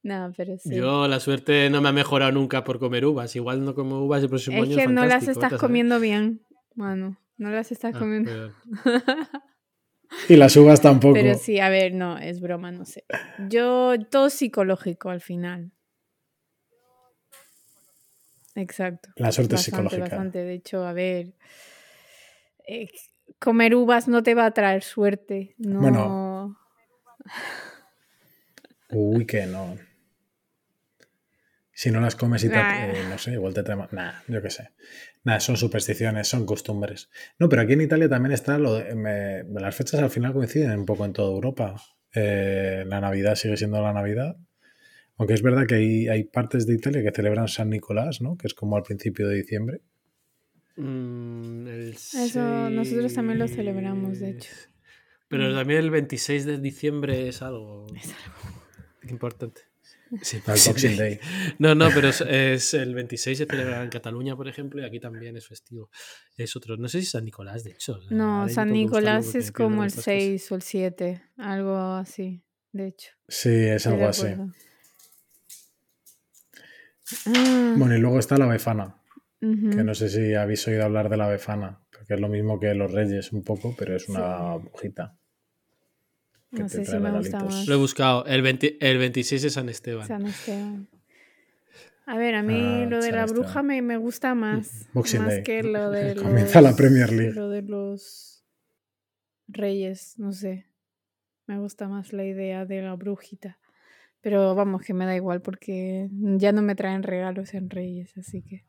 No, 0.04 0.32
pero 0.38 0.56
sí. 0.60 0.70
yo 0.76 1.08
la 1.08 1.20
suerte 1.20 1.68
no 1.72 1.82
me 1.82 1.90
ha 1.90 1.92
mejorado 1.92 2.32
nunca 2.32 2.64
por 2.64 2.78
comer 2.78 3.06
uvas 3.08 3.36
igual 3.36 3.66
no 3.66 3.74
como 3.74 4.04
uvas 4.06 4.22
el 4.22 4.30
próximo 4.30 4.58
es 4.64 4.70
año 4.70 4.76
que 4.78 4.88
no 4.88 5.04
las 5.04 5.28
estás 5.28 5.54
comiendo 5.54 6.00
bien, 6.00 6.42
mano. 6.76 7.18
No 7.38 7.50
las 7.50 7.72
estás 7.72 7.96
Ah, 7.96 8.00
comiendo. 8.00 8.54
Y 10.30 10.36
las 10.36 10.56
uvas 10.56 10.82
tampoco. 10.82 11.14
Pero 11.14 11.38
sí, 11.38 11.60
a 11.60 11.70
ver, 11.70 11.94
no, 11.94 12.18
es 12.18 12.40
broma, 12.42 12.72
no 12.72 12.86
sé. 12.86 13.06
Yo, 13.50 13.94
todo 14.10 14.30
psicológico 14.30 15.10
al 15.10 15.22
final. 15.22 15.72
Exacto. 18.56 19.10
La 19.18 19.32
suerte 19.32 19.56
Bastante, 19.56 19.64
psicológica. 19.64 20.02
bastante. 20.02 20.40
De 20.40 20.54
hecho, 20.54 20.86
a 20.86 20.94
ver, 20.94 21.34
eh, 22.68 22.88
comer 23.40 23.76
uvas 23.76 24.08
no 24.08 24.24
te 24.24 24.34
va 24.34 24.46
a 24.46 24.52
traer 24.52 24.84
suerte. 24.84 25.56
No. 25.58 25.82
Bueno. 25.82 26.58
Uy, 28.90 29.26
que 29.26 29.46
no. 29.46 29.76
Si 31.78 31.92
no 31.92 32.00
las 32.00 32.16
comes 32.16 32.42
y 32.46 32.50
te, 32.50 32.56
Nah. 32.56 32.86
eh, 32.86 33.04
no 33.10 33.18
sé, 33.18 33.34
igual 33.34 33.54
te 33.54 33.62
trae. 33.62 33.78
Nah, 33.92 34.14
yo 34.30 34.42
qué 34.42 34.50
sé. 34.50 34.70
Nada, 35.26 35.42
son 35.42 35.58
supersticiones, 35.58 36.26
son 36.30 36.46
costumbres. 36.46 37.10
No, 37.38 37.50
pero 37.50 37.64
aquí 37.64 37.74
en 37.74 37.82
Italia 37.82 38.08
también 38.08 38.32
está 38.32 38.58
lo 38.58 38.76
de, 38.76 38.96
me- 38.96 39.44
las 39.60 39.76
fechas 39.76 40.00
al 40.02 40.10
final 40.10 40.32
coinciden 40.32 40.72
un 40.80 40.86
poco 40.86 41.04
en 41.04 41.12
toda 41.12 41.30
Europa. 41.34 41.76
Eh, 42.14 42.86
la 42.88 43.02
Navidad 43.02 43.36
sigue 43.36 43.58
siendo 43.58 43.82
la 43.82 43.92
Navidad. 43.92 44.38
Aunque 45.18 45.34
es 45.34 45.42
verdad 45.42 45.66
que 45.68 45.76
hay, 45.76 46.08
hay 46.08 46.24
partes 46.24 46.66
de 46.66 46.76
Italia 46.76 47.04
que 47.04 47.12
celebran 47.12 47.50
San 47.50 47.70
Nicolás, 47.70 48.22
¿no? 48.22 48.38
Que 48.38 48.48
es 48.48 48.54
como 48.54 48.78
al 48.78 48.84
principio 48.84 49.28
de 49.28 49.36
diciembre. 49.36 49.82
Mm, 50.78 51.68
el 51.68 51.90
Eso 51.94 52.70
nosotros 52.70 53.14
también 53.14 53.40
lo 53.40 53.48
celebramos, 53.50 54.20
de 54.20 54.32
6. 54.32 54.36
hecho. 54.36 54.54
Pero 55.28 55.54
también 55.54 55.80
el 55.80 55.90
26 55.90 56.46
de 56.46 56.58
diciembre 56.60 57.28
es 57.28 57.42
algo 57.42 57.86
importante. 59.10 59.62
Sí, 60.22 60.42
Al 60.46 60.58
sí, 60.58 60.70
Boxing 60.70 60.92
sí. 60.92 60.98
Day. 60.98 61.20
No, 61.60 61.76
no, 61.76 61.90
pero 61.94 62.10
es, 62.10 62.22
es 62.22 62.74
el 62.74 62.94
26 62.96 63.38
se 63.38 63.46
celebra 63.46 63.84
en 63.84 63.90
Cataluña, 63.90 64.36
por 64.36 64.48
ejemplo, 64.48 64.82
y 64.82 64.86
aquí 64.86 65.00
también 65.00 65.36
es 65.38 65.48
festivo. 65.48 65.90
Es 66.38 66.56
otro, 66.56 66.78
no 66.78 66.88
sé 66.88 67.00
si 67.02 67.06
San 67.08 67.26
Nicolás, 67.26 67.64
de 67.64 67.72
hecho. 67.72 68.00
No, 68.10 68.42
ahora 68.42 68.54
San 68.54 68.72
Nicolás 68.72 69.34
es 69.36 69.52
como 69.52 69.84
el 69.84 69.88
estas 69.88 70.06
cosas. 70.06 70.14
6 70.22 70.52
o 70.52 70.56
el 70.56 70.62
7, 70.62 71.22
algo 71.38 71.78
así, 71.78 72.44
de 72.72 72.88
hecho. 72.88 73.12
Sí, 73.28 73.50
es 73.50 73.86
algo 73.88 74.08
así. 74.08 74.28
Ah, 77.28 77.76
Bueno, 77.78 77.96
y 77.96 78.00
luego 78.00 78.20
está 78.20 78.38
la 78.38 78.48
befana. 78.48 78.96
que 79.40 79.84
no 79.84 79.94
sé 79.94 80.10
si 80.10 80.34
habéis 80.34 80.68
oído 80.68 80.84
hablar 80.86 81.08
de 81.10 81.18
la 81.18 81.28
befana, 81.28 81.80
porque 81.92 82.16
es 82.16 82.20
lo 82.20 82.30
mismo 82.30 82.60
que 82.60 82.74
los 82.74 82.92
reyes 82.92 83.32
un 83.32 83.44
poco, 83.44 83.76
pero 83.78 83.96
es 83.96 84.10
una 84.10 84.56
brujita. 84.56 85.18
Que 86.56 86.64
No 86.64 86.70
te 86.70 86.84
sé 86.84 86.86
si 86.86 86.98
me 86.98 87.12
gusta 87.12 87.44
más. 87.44 87.68
Lo 87.68 87.76
he 87.76 87.78
buscado. 87.78 88.26
El, 88.26 88.42
20 88.42 88.78
el 88.90 88.98
26 88.98 89.44
es 89.44 89.54
San 89.54 89.70
Esteban. 89.70 90.08
San 90.08 90.26
Esteban. 90.26 90.88
A 92.08 92.18
ver, 92.18 92.36
a 92.36 92.44
mí 92.44 92.84
Ah, 92.84 92.86
lo 92.90 92.98
de 92.98 93.04
San 93.04 93.12
la 93.16 93.24
Esteban. 93.26 93.44
bruja 93.44 93.64
me, 93.64 93.82
me 93.82 93.98
gusta 93.98 94.34
más. 94.36 94.88
Boxing 94.94 95.22
más 95.22 95.30
Day. 95.30 95.44
que 95.44 95.64
lo 95.64 95.92
de 95.92 96.16
los, 96.16 96.24
Comienza 96.28 96.62
la 96.62 96.76
Premier 96.76 97.12
League. 97.12 97.34
Lo 97.34 97.50
de 97.50 97.62
los 97.62 98.46
reyes, 99.48 100.18
no 100.18 100.32
sé. 100.32 100.66
Me 101.48 101.60
gusta 101.60 101.88
más 101.88 102.12
la 102.14 102.26
idea 102.26 102.66
de 102.66 102.82
la 102.82 102.96
brujita. 102.96 103.60
Pero 104.22 104.56
vamos, 104.56 104.82
que 104.82 104.96
me 104.96 105.06
da 105.06 105.16
igual 105.16 105.42
porque 105.44 106.10
ya 106.12 106.52
no 106.52 106.64
me 106.64 106.74
traen 106.74 107.04
regalos 107.04 107.54
en 107.54 107.70
reyes, 107.70 108.18
así 108.18 108.42
que... 108.42 108.66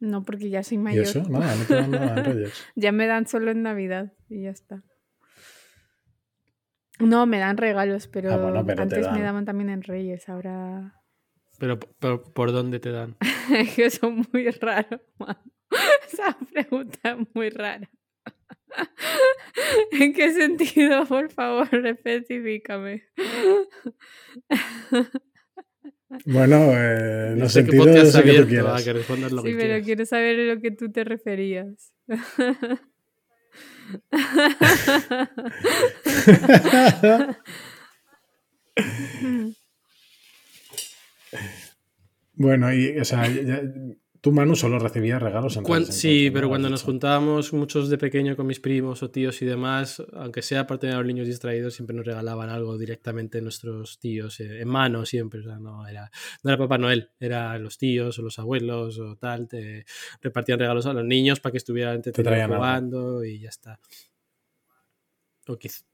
No, 0.00 0.24
porque 0.24 0.48
ya 0.50 0.62
soy 0.62 0.76
¿Y 0.76 0.78
mayor. 0.80 1.04
eso? 1.04 1.22
Nada, 1.28 1.54
no 1.56 1.64
te 1.64 1.74
dan 1.74 1.90
nada 1.90 2.18
en 2.18 2.24
reyes. 2.24 2.52
Ya 2.76 2.92
me 2.92 3.06
dan 3.06 3.26
solo 3.26 3.50
en 3.50 3.62
Navidad 3.62 4.12
y 4.28 4.42
ya 4.42 4.50
está. 4.50 4.84
No, 6.98 7.26
me 7.26 7.38
dan 7.38 7.56
regalos, 7.56 8.08
pero, 8.08 8.32
Ah, 8.32 8.36
bueno, 8.36 8.66
pero 8.66 8.76
te 8.76 8.82
antes 8.82 9.12
me 9.12 9.22
daban 9.22 9.44
también 9.44 9.70
en 9.70 9.82
Reyes, 9.82 10.28
ahora 10.28 11.00
Pero, 11.58 11.78
pero 11.98 12.22
¿por 12.22 12.52
dónde 12.52 12.80
te 12.80 12.90
dan? 12.90 13.16
es 13.54 13.74
que 13.74 13.90
son 13.90 14.26
muy 14.32 14.50
raros. 14.50 15.00
Esa 16.12 16.36
pregunta 16.52 17.10
es 17.12 17.26
muy 17.34 17.50
rara. 17.50 17.90
¿En 19.92 20.12
qué 20.12 20.32
sentido? 20.32 21.04
Por 21.06 21.30
favor, 21.30 21.68
específicame. 21.86 23.04
Bueno, 26.24 26.56
eh, 26.72 27.34
los 27.36 27.52
sentidos 27.52 27.86
que, 27.86 28.22
que 28.22 28.40
tú 28.40 28.48
quieras. 28.48 28.82
Que 28.82 28.94
lo 28.94 29.42
sí, 29.42 29.54
pero 29.56 29.84
quiero 29.84 30.06
saber 30.06 30.40
a 30.40 30.54
lo 30.54 30.60
que 30.60 30.70
tú 30.70 30.90
te 30.90 31.04
referías. 31.04 31.92
bueno, 42.34 42.72
y 42.72 42.98
o 42.98 43.04
sea, 43.04 43.28
ya, 43.28 43.62
Tú, 44.28 44.34
Manu, 44.34 44.56
solo 44.56 44.78
recibías 44.78 45.22
regalos 45.22 45.56
en 45.56 45.86
Sí, 45.86 46.30
pero 46.30 46.50
cuando 46.50 46.68
nos 46.68 46.82
juntábamos 46.82 47.54
muchos 47.54 47.88
de 47.88 47.96
pequeño 47.96 48.36
con 48.36 48.46
mis 48.46 48.60
primos 48.60 49.02
o 49.02 49.10
tíos 49.10 49.40
y 49.40 49.46
demás, 49.46 50.02
aunque 50.12 50.42
sea 50.42 50.66
parte 50.66 50.86
de 50.86 50.92
los 50.92 51.06
niños 51.06 51.26
distraídos, 51.26 51.72
siempre 51.72 51.96
nos 51.96 52.04
regalaban 52.04 52.50
algo 52.50 52.76
directamente 52.76 53.40
nuestros 53.40 53.98
tíos, 53.98 54.38
eh, 54.40 54.60
en 54.60 54.68
mano 54.68 55.06
siempre. 55.06 55.40
O 55.40 55.44
sea, 55.44 55.58
no 55.58 55.88
era, 55.88 56.10
no 56.42 56.50
era 56.50 56.58
Papá 56.58 56.76
Noel, 56.76 57.10
eran 57.18 57.62
los 57.62 57.78
tíos 57.78 58.18
o 58.18 58.22
los 58.22 58.38
abuelos 58.38 58.98
o 58.98 59.16
tal. 59.16 59.48
Te 59.48 59.86
repartían 60.20 60.58
regalos 60.58 60.84
a 60.84 60.92
los 60.92 61.06
niños 61.06 61.40
para 61.40 61.52
que 61.52 61.56
estuvieran 61.56 62.02
te 62.02 62.12
jugando 62.12 63.24
y 63.24 63.40
ya 63.40 63.48
está. 63.48 63.80
O 65.46 65.56
quizá, 65.56 65.87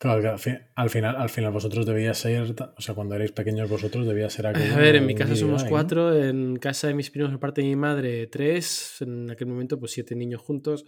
Claro, 0.00 0.34
al 0.76 0.88
final, 0.88 1.16
al 1.16 1.28
final 1.28 1.52
vosotros 1.52 1.84
debíais 1.84 2.16
ser, 2.16 2.54
o 2.74 2.80
sea, 2.80 2.94
cuando 2.94 3.16
erais 3.16 3.32
pequeños 3.32 3.68
vosotros 3.68 4.06
debía 4.06 4.30
ser 4.30 4.46
aquello. 4.46 4.72
A 4.72 4.78
ver, 4.78 4.96
en 4.96 5.04
mi 5.04 5.14
casa 5.14 5.36
somos 5.36 5.62
cuatro, 5.64 6.18
en 6.18 6.56
casa 6.56 6.86
de 6.86 6.94
mis 6.94 7.10
primos 7.10 7.30
por 7.32 7.40
parte 7.40 7.60
de 7.60 7.66
mi 7.66 7.76
madre 7.76 8.26
tres, 8.26 8.96
en 9.02 9.30
aquel 9.30 9.48
momento 9.48 9.78
pues 9.78 9.92
siete 9.92 10.16
niños 10.16 10.40
juntos, 10.40 10.86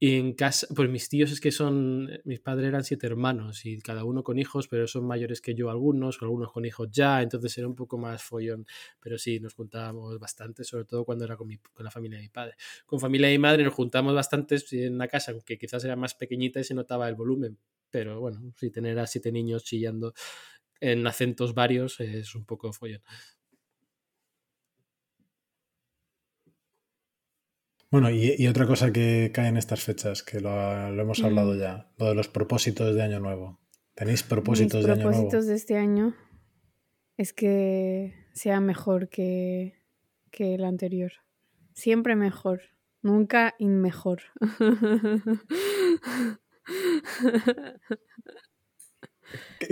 y 0.00 0.16
en 0.16 0.32
casa, 0.32 0.66
pues 0.74 0.90
mis 0.90 1.08
tíos 1.08 1.30
es 1.30 1.40
que 1.40 1.52
son, 1.52 2.10
mis 2.24 2.40
padres 2.40 2.66
eran 2.66 2.82
siete 2.82 3.06
hermanos 3.06 3.64
y 3.64 3.78
cada 3.78 4.02
uno 4.02 4.24
con 4.24 4.40
hijos, 4.40 4.66
pero 4.66 4.88
son 4.88 5.06
mayores 5.06 5.40
que 5.40 5.54
yo 5.54 5.70
algunos, 5.70 6.18
algunos 6.20 6.50
con 6.50 6.64
hijos 6.64 6.88
ya, 6.90 7.22
entonces 7.22 7.56
era 7.58 7.68
un 7.68 7.76
poco 7.76 7.96
más 7.96 8.24
follón, 8.24 8.66
pero 8.98 9.18
sí, 9.18 9.38
nos 9.38 9.54
juntábamos 9.54 10.18
bastante, 10.18 10.64
sobre 10.64 10.84
todo 10.84 11.04
cuando 11.04 11.24
era 11.24 11.36
con, 11.36 11.46
mi, 11.46 11.58
con 11.58 11.84
la 11.84 11.92
familia 11.92 12.18
de 12.18 12.24
mi 12.24 12.28
padre. 12.28 12.56
Con 12.86 12.98
familia 12.98 13.28
de 13.28 13.34
mi 13.34 13.38
madre 13.40 13.62
nos 13.62 13.74
juntamos 13.74 14.12
bastante 14.16 14.56
en 14.72 14.94
una 14.94 15.06
casa, 15.06 15.30
aunque 15.30 15.56
quizás 15.56 15.84
era 15.84 15.94
más 15.94 16.16
pequeñita 16.16 16.58
y 16.58 16.64
se 16.64 16.74
notaba 16.74 17.08
el 17.08 17.14
volumen, 17.14 17.56
pero 17.90 18.20
bueno, 18.20 18.52
si 18.56 18.70
tener 18.70 18.98
a 18.98 19.06
siete 19.06 19.32
niños 19.32 19.64
chillando 19.64 20.12
en 20.80 21.06
acentos 21.06 21.54
varios 21.54 22.00
es 22.00 22.34
un 22.34 22.44
poco 22.44 22.72
follón. 22.72 23.02
Bueno, 27.90 28.10
y, 28.10 28.46
otra 28.46 28.66
cosa 28.66 28.92
que 28.92 29.30
cae 29.32 29.48
en 29.48 29.56
estas 29.56 29.82
fechas, 29.82 30.22
que 30.22 30.40
lo, 30.40 30.50
hemos 30.88 31.24
hablado 31.24 31.54
mm. 31.54 31.58
ya, 31.58 31.90
lo 31.96 32.06
de 32.06 32.14
los 32.14 32.28
propósitos 32.28 32.94
de 32.94 33.02
Año 33.02 33.18
Nuevo. 33.18 33.60
¿Tenéis 33.94 34.22
propósitos 34.22 34.84
de 34.84 34.92
Año 34.92 35.04
Nuevo? 35.04 35.20
propósitos 35.20 35.46
de 35.46 35.54
este 35.54 35.78
año 35.78 36.14
es 37.16 37.32
que 37.32 38.14
sea 38.34 38.60
mejor 38.60 39.08
que, 39.08 39.82
que 40.30 40.54
el 40.54 40.64
anterior. 40.64 41.12
Siempre 41.72 42.14
mejor, 42.14 42.60
nunca 43.00 43.54
inmejor. 43.58 44.20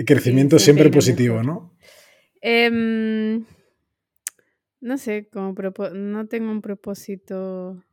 Crecimiento 0.05 0.59
siempre 0.59 0.89
positivo, 0.89 1.41
¿no? 1.43 1.75
Em, 2.41 3.45
no 4.79 4.97
sé, 4.97 5.27
como 5.31 5.55
no 5.93 6.27
tengo 6.27 6.51
un 6.51 6.61
propósito. 6.61 7.83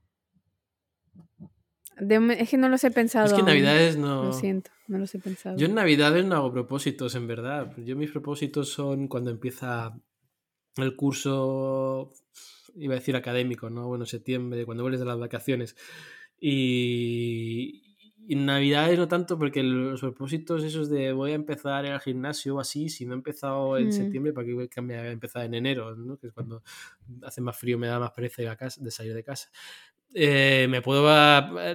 es 1.97 2.51
que 2.51 2.57
no 2.59 2.69
los 2.69 2.85
he 2.85 2.91
pensado. 2.91 3.27
Es 3.27 3.33
que 3.33 3.41
en 3.41 3.47
Navidades 3.47 3.97
no. 3.97 4.25
Lo 4.25 4.33
siento, 4.33 4.71
no 4.89 4.99
los 4.99 5.15
he 5.15 5.19
pensado. 5.19 5.57
Yo 5.57 5.67
en 5.67 5.75
Navidades 5.75 6.25
no 6.25 6.37
hago 6.37 6.53
propósitos, 6.53 7.15
en 7.15 7.27
verdad. 7.27 7.73
Yo 7.79 7.97
mis 7.97 8.11
propósitos 8.11 8.69
son 8.69 9.09
cuando 9.09 9.31
empieza 9.31 9.99
el 10.77 10.97
curso, 10.97 12.13
iba 12.75 12.95
a 12.95 12.99
decir 12.99 13.17
académico, 13.17 13.71
¿no? 13.71 13.87
Bueno, 13.89 14.07
septiembre, 14.07 14.67
cuando 14.67 14.83
vuelves 14.83 15.01
de 15.01 15.07
las 15.07 15.19
vacaciones. 15.19 15.77
Y, 16.39 17.84
en 18.29 18.47
Navidades 18.47 18.99
no 18.99 19.09
tanto, 19.09 19.39
porque 19.39 19.63
los 19.63 20.01
propósitos 20.01 20.65
esos 20.65 20.89
de 20.89 21.13
voy 21.13 21.33
a 21.33 21.35
empezar 21.35 21.85
el 21.85 21.99
gimnasio 22.01 22.57
o 22.57 22.61
así, 22.61 22.89
si 22.89 23.07
no 23.07 23.13
he 23.13 23.17
empezado 23.17 23.77
en 23.77 23.89
mm. 23.89 23.93
septiembre, 23.93 24.33
¿para 24.33 24.47
qué 24.47 24.69
cambia 24.69 25.01
a 25.01 25.11
empezar 25.11 25.45
en 25.45 25.55
enero? 25.55 25.95
¿no? 25.97 26.17
Que 26.17 26.29
es 26.29 26.33
cuando 26.33 26.63
hace 27.23 27.41
más 27.41 27.57
frío, 27.57 27.79
me 27.79 27.87
da 27.87 27.99
más 27.99 28.13
pereza 28.13 28.43
ir 28.43 28.49
a 28.49 28.57
casa, 28.57 28.83
de 28.83 28.91
salir 28.91 29.15
de 29.15 29.25
casa. 29.25 29.51
Eh, 30.17 30.69
me 30.71 30.81
puedo 30.81 31.05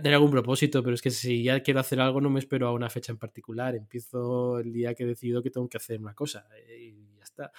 tener 0.02 0.14
algún 0.14 0.32
propósito, 0.32 0.82
pero 0.82 0.95
es 0.95 1.02
que 1.02 1.12
si 1.12 1.43
ya 1.43 1.60
quiero 1.62 1.82
hacer 1.82 2.00
algo, 2.00 2.22
no 2.22 2.30
me 2.30 2.39
espero 2.39 2.68
a 2.68 2.72
una 2.72 2.89
fecha 2.89 3.12
en 3.12 3.18
particular. 3.18 3.76
Empiezo 3.76 4.60
el 4.60 4.72
día 4.72 4.95
que 4.95 5.04
he 5.04 5.08
decidido 5.08 5.43
que 5.43 5.52
tengo 5.52 5.68
que 5.68 5.78
hacer 5.78 6.00
una 6.00 6.14
cosa 6.14 6.47
eh, 6.56 6.93
y 6.95 7.18
ya 7.18 7.24
está 7.24 7.52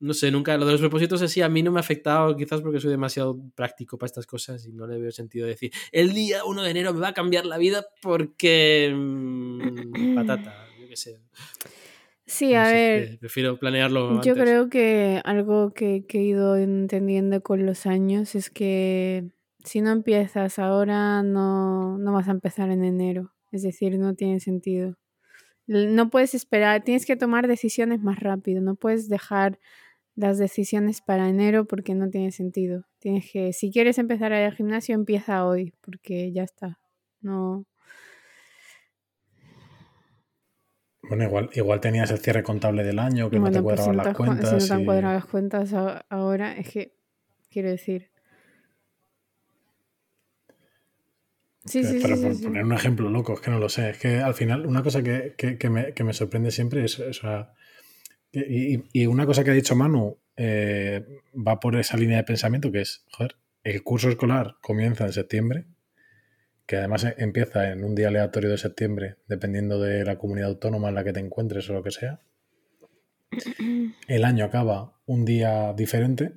no 0.00 0.14
sé, 0.14 0.30
nunca, 0.30 0.56
lo 0.56 0.66
de 0.66 0.72
los 0.72 0.80
propósitos 0.80 1.22
así 1.22 1.42
a 1.42 1.48
mí 1.48 1.62
no 1.62 1.72
me 1.72 1.78
ha 1.78 1.80
afectado, 1.80 2.36
quizás 2.36 2.60
porque 2.60 2.80
soy 2.80 2.90
demasiado 2.90 3.38
práctico 3.54 3.98
para 3.98 4.06
estas 4.06 4.26
cosas 4.26 4.64
y 4.66 4.72
no 4.72 4.86
le 4.86 4.98
veo 4.98 5.10
sentido 5.10 5.46
decir, 5.46 5.72
el 5.90 6.12
día 6.12 6.44
1 6.44 6.62
de 6.62 6.70
enero 6.70 6.94
me 6.94 7.00
va 7.00 7.08
a 7.08 7.14
cambiar 7.14 7.46
la 7.46 7.58
vida 7.58 7.84
porque... 8.00 8.92
Mm, 8.94 10.14
patata, 10.14 10.68
yo 10.80 10.88
qué 10.88 10.96
sé. 10.96 11.20
Sí, 12.26 12.54
a 12.54 12.64
ver. 12.64 13.18
Prefiero 13.18 13.58
planearlo. 13.58 14.20
Yo 14.22 14.34
creo 14.34 14.68
que 14.68 15.20
algo 15.24 15.72
que, 15.72 16.04
que, 16.06 16.18
he 16.18 16.22
ido 16.24 16.56
entendiendo 16.56 17.42
con 17.42 17.64
los 17.64 17.86
años 17.86 18.34
es 18.34 18.50
que 18.50 19.30
si 19.64 19.80
no 19.80 19.90
empiezas 19.90 20.58
ahora, 20.58 21.22
no, 21.22 21.96
no 21.96 22.12
vas 22.12 22.28
a 22.28 22.32
empezar 22.32 22.70
en 22.70 22.84
enero. 22.84 23.32
Es 23.50 23.62
decir, 23.62 23.98
no 23.98 24.14
tiene 24.14 24.40
sentido. 24.40 24.98
No 25.66 26.10
puedes 26.10 26.34
esperar, 26.34 26.84
tienes 26.84 27.06
que 27.06 27.16
tomar 27.16 27.46
decisiones 27.48 28.00
más 28.00 28.20
rápido, 28.20 28.60
no 28.62 28.74
puedes 28.74 29.08
dejar 29.08 29.58
las 30.18 30.36
decisiones 30.36 31.00
para 31.00 31.28
enero 31.28 31.64
porque 31.64 31.94
no 31.94 32.10
tiene 32.10 32.32
sentido. 32.32 32.84
Tienes 32.98 33.30
que, 33.30 33.52
si 33.52 33.70
quieres 33.70 33.98
empezar 33.98 34.32
a 34.32 34.40
ir 34.40 34.46
al 34.46 34.54
gimnasio, 34.54 34.96
empieza 34.96 35.46
hoy, 35.46 35.72
porque 35.80 36.32
ya 36.32 36.42
está. 36.42 36.80
No. 37.20 37.66
Bueno, 41.08 41.22
igual, 41.22 41.50
igual 41.54 41.80
tenías 41.80 42.10
el 42.10 42.18
cierre 42.18 42.42
contable 42.42 42.82
del 42.82 42.98
año, 42.98 43.30
que 43.30 43.38
no 43.38 43.50
te 43.52 43.62
pues 43.62 43.76
cuadraban 43.76 43.96
las 43.96 44.16
cuentas. 44.16 44.64
Si 44.64 44.72
no 44.72 44.78
te 44.78 44.84
cuadrado 44.84 45.14
las 45.14 45.24
cuentas 45.24 45.72
ahora, 46.08 46.56
es 46.56 46.68
que, 46.68 46.96
quiero 47.48 47.70
decir. 47.70 48.10
Sí, 51.64 51.84
sí, 51.84 52.00
Para 52.00 52.16
sí, 52.16 52.42
poner 52.42 52.64
un 52.64 52.72
ejemplo 52.72 53.08
loco, 53.08 53.34
es 53.34 53.40
que 53.40 53.52
no 53.52 53.60
lo 53.60 53.68
sé. 53.68 53.90
Es 53.90 53.98
que 53.98 54.16
al 54.16 54.34
final, 54.34 54.66
una 54.66 54.82
cosa 54.82 55.00
que, 55.00 55.36
me, 55.70 55.92
que 55.94 56.04
me, 56.04 56.12
sorprende 56.12 56.50
siempre 56.50 56.84
es, 56.84 56.98
o 56.98 57.12
sea, 57.12 57.52
y, 58.32 59.06
una 59.06 59.26
cosa 59.26 59.44
que 59.44 59.50
ha 59.50 59.54
dicho 59.54 59.74
Manu 59.74 60.18
eh, 60.36 61.04
va 61.34 61.60
por 61.60 61.76
esa 61.76 61.96
línea 61.96 62.18
de 62.18 62.24
pensamiento 62.24 62.70
que 62.70 62.80
es, 62.80 63.04
joder, 63.10 63.36
el 63.64 63.82
curso 63.82 64.08
escolar 64.08 64.56
comienza 64.60 65.04
en 65.04 65.12
septiembre, 65.12 65.66
que 66.66 66.76
además 66.76 67.06
empieza 67.16 67.70
en 67.70 67.84
un 67.84 67.94
día 67.94 68.08
aleatorio 68.08 68.50
de 68.50 68.58
septiembre, 68.58 69.16
dependiendo 69.26 69.80
de 69.80 70.04
la 70.04 70.18
comunidad 70.18 70.50
autónoma 70.50 70.90
en 70.90 70.94
la 70.94 71.04
que 71.04 71.12
te 71.12 71.20
encuentres 71.20 71.68
o 71.70 71.72
lo 71.72 71.82
que 71.82 71.90
sea. 71.90 72.20
El 74.08 74.24
año 74.24 74.44
acaba 74.44 75.00
un 75.06 75.24
día 75.24 75.72
diferente 75.72 76.32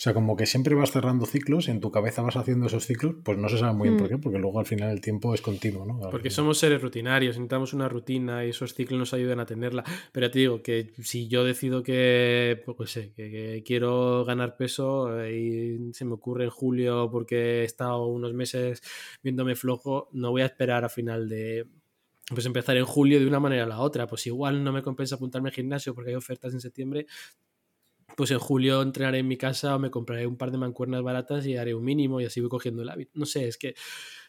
o 0.00 0.02
sea, 0.02 0.14
como 0.14 0.34
que 0.34 0.46
siempre 0.46 0.74
vas 0.74 0.92
cerrando 0.92 1.26
ciclos 1.26 1.68
y 1.68 1.72
en 1.72 1.80
tu 1.82 1.90
cabeza 1.90 2.22
vas 2.22 2.34
haciendo 2.34 2.68
esos 2.68 2.86
ciclos, 2.86 3.16
pues 3.22 3.36
no 3.36 3.50
se 3.50 3.58
sabe 3.58 3.74
muy 3.74 3.90
bien 3.90 3.98
por 3.98 4.06
mm. 4.06 4.10
qué, 4.10 4.16
porque 4.16 4.38
luego 4.38 4.58
al 4.58 4.64
final 4.64 4.88
el 4.88 5.02
tiempo 5.02 5.34
es 5.34 5.42
continuo, 5.42 5.84
¿no? 5.84 6.00
porque 6.10 6.30
somos 6.30 6.56
seres 6.56 6.80
rutinarios, 6.80 7.36
necesitamos 7.36 7.74
una 7.74 7.86
rutina 7.86 8.46
y 8.46 8.48
esos 8.48 8.72
ciclos 8.72 8.98
nos 8.98 9.12
ayudan 9.12 9.40
a 9.40 9.44
tenerla. 9.44 9.84
Pero 10.10 10.30
te 10.30 10.38
digo 10.38 10.62
que 10.62 10.94
si 11.02 11.28
yo 11.28 11.44
decido 11.44 11.82
que, 11.82 12.62
pues 12.78 12.92
sé, 12.92 13.12
que, 13.12 13.62
quiero 13.62 14.24
ganar 14.24 14.56
peso 14.56 15.22
eh, 15.22 15.36
y 15.38 15.92
se 15.92 16.06
me 16.06 16.14
ocurre 16.14 16.44
en 16.44 16.50
julio 16.50 17.10
porque 17.12 17.60
he 17.60 17.64
estado 17.64 18.06
unos 18.06 18.32
meses 18.32 18.80
viéndome 19.22 19.54
flojo, 19.54 20.08
no 20.12 20.30
voy 20.30 20.40
a 20.40 20.46
esperar 20.46 20.82
a 20.82 20.88
final 20.88 21.28
de, 21.28 21.66
pues 22.34 22.46
empezar 22.46 22.76
en 22.78 22.86
julio 22.86 23.20
de 23.20 23.26
una 23.26 23.38
manera 23.40 23.64
a 23.64 23.68
la 23.68 23.80
otra. 23.80 24.06
Pues 24.06 24.26
igual 24.26 24.64
no 24.64 24.72
me 24.72 24.82
compensa 24.82 25.16
apuntarme 25.16 25.50
al 25.50 25.54
gimnasio 25.54 25.94
porque 25.94 26.10
hay 26.10 26.16
ofertas 26.16 26.54
en 26.54 26.60
septiembre, 26.60 27.06
pues 28.20 28.32
en 28.32 28.38
julio 28.38 28.82
entrenaré 28.82 29.20
en 29.20 29.28
mi 29.28 29.38
casa 29.38 29.74
o 29.74 29.78
me 29.78 29.90
compraré 29.90 30.26
un 30.26 30.36
par 30.36 30.50
de 30.50 30.58
mancuernas 30.58 31.00
baratas 31.02 31.46
y 31.46 31.56
haré 31.56 31.72
un 31.74 31.82
mínimo 31.82 32.20
y 32.20 32.26
así 32.26 32.38
voy 32.42 32.50
cogiendo 32.50 32.82
el 32.82 32.90
hábito. 32.90 33.12
No 33.14 33.24
sé, 33.24 33.48
es 33.48 33.56
que 33.56 33.74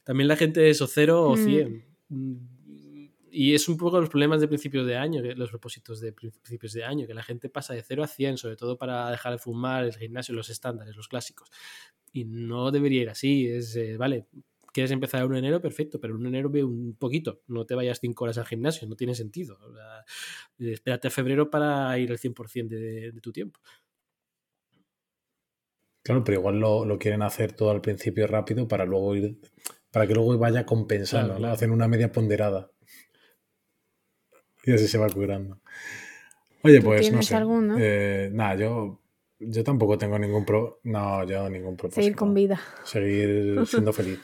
también 0.05 0.29
la 0.29 0.37
gente 0.37 0.69
es 0.69 0.81
o 0.81 0.87
cero 0.87 1.23
o 1.23 1.35
mm. 1.35 1.43
cien. 1.43 1.85
Mm, 2.07 2.35
y 3.31 3.53
es 3.53 3.67
un 3.67 3.75
poco 3.75 3.99
los 3.99 4.07
problemas 4.07 4.39
de 4.39 4.47
principios 4.47 4.87
de 4.87 4.95
año, 4.95 5.21
los 5.35 5.49
propósitos 5.49 5.99
de 5.99 6.13
principios 6.13 6.71
de 6.71 6.85
año, 6.85 7.05
que 7.05 7.13
la 7.13 7.21
gente 7.21 7.49
pasa 7.49 7.73
de 7.73 7.83
cero 7.83 8.01
a 8.01 8.07
cien, 8.07 8.37
sobre 8.37 8.55
todo 8.55 8.77
para 8.77 9.11
dejar 9.11 9.33
de 9.33 9.39
fumar, 9.39 9.83
el 9.83 9.93
gimnasio, 9.93 10.33
los 10.33 10.49
estándares, 10.49 10.95
los 10.95 11.09
clásicos. 11.09 11.49
Y 12.13 12.23
no 12.23 12.71
debería 12.71 13.01
ir 13.01 13.09
así, 13.09 13.45
es, 13.45 13.75
eh, 13.75 13.97
vale, 13.97 14.25
quieres 14.71 14.91
empezar 14.91 15.21
el 15.21 15.27
1 15.27 15.33
de 15.35 15.39
enero, 15.39 15.61
perfecto, 15.61 15.99
pero 15.99 16.13
el 16.13 16.19
1 16.19 16.23
de 16.23 16.29
enero 16.29 16.49
ve 16.49 16.63
un 16.63 16.95
poquito, 16.95 17.41
no 17.47 17.65
te 17.65 17.75
vayas 17.75 17.99
5 17.99 18.23
horas 18.23 18.37
al 18.37 18.45
gimnasio, 18.45 18.87
no 18.87 18.95
tiene 18.95 19.15
sentido. 19.15 19.57
espérate 20.59 21.07
a 21.07 21.11
febrero 21.11 21.49
para 21.49 21.97
ir 21.99 22.11
al 22.11 22.17
100% 22.17 22.67
de, 22.67 23.11
de 23.11 23.21
tu 23.21 23.31
tiempo. 23.31 23.59
Claro, 26.03 26.23
pero 26.23 26.39
igual 26.39 26.59
lo, 26.59 26.97
quieren 26.97 27.21
hacer 27.21 27.53
todo 27.53 27.69
al 27.71 27.81
principio 27.81 28.25
rápido 28.27 28.67
para 28.67 28.85
luego 28.85 29.15
ir 29.15 29.37
para 29.91 30.07
que 30.07 30.13
luego 30.13 30.37
vaya 30.37 30.65
compensando, 30.65 31.35
Claro. 31.35 31.53
Hacen 31.53 31.71
una 31.71 31.87
media 31.87 32.11
ponderada. 32.11 32.71
Y 34.63 34.71
así 34.73 34.87
se 34.87 34.97
va 34.97 35.09
curando. 35.09 35.59
Oye, 36.63 36.79
¿Tú 36.79 36.85
pues 36.85 37.01
no 37.01 37.09
tienes 37.09 37.25
sé. 37.25 37.35
alguno? 37.35 37.75
Eh, 37.79 38.29
nada, 38.31 38.55
yo, 38.55 39.01
yo 39.39 39.63
tampoco 39.63 39.97
tengo 39.97 40.17
ningún 40.17 40.45
pro. 40.45 40.79
No, 40.83 41.25
yo 41.25 41.49
ningún 41.49 41.75
propósito. 41.75 42.01
Seguir 42.01 42.15
con 42.15 42.33
vida. 42.33 42.59
Seguir 42.83 43.65
siendo 43.65 43.91
feliz. 43.93 44.19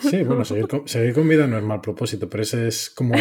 Sí, 0.00 0.22
bueno, 0.22 0.44
seguir 0.44 0.68
con, 0.68 0.86
seguir 0.86 1.14
con 1.14 1.28
vida 1.28 1.46
no 1.46 1.56
es 1.56 1.64
mal 1.64 1.80
propósito, 1.80 2.28
pero 2.28 2.42
ese 2.42 2.68
es 2.68 2.90
como, 2.90 3.16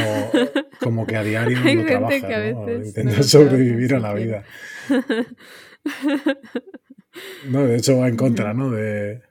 como 0.82 1.08
que 1.08 1.16
a 1.16 1.24
diario 1.24 1.58
Hay 1.66 1.76
gente 1.76 1.86
trabajas, 1.86 2.26
que 2.26 2.34
a 2.34 2.40
veces 2.40 3.06
no 3.06 3.24
sobrevivir 3.24 3.96
a 3.96 4.00
trabaja 4.00 4.20
la 4.20 4.26
vida. 4.26 4.44
No, 7.50 7.66
de 7.66 7.78
hecho 7.78 7.98
va 8.00 8.08
en 8.08 8.18
contra, 8.18 8.54
¿no? 8.54 8.72
De. 8.72 9.22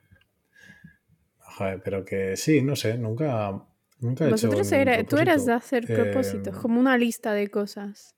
Joder, 1.39 1.81
pero 1.83 2.03
que 2.03 2.35
sí, 2.35 2.61
no 2.61 2.75
sé, 2.75 2.97
nunca, 2.97 3.61
nunca 3.99 4.25
he. 4.25 4.31
Vosotros 4.31 4.71
era- 4.71 5.03
tú 5.03 5.17
eras 5.17 5.45
de 5.45 5.53
hacer 5.53 5.85
propósitos, 5.85 6.55
Eh, 6.55 6.59
como 6.61 6.79
una 6.79 6.97
lista 6.97 7.33
de 7.33 7.49
cosas. 7.49 8.15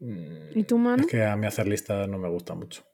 mm, 0.00 0.58
¿Y 0.58 0.64
tú, 0.64 0.78
mano? 0.78 1.02
Es 1.02 1.08
que 1.08 1.24
a 1.24 1.36
mí 1.36 1.46
hacer 1.46 1.66
listas 1.66 2.08
no 2.08 2.18
me 2.18 2.28
gusta 2.28 2.54
mucho. 2.54 2.84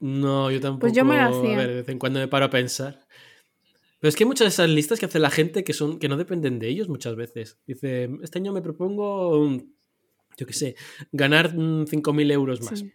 No, 0.00 0.50
yo 0.50 0.60
tampoco. 0.60 0.80
Pues 0.80 0.92
yo 0.92 1.04
me 1.04 1.16
A 1.16 1.26
hacía. 1.28 1.56
ver, 1.56 1.68
de 1.68 1.74
vez 1.76 1.88
en 1.88 1.98
cuando 1.98 2.20
me 2.20 2.28
paro 2.28 2.46
a 2.46 2.50
pensar. 2.50 3.06
Pero 3.98 4.08
es 4.10 4.16
que 4.16 4.24
hay 4.24 4.28
muchas 4.28 4.44
de 4.44 4.48
esas 4.50 4.68
listas 4.68 5.00
que 5.00 5.06
hace 5.06 5.18
la 5.18 5.30
gente 5.30 5.64
que 5.64 5.72
son 5.72 5.98
que 5.98 6.08
no 6.08 6.16
dependen 6.16 6.58
de 6.58 6.68
ellos 6.68 6.88
muchas 6.88 7.16
veces. 7.16 7.58
Dice, 7.66 8.10
este 8.22 8.38
año 8.38 8.52
me 8.52 8.60
propongo, 8.60 9.48
mm, 9.48 9.58
yo 10.36 10.46
qué 10.46 10.52
sé, 10.52 10.76
ganar 11.12 11.54
mm, 11.56 11.86
5.000 11.86 12.30
euros 12.30 12.60
más. 12.62 12.80
Sí. 12.80 12.92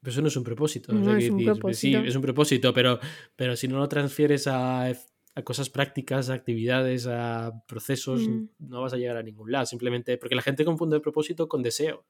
Pero 0.00 0.12
eso 0.12 0.20
no 0.20 0.28
es 0.28 0.36
un 0.36 0.44
propósito. 0.44 0.92
No, 0.92 1.00
o 1.00 1.04
sea, 1.04 1.18
es 1.18 1.30
un 1.30 1.38
decir, 1.38 1.52
propósito. 1.54 2.00
Sí, 2.02 2.08
es 2.08 2.14
un 2.14 2.20
propósito, 2.22 2.74
pero, 2.74 3.00
pero 3.36 3.56
si 3.56 3.68
no 3.68 3.78
lo 3.78 3.88
transfieres 3.88 4.46
a, 4.46 4.84
a 4.88 5.42
cosas 5.42 5.70
prácticas, 5.70 6.28
a 6.28 6.34
actividades, 6.34 7.06
a 7.06 7.52
procesos, 7.66 8.28
Mm. 8.28 8.48
no 8.58 8.82
vas 8.82 8.92
a 8.92 8.98
llegar 8.98 9.16
a 9.16 9.22
ningún 9.22 9.50
lado. 9.50 9.64
Simplemente 9.64 10.18
porque 10.18 10.34
la 10.34 10.42
gente 10.42 10.62
confunde 10.66 10.96
el 10.96 11.02
propósito 11.02 11.48
con 11.48 11.62
deseo. 11.62 12.04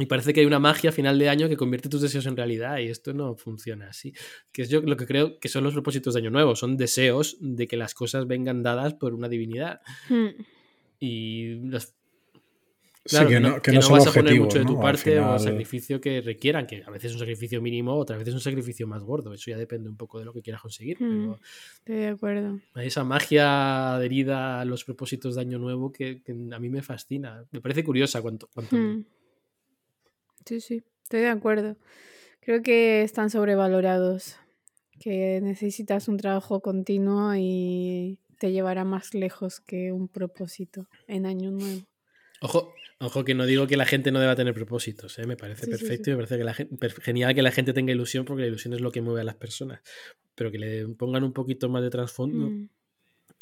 Y 0.00 0.06
parece 0.06 0.32
que 0.32 0.40
hay 0.40 0.46
una 0.46 0.60
magia 0.60 0.90
a 0.90 0.92
final 0.92 1.18
de 1.18 1.28
año 1.28 1.48
que 1.48 1.56
convierte 1.56 1.88
tus 1.88 2.00
deseos 2.00 2.26
en 2.26 2.36
realidad 2.36 2.78
y 2.78 2.86
esto 2.86 3.12
no 3.12 3.34
funciona 3.34 3.88
así. 3.88 4.12
Que 4.52 4.62
es 4.62 4.68
yo 4.68 4.80
lo 4.80 4.96
que 4.96 5.06
creo 5.06 5.38
que 5.40 5.48
son 5.48 5.64
los 5.64 5.72
propósitos 5.72 6.14
de 6.14 6.20
año 6.20 6.30
nuevo, 6.30 6.54
son 6.54 6.76
deseos 6.76 7.36
de 7.40 7.66
que 7.66 7.76
las 7.76 7.94
cosas 7.94 8.26
vengan 8.28 8.62
dadas 8.62 8.94
por 8.94 9.12
una 9.12 9.28
divinidad. 9.28 9.80
Hmm. 10.08 10.28
Y 11.00 11.54
los- 11.68 11.94
Sí, 13.04 13.16
claro, 13.16 13.28
que 13.30 13.40
no, 13.40 13.62
que 13.62 13.72
no 13.72 13.80
son 13.80 13.92
vas 13.98 14.06
a 14.06 14.12
poner 14.12 14.38
mucho 14.38 14.58
de 14.58 14.66
tu 14.66 14.78
parte 14.78 15.18
o 15.18 15.22
final- 15.22 15.40
sacrificio 15.40 15.98
que 15.98 16.20
requieran, 16.20 16.66
que 16.66 16.82
a 16.86 16.90
veces 16.90 17.06
es 17.06 17.12
un 17.14 17.20
sacrificio 17.20 17.62
mínimo, 17.62 17.94
otras 17.96 18.18
veces 18.18 18.32
es 18.32 18.34
un 18.34 18.40
sacrificio 18.42 18.86
más 18.86 19.02
gordo. 19.02 19.32
Eso 19.32 19.50
ya 19.50 19.56
depende 19.56 19.88
un 19.88 19.96
poco 19.96 20.18
de 20.18 20.26
lo 20.26 20.32
que 20.34 20.42
quieras 20.42 20.60
conseguir. 20.60 20.98
Hmm. 21.00 21.08
Pero 21.08 21.40
Estoy 21.78 21.96
de 21.96 22.08
acuerdo. 22.08 22.60
hay 22.74 22.86
esa 22.88 23.04
magia 23.04 23.94
adherida 23.94 24.60
a 24.60 24.64
los 24.66 24.84
propósitos 24.84 25.36
de 25.36 25.40
año 25.40 25.58
nuevo 25.58 25.90
que, 25.90 26.22
que 26.22 26.32
a 26.32 26.58
mí 26.58 26.68
me 26.68 26.82
fascina. 26.82 27.44
Me 27.50 27.62
parece 27.62 27.82
curiosa 27.82 28.20
cuánto, 28.20 28.48
cuánto 28.52 28.76
Hmm. 28.76 29.04
Sí, 30.46 30.60
sí, 30.60 30.82
estoy 31.02 31.20
de 31.20 31.28
acuerdo. 31.28 31.76
Creo 32.40 32.62
que 32.62 33.02
están 33.02 33.30
sobrevalorados, 33.30 34.36
que 35.00 35.40
necesitas 35.42 36.08
un 36.08 36.16
trabajo 36.16 36.60
continuo 36.60 37.34
y 37.36 38.18
te 38.38 38.52
llevará 38.52 38.84
más 38.84 39.14
lejos 39.14 39.60
que 39.60 39.92
un 39.92 40.08
propósito 40.08 40.88
en 41.06 41.26
año 41.26 41.50
nuevo. 41.50 41.82
Ojo, 42.40 42.72
ojo 43.00 43.24
que 43.24 43.34
no 43.34 43.46
digo 43.46 43.66
que 43.66 43.76
la 43.76 43.84
gente 43.84 44.12
no 44.12 44.20
deba 44.20 44.36
tener 44.36 44.54
propósitos, 44.54 45.18
¿eh? 45.18 45.26
me 45.26 45.36
parece 45.36 45.64
Sí, 45.64 45.70
perfecto 45.70 46.04
sí. 46.04 46.10
y 46.10 46.14
me 46.14 46.18
parece 46.18 46.38
que 46.38 46.44
la 46.44 46.54
gen- 46.54 46.68
per- 46.78 47.00
genial 47.00 47.34
que 47.34 47.42
la 47.42 47.50
gente 47.50 47.72
tenga 47.72 47.92
ilusión 47.92 48.24
porque 48.24 48.42
la 48.42 48.48
ilusión 48.48 48.74
es 48.74 48.80
lo 48.80 48.92
que 48.92 49.02
mueve 49.02 49.20
a 49.22 49.24
las 49.24 49.34
personas, 49.34 49.80
pero 50.34 50.50
que 50.52 50.58
le 50.58 50.86
pongan 50.94 51.24
un 51.24 51.32
poquito 51.32 51.68
más 51.68 51.82
de 51.82 51.90
trasfondo 51.90 52.50
Mm. 52.50 52.68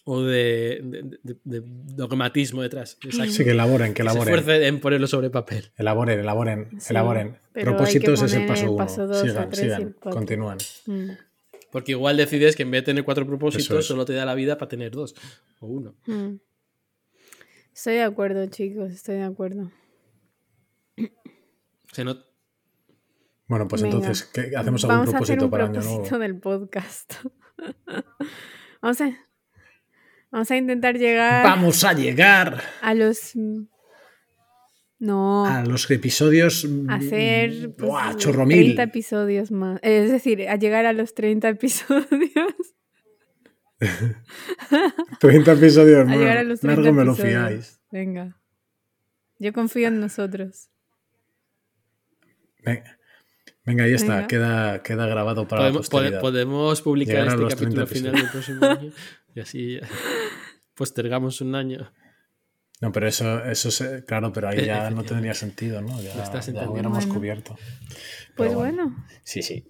O 0.09 0.23
de, 0.23 0.81
de- 0.85 1.19
de- 1.25 1.37
de 1.45 1.63
dogmatismo 1.67 2.63
detrás. 2.63 2.97
Exacto. 3.05 3.33
Sí, 3.33 3.43
que 3.45 3.51
elaboren, 3.51 3.89
que 3.89 3.95
Que 3.95 4.09
se 4.09 4.15
elaboren. 4.15 4.35
esfuercen 4.39 4.63
en 4.63 4.81
ponerlo 4.81 5.07
sobre 5.09 5.31
papel. 5.31 5.73
Elaboren, 5.77 6.21
elaboren, 6.21 6.69
Sí, 6.81 6.87
elaboren. 6.91 7.39
Propósitos 7.53 8.23
es 8.23 8.33
el 8.35 8.47
paso 8.47 8.67
uno. 8.69 8.77
paso 8.77 9.07
dos, 9.09 9.23
el 9.25 9.31
sigan, 9.31 9.51
tres 9.51 9.61
sigan, 9.75 9.93
continúan. 9.99 10.59
Mm. 10.87 11.11
Porque 11.73 11.93
igual 11.93 12.17
decides 12.17 12.55
que 12.55 12.63
en 12.63 12.71
vez 12.71 12.83
de 12.83 12.87
tener 12.87 13.05
cuatro 13.05 13.27
propósitos, 13.27 13.81
es. 13.81 13.85
solo 13.87 14.05
te 14.05 14.13
da 14.13 14.25
la 14.25 14.35
vida 14.37 14.57
para 14.59 14.69
tener 14.69 14.93
dos 14.93 15.15
o 15.59 15.67
uno. 15.67 15.97
Mm. 16.07 16.37
Estoy 17.75 17.95
de 17.95 18.05
acuerdo, 18.05 18.47
chicos, 18.47 18.93
estoy 18.93 19.17
de 19.17 19.25
acuerdo. 19.25 19.73
Se 21.93 22.05
no- 22.05 22.17
Bueno, 23.49 23.67
pues 23.69 23.83
Venga. 23.83 23.97
entonces, 23.97 24.25
¿qué, 24.33 24.53
¿hacemos 24.57 24.85
algún 24.85 24.99
Vamos 24.99 25.15
a 25.15 25.19
hacer 25.19 25.37
propósito 25.39 25.45
un 25.47 25.51
para 25.51 25.65
año 25.65 25.73
propósito 25.81 26.01
nuevo? 26.03 26.19
del 26.19 26.39
podcast. 26.41 27.13
vamos, 28.83 29.01
a, 29.01 29.26
vamos 30.37 30.51
a 30.51 30.57
intentar 30.57 30.99
llegar 30.99 31.45
Vamos 31.45 31.82
a 31.84 31.93
llegar 31.95 32.62
a 32.82 32.95
los... 32.95 33.32
mm, 33.34 33.62
No, 34.99 35.47
a 35.47 35.64
los 35.64 35.91
episodios. 35.91 36.64
mm, 36.64 36.91
hacer 36.91 37.74
pues, 37.76 37.89
¡Buah, 37.91 38.14
chorro 38.16 38.45
mil! 38.47 38.74
30 38.76 38.82
episodios 38.82 39.51
más. 39.51 39.78
Es 39.82 40.11
decir, 40.12 40.49
a 40.49 40.57
llegar 40.57 40.84
a 40.87 40.93
los 40.93 41.14
30 41.14 41.49
episodios. 41.49 42.55
30 45.20 45.53
episodios 45.53 46.01
A 46.01 46.05
más. 46.05 46.16
llegar 46.18 46.39
a 46.39 46.43
los 46.45 46.61
30 46.61 46.80
Largo 46.82 46.97
me 46.97 47.05
lo 47.05 47.12
episodios. 47.12 47.43
fiáis. 47.43 47.80
Venga. 47.91 48.37
Yo 49.39 49.53
confío 49.53 49.89
en 49.89 50.01
nosotros. 50.01 50.70
Venga, 52.64 52.99
Venga, 53.64 53.84
ahí 53.84 53.93
está. 53.95 54.14
Venga. 54.16 54.28
Queda, 54.28 54.82
queda 54.82 55.07
grabado 55.07 55.47
para 55.47 55.62
podemos, 55.62 55.87
la 55.87 55.91
posteridad. 55.91 56.20
podemos 56.20 56.82
publicar 56.82 57.24
Llegar 57.28 57.43
este 57.43 57.55
capítulo 57.64 57.87
30 57.87 57.95
final 57.95 58.12
del 58.22 58.30
próximo 58.30 58.66
año 58.66 58.93
y 59.34 59.41
así 59.41 59.78
postergamos 60.77 61.41
un 61.41 61.55
año. 61.55 61.93
No, 62.81 62.93
pero 62.93 63.09
eso, 63.09 63.43
eso 63.45 63.70
se- 63.70 64.05
claro, 64.05 64.33
pero 64.33 64.49
ahí 64.49 64.59
Eh, 64.61 64.66
ya 64.66 64.91
no 64.91 65.03
tendría 65.03 65.33
sentido, 65.35 65.81
¿no? 65.81 66.01
Ya, 66.03 66.22
estás 66.22 66.47
ya 66.53 66.68
hubiéramos 66.68 66.99
Bueno. 67.07 67.14
cubierto. 67.14 67.57
Pues 68.37 68.55
bueno, 68.55 68.95
Sí, 69.24 69.43
sí. 69.43 69.66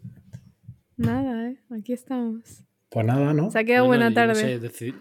nada, 0.96 1.50
¿eh? 1.50 1.56
Aquí 1.78 1.92
estamos. 1.92 2.64
Pues 2.90 3.06
nada, 3.06 3.32
¿no? 3.32 3.50
Se 3.50 3.58
ha 3.60 3.64
quedado 3.64 3.86
Bueno, 3.86 4.06
buena 4.10 4.26
no 4.26 4.32
tarde. 4.34 4.58
sé, 4.60 4.94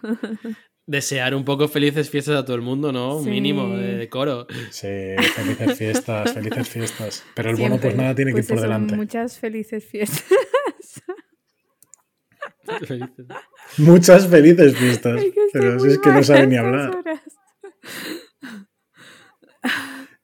desear 0.87 1.33
un 1.33 1.43
poco 1.45 1.67
felices 1.67 2.09
fiestas 2.11 2.35
a 2.35 2.45
todo 2.45 2.55
el 2.55 2.61
mundo, 2.61 2.91
¿no? 2.91 3.17
Un 3.17 3.23
Sí. 3.23 3.29
mínimo 3.31 3.75
de 3.75 3.95
decoro. 3.97 4.45
Sí, 4.69 4.87
felices 5.35 5.77
fiestas, 5.77 6.31
felices 6.33 6.69
fiestas. 6.69 7.23
Pero 7.35 7.49
el 7.49 7.55
bueno, 7.55 7.75
pues 7.77 7.81
Siempre. 7.81 8.03
nada 8.03 8.15
tiene 8.15 8.31
que 8.31 8.35
Pues 8.35 8.45
ir 8.45 8.49
por 8.49 8.57
eso, 8.57 8.63
delante. 8.63 8.95
Muchas 8.95 9.39
felices 9.39 9.83
fiestas. 9.83 10.25
Felices. 12.87 13.25
Muchas 13.77 14.27
felices 14.27 14.75
fiestas. 14.77 15.21
Que 15.21 15.33
Pero 15.53 15.79
si 15.79 15.89
es 15.89 15.97
que 15.99 16.09
no 16.09 16.15
mal 16.15 16.25
sabe 16.25 16.39
a 16.41 16.45
ni 16.45 16.57
hablar. 16.57 16.95
horas. 16.95 17.21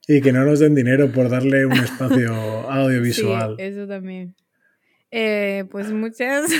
Y 0.08 0.20
que 0.20 0.32
no 0.32 0.44
nos 0.44 0.58
den 0.58 0.74
dinero 0.74 1.10
por 1.12 1.28
darle 1.28 1.64
un 1.66 1.72
espacio 1.84 2.32
audiovisual. 2.70 3.56
Sí, 3.58 3.62
eso 3.64 3.86
también. 3.86 4.34
Eh, 5.10 5.64
pues 5.70 5.90
muchas. 5.92 6.50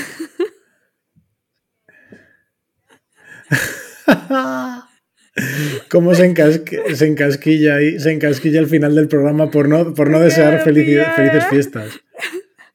Cómo 5.89 6.13
se, 6.13 6.31
encasqui- 6.31 6.93
se 6.93 7.07
encasquilla 7.07 7.75
ahí, 7.77 7.99
se 7.99 8.11
encasquilla 8.11 8.59
al 8.59 8.67
final 8.67 8.93
del 8.93 9.07
programa 9.07 9.49
por 9.49 9.67
no, 9.67 9.93
por 9.95 10.09
no 10.11 10.19
desear 10.19 10.61
felices 10.63 11.07
¿eh? 11.17 11.41
fiestas. 11.49 11.99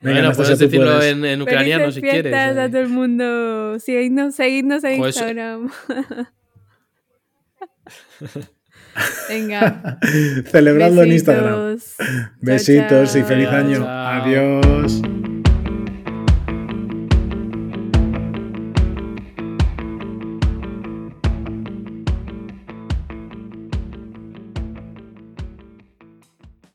Venga, 0.00 0.14
bueno, 0.14 0.26
Anastasia, 0.28 0.54
puedes 0.56 0.70
decirlo 0.70 1.02
en, 1.02 1.24
en 1.24 1.42
ucraniano 1.42 1.90
si 1.90 2.00
quieres. 2.00 2.22
fiestas 2.22 2.56
a 2.56 2.64
¿eh? 2.66 2.68
todo 2.68 2.80
el 2.82 2.88
mundo. 2.88 3.78
Seguidnos, 3.80 4.34
seguidnos 4.36 4.84
en 4.84 4.92
eso- 4.92 5.06
Instagram. 5.06 5.70
Venga. 9.28 9.98
Celebradlo 10.50 11.02
en 11.02 11.12
Instagram. 11.12 11.74
besitos. 11.74 11.96
Chao, 11.96 12.30
Besitos 12.40 13.16
y 13.16 13.22
feliz 13.22 13.48
chao. 13.48 13.56
año. 13.56 13.78
Chao. 13.78 14.22
Adiós. 14.22 15.02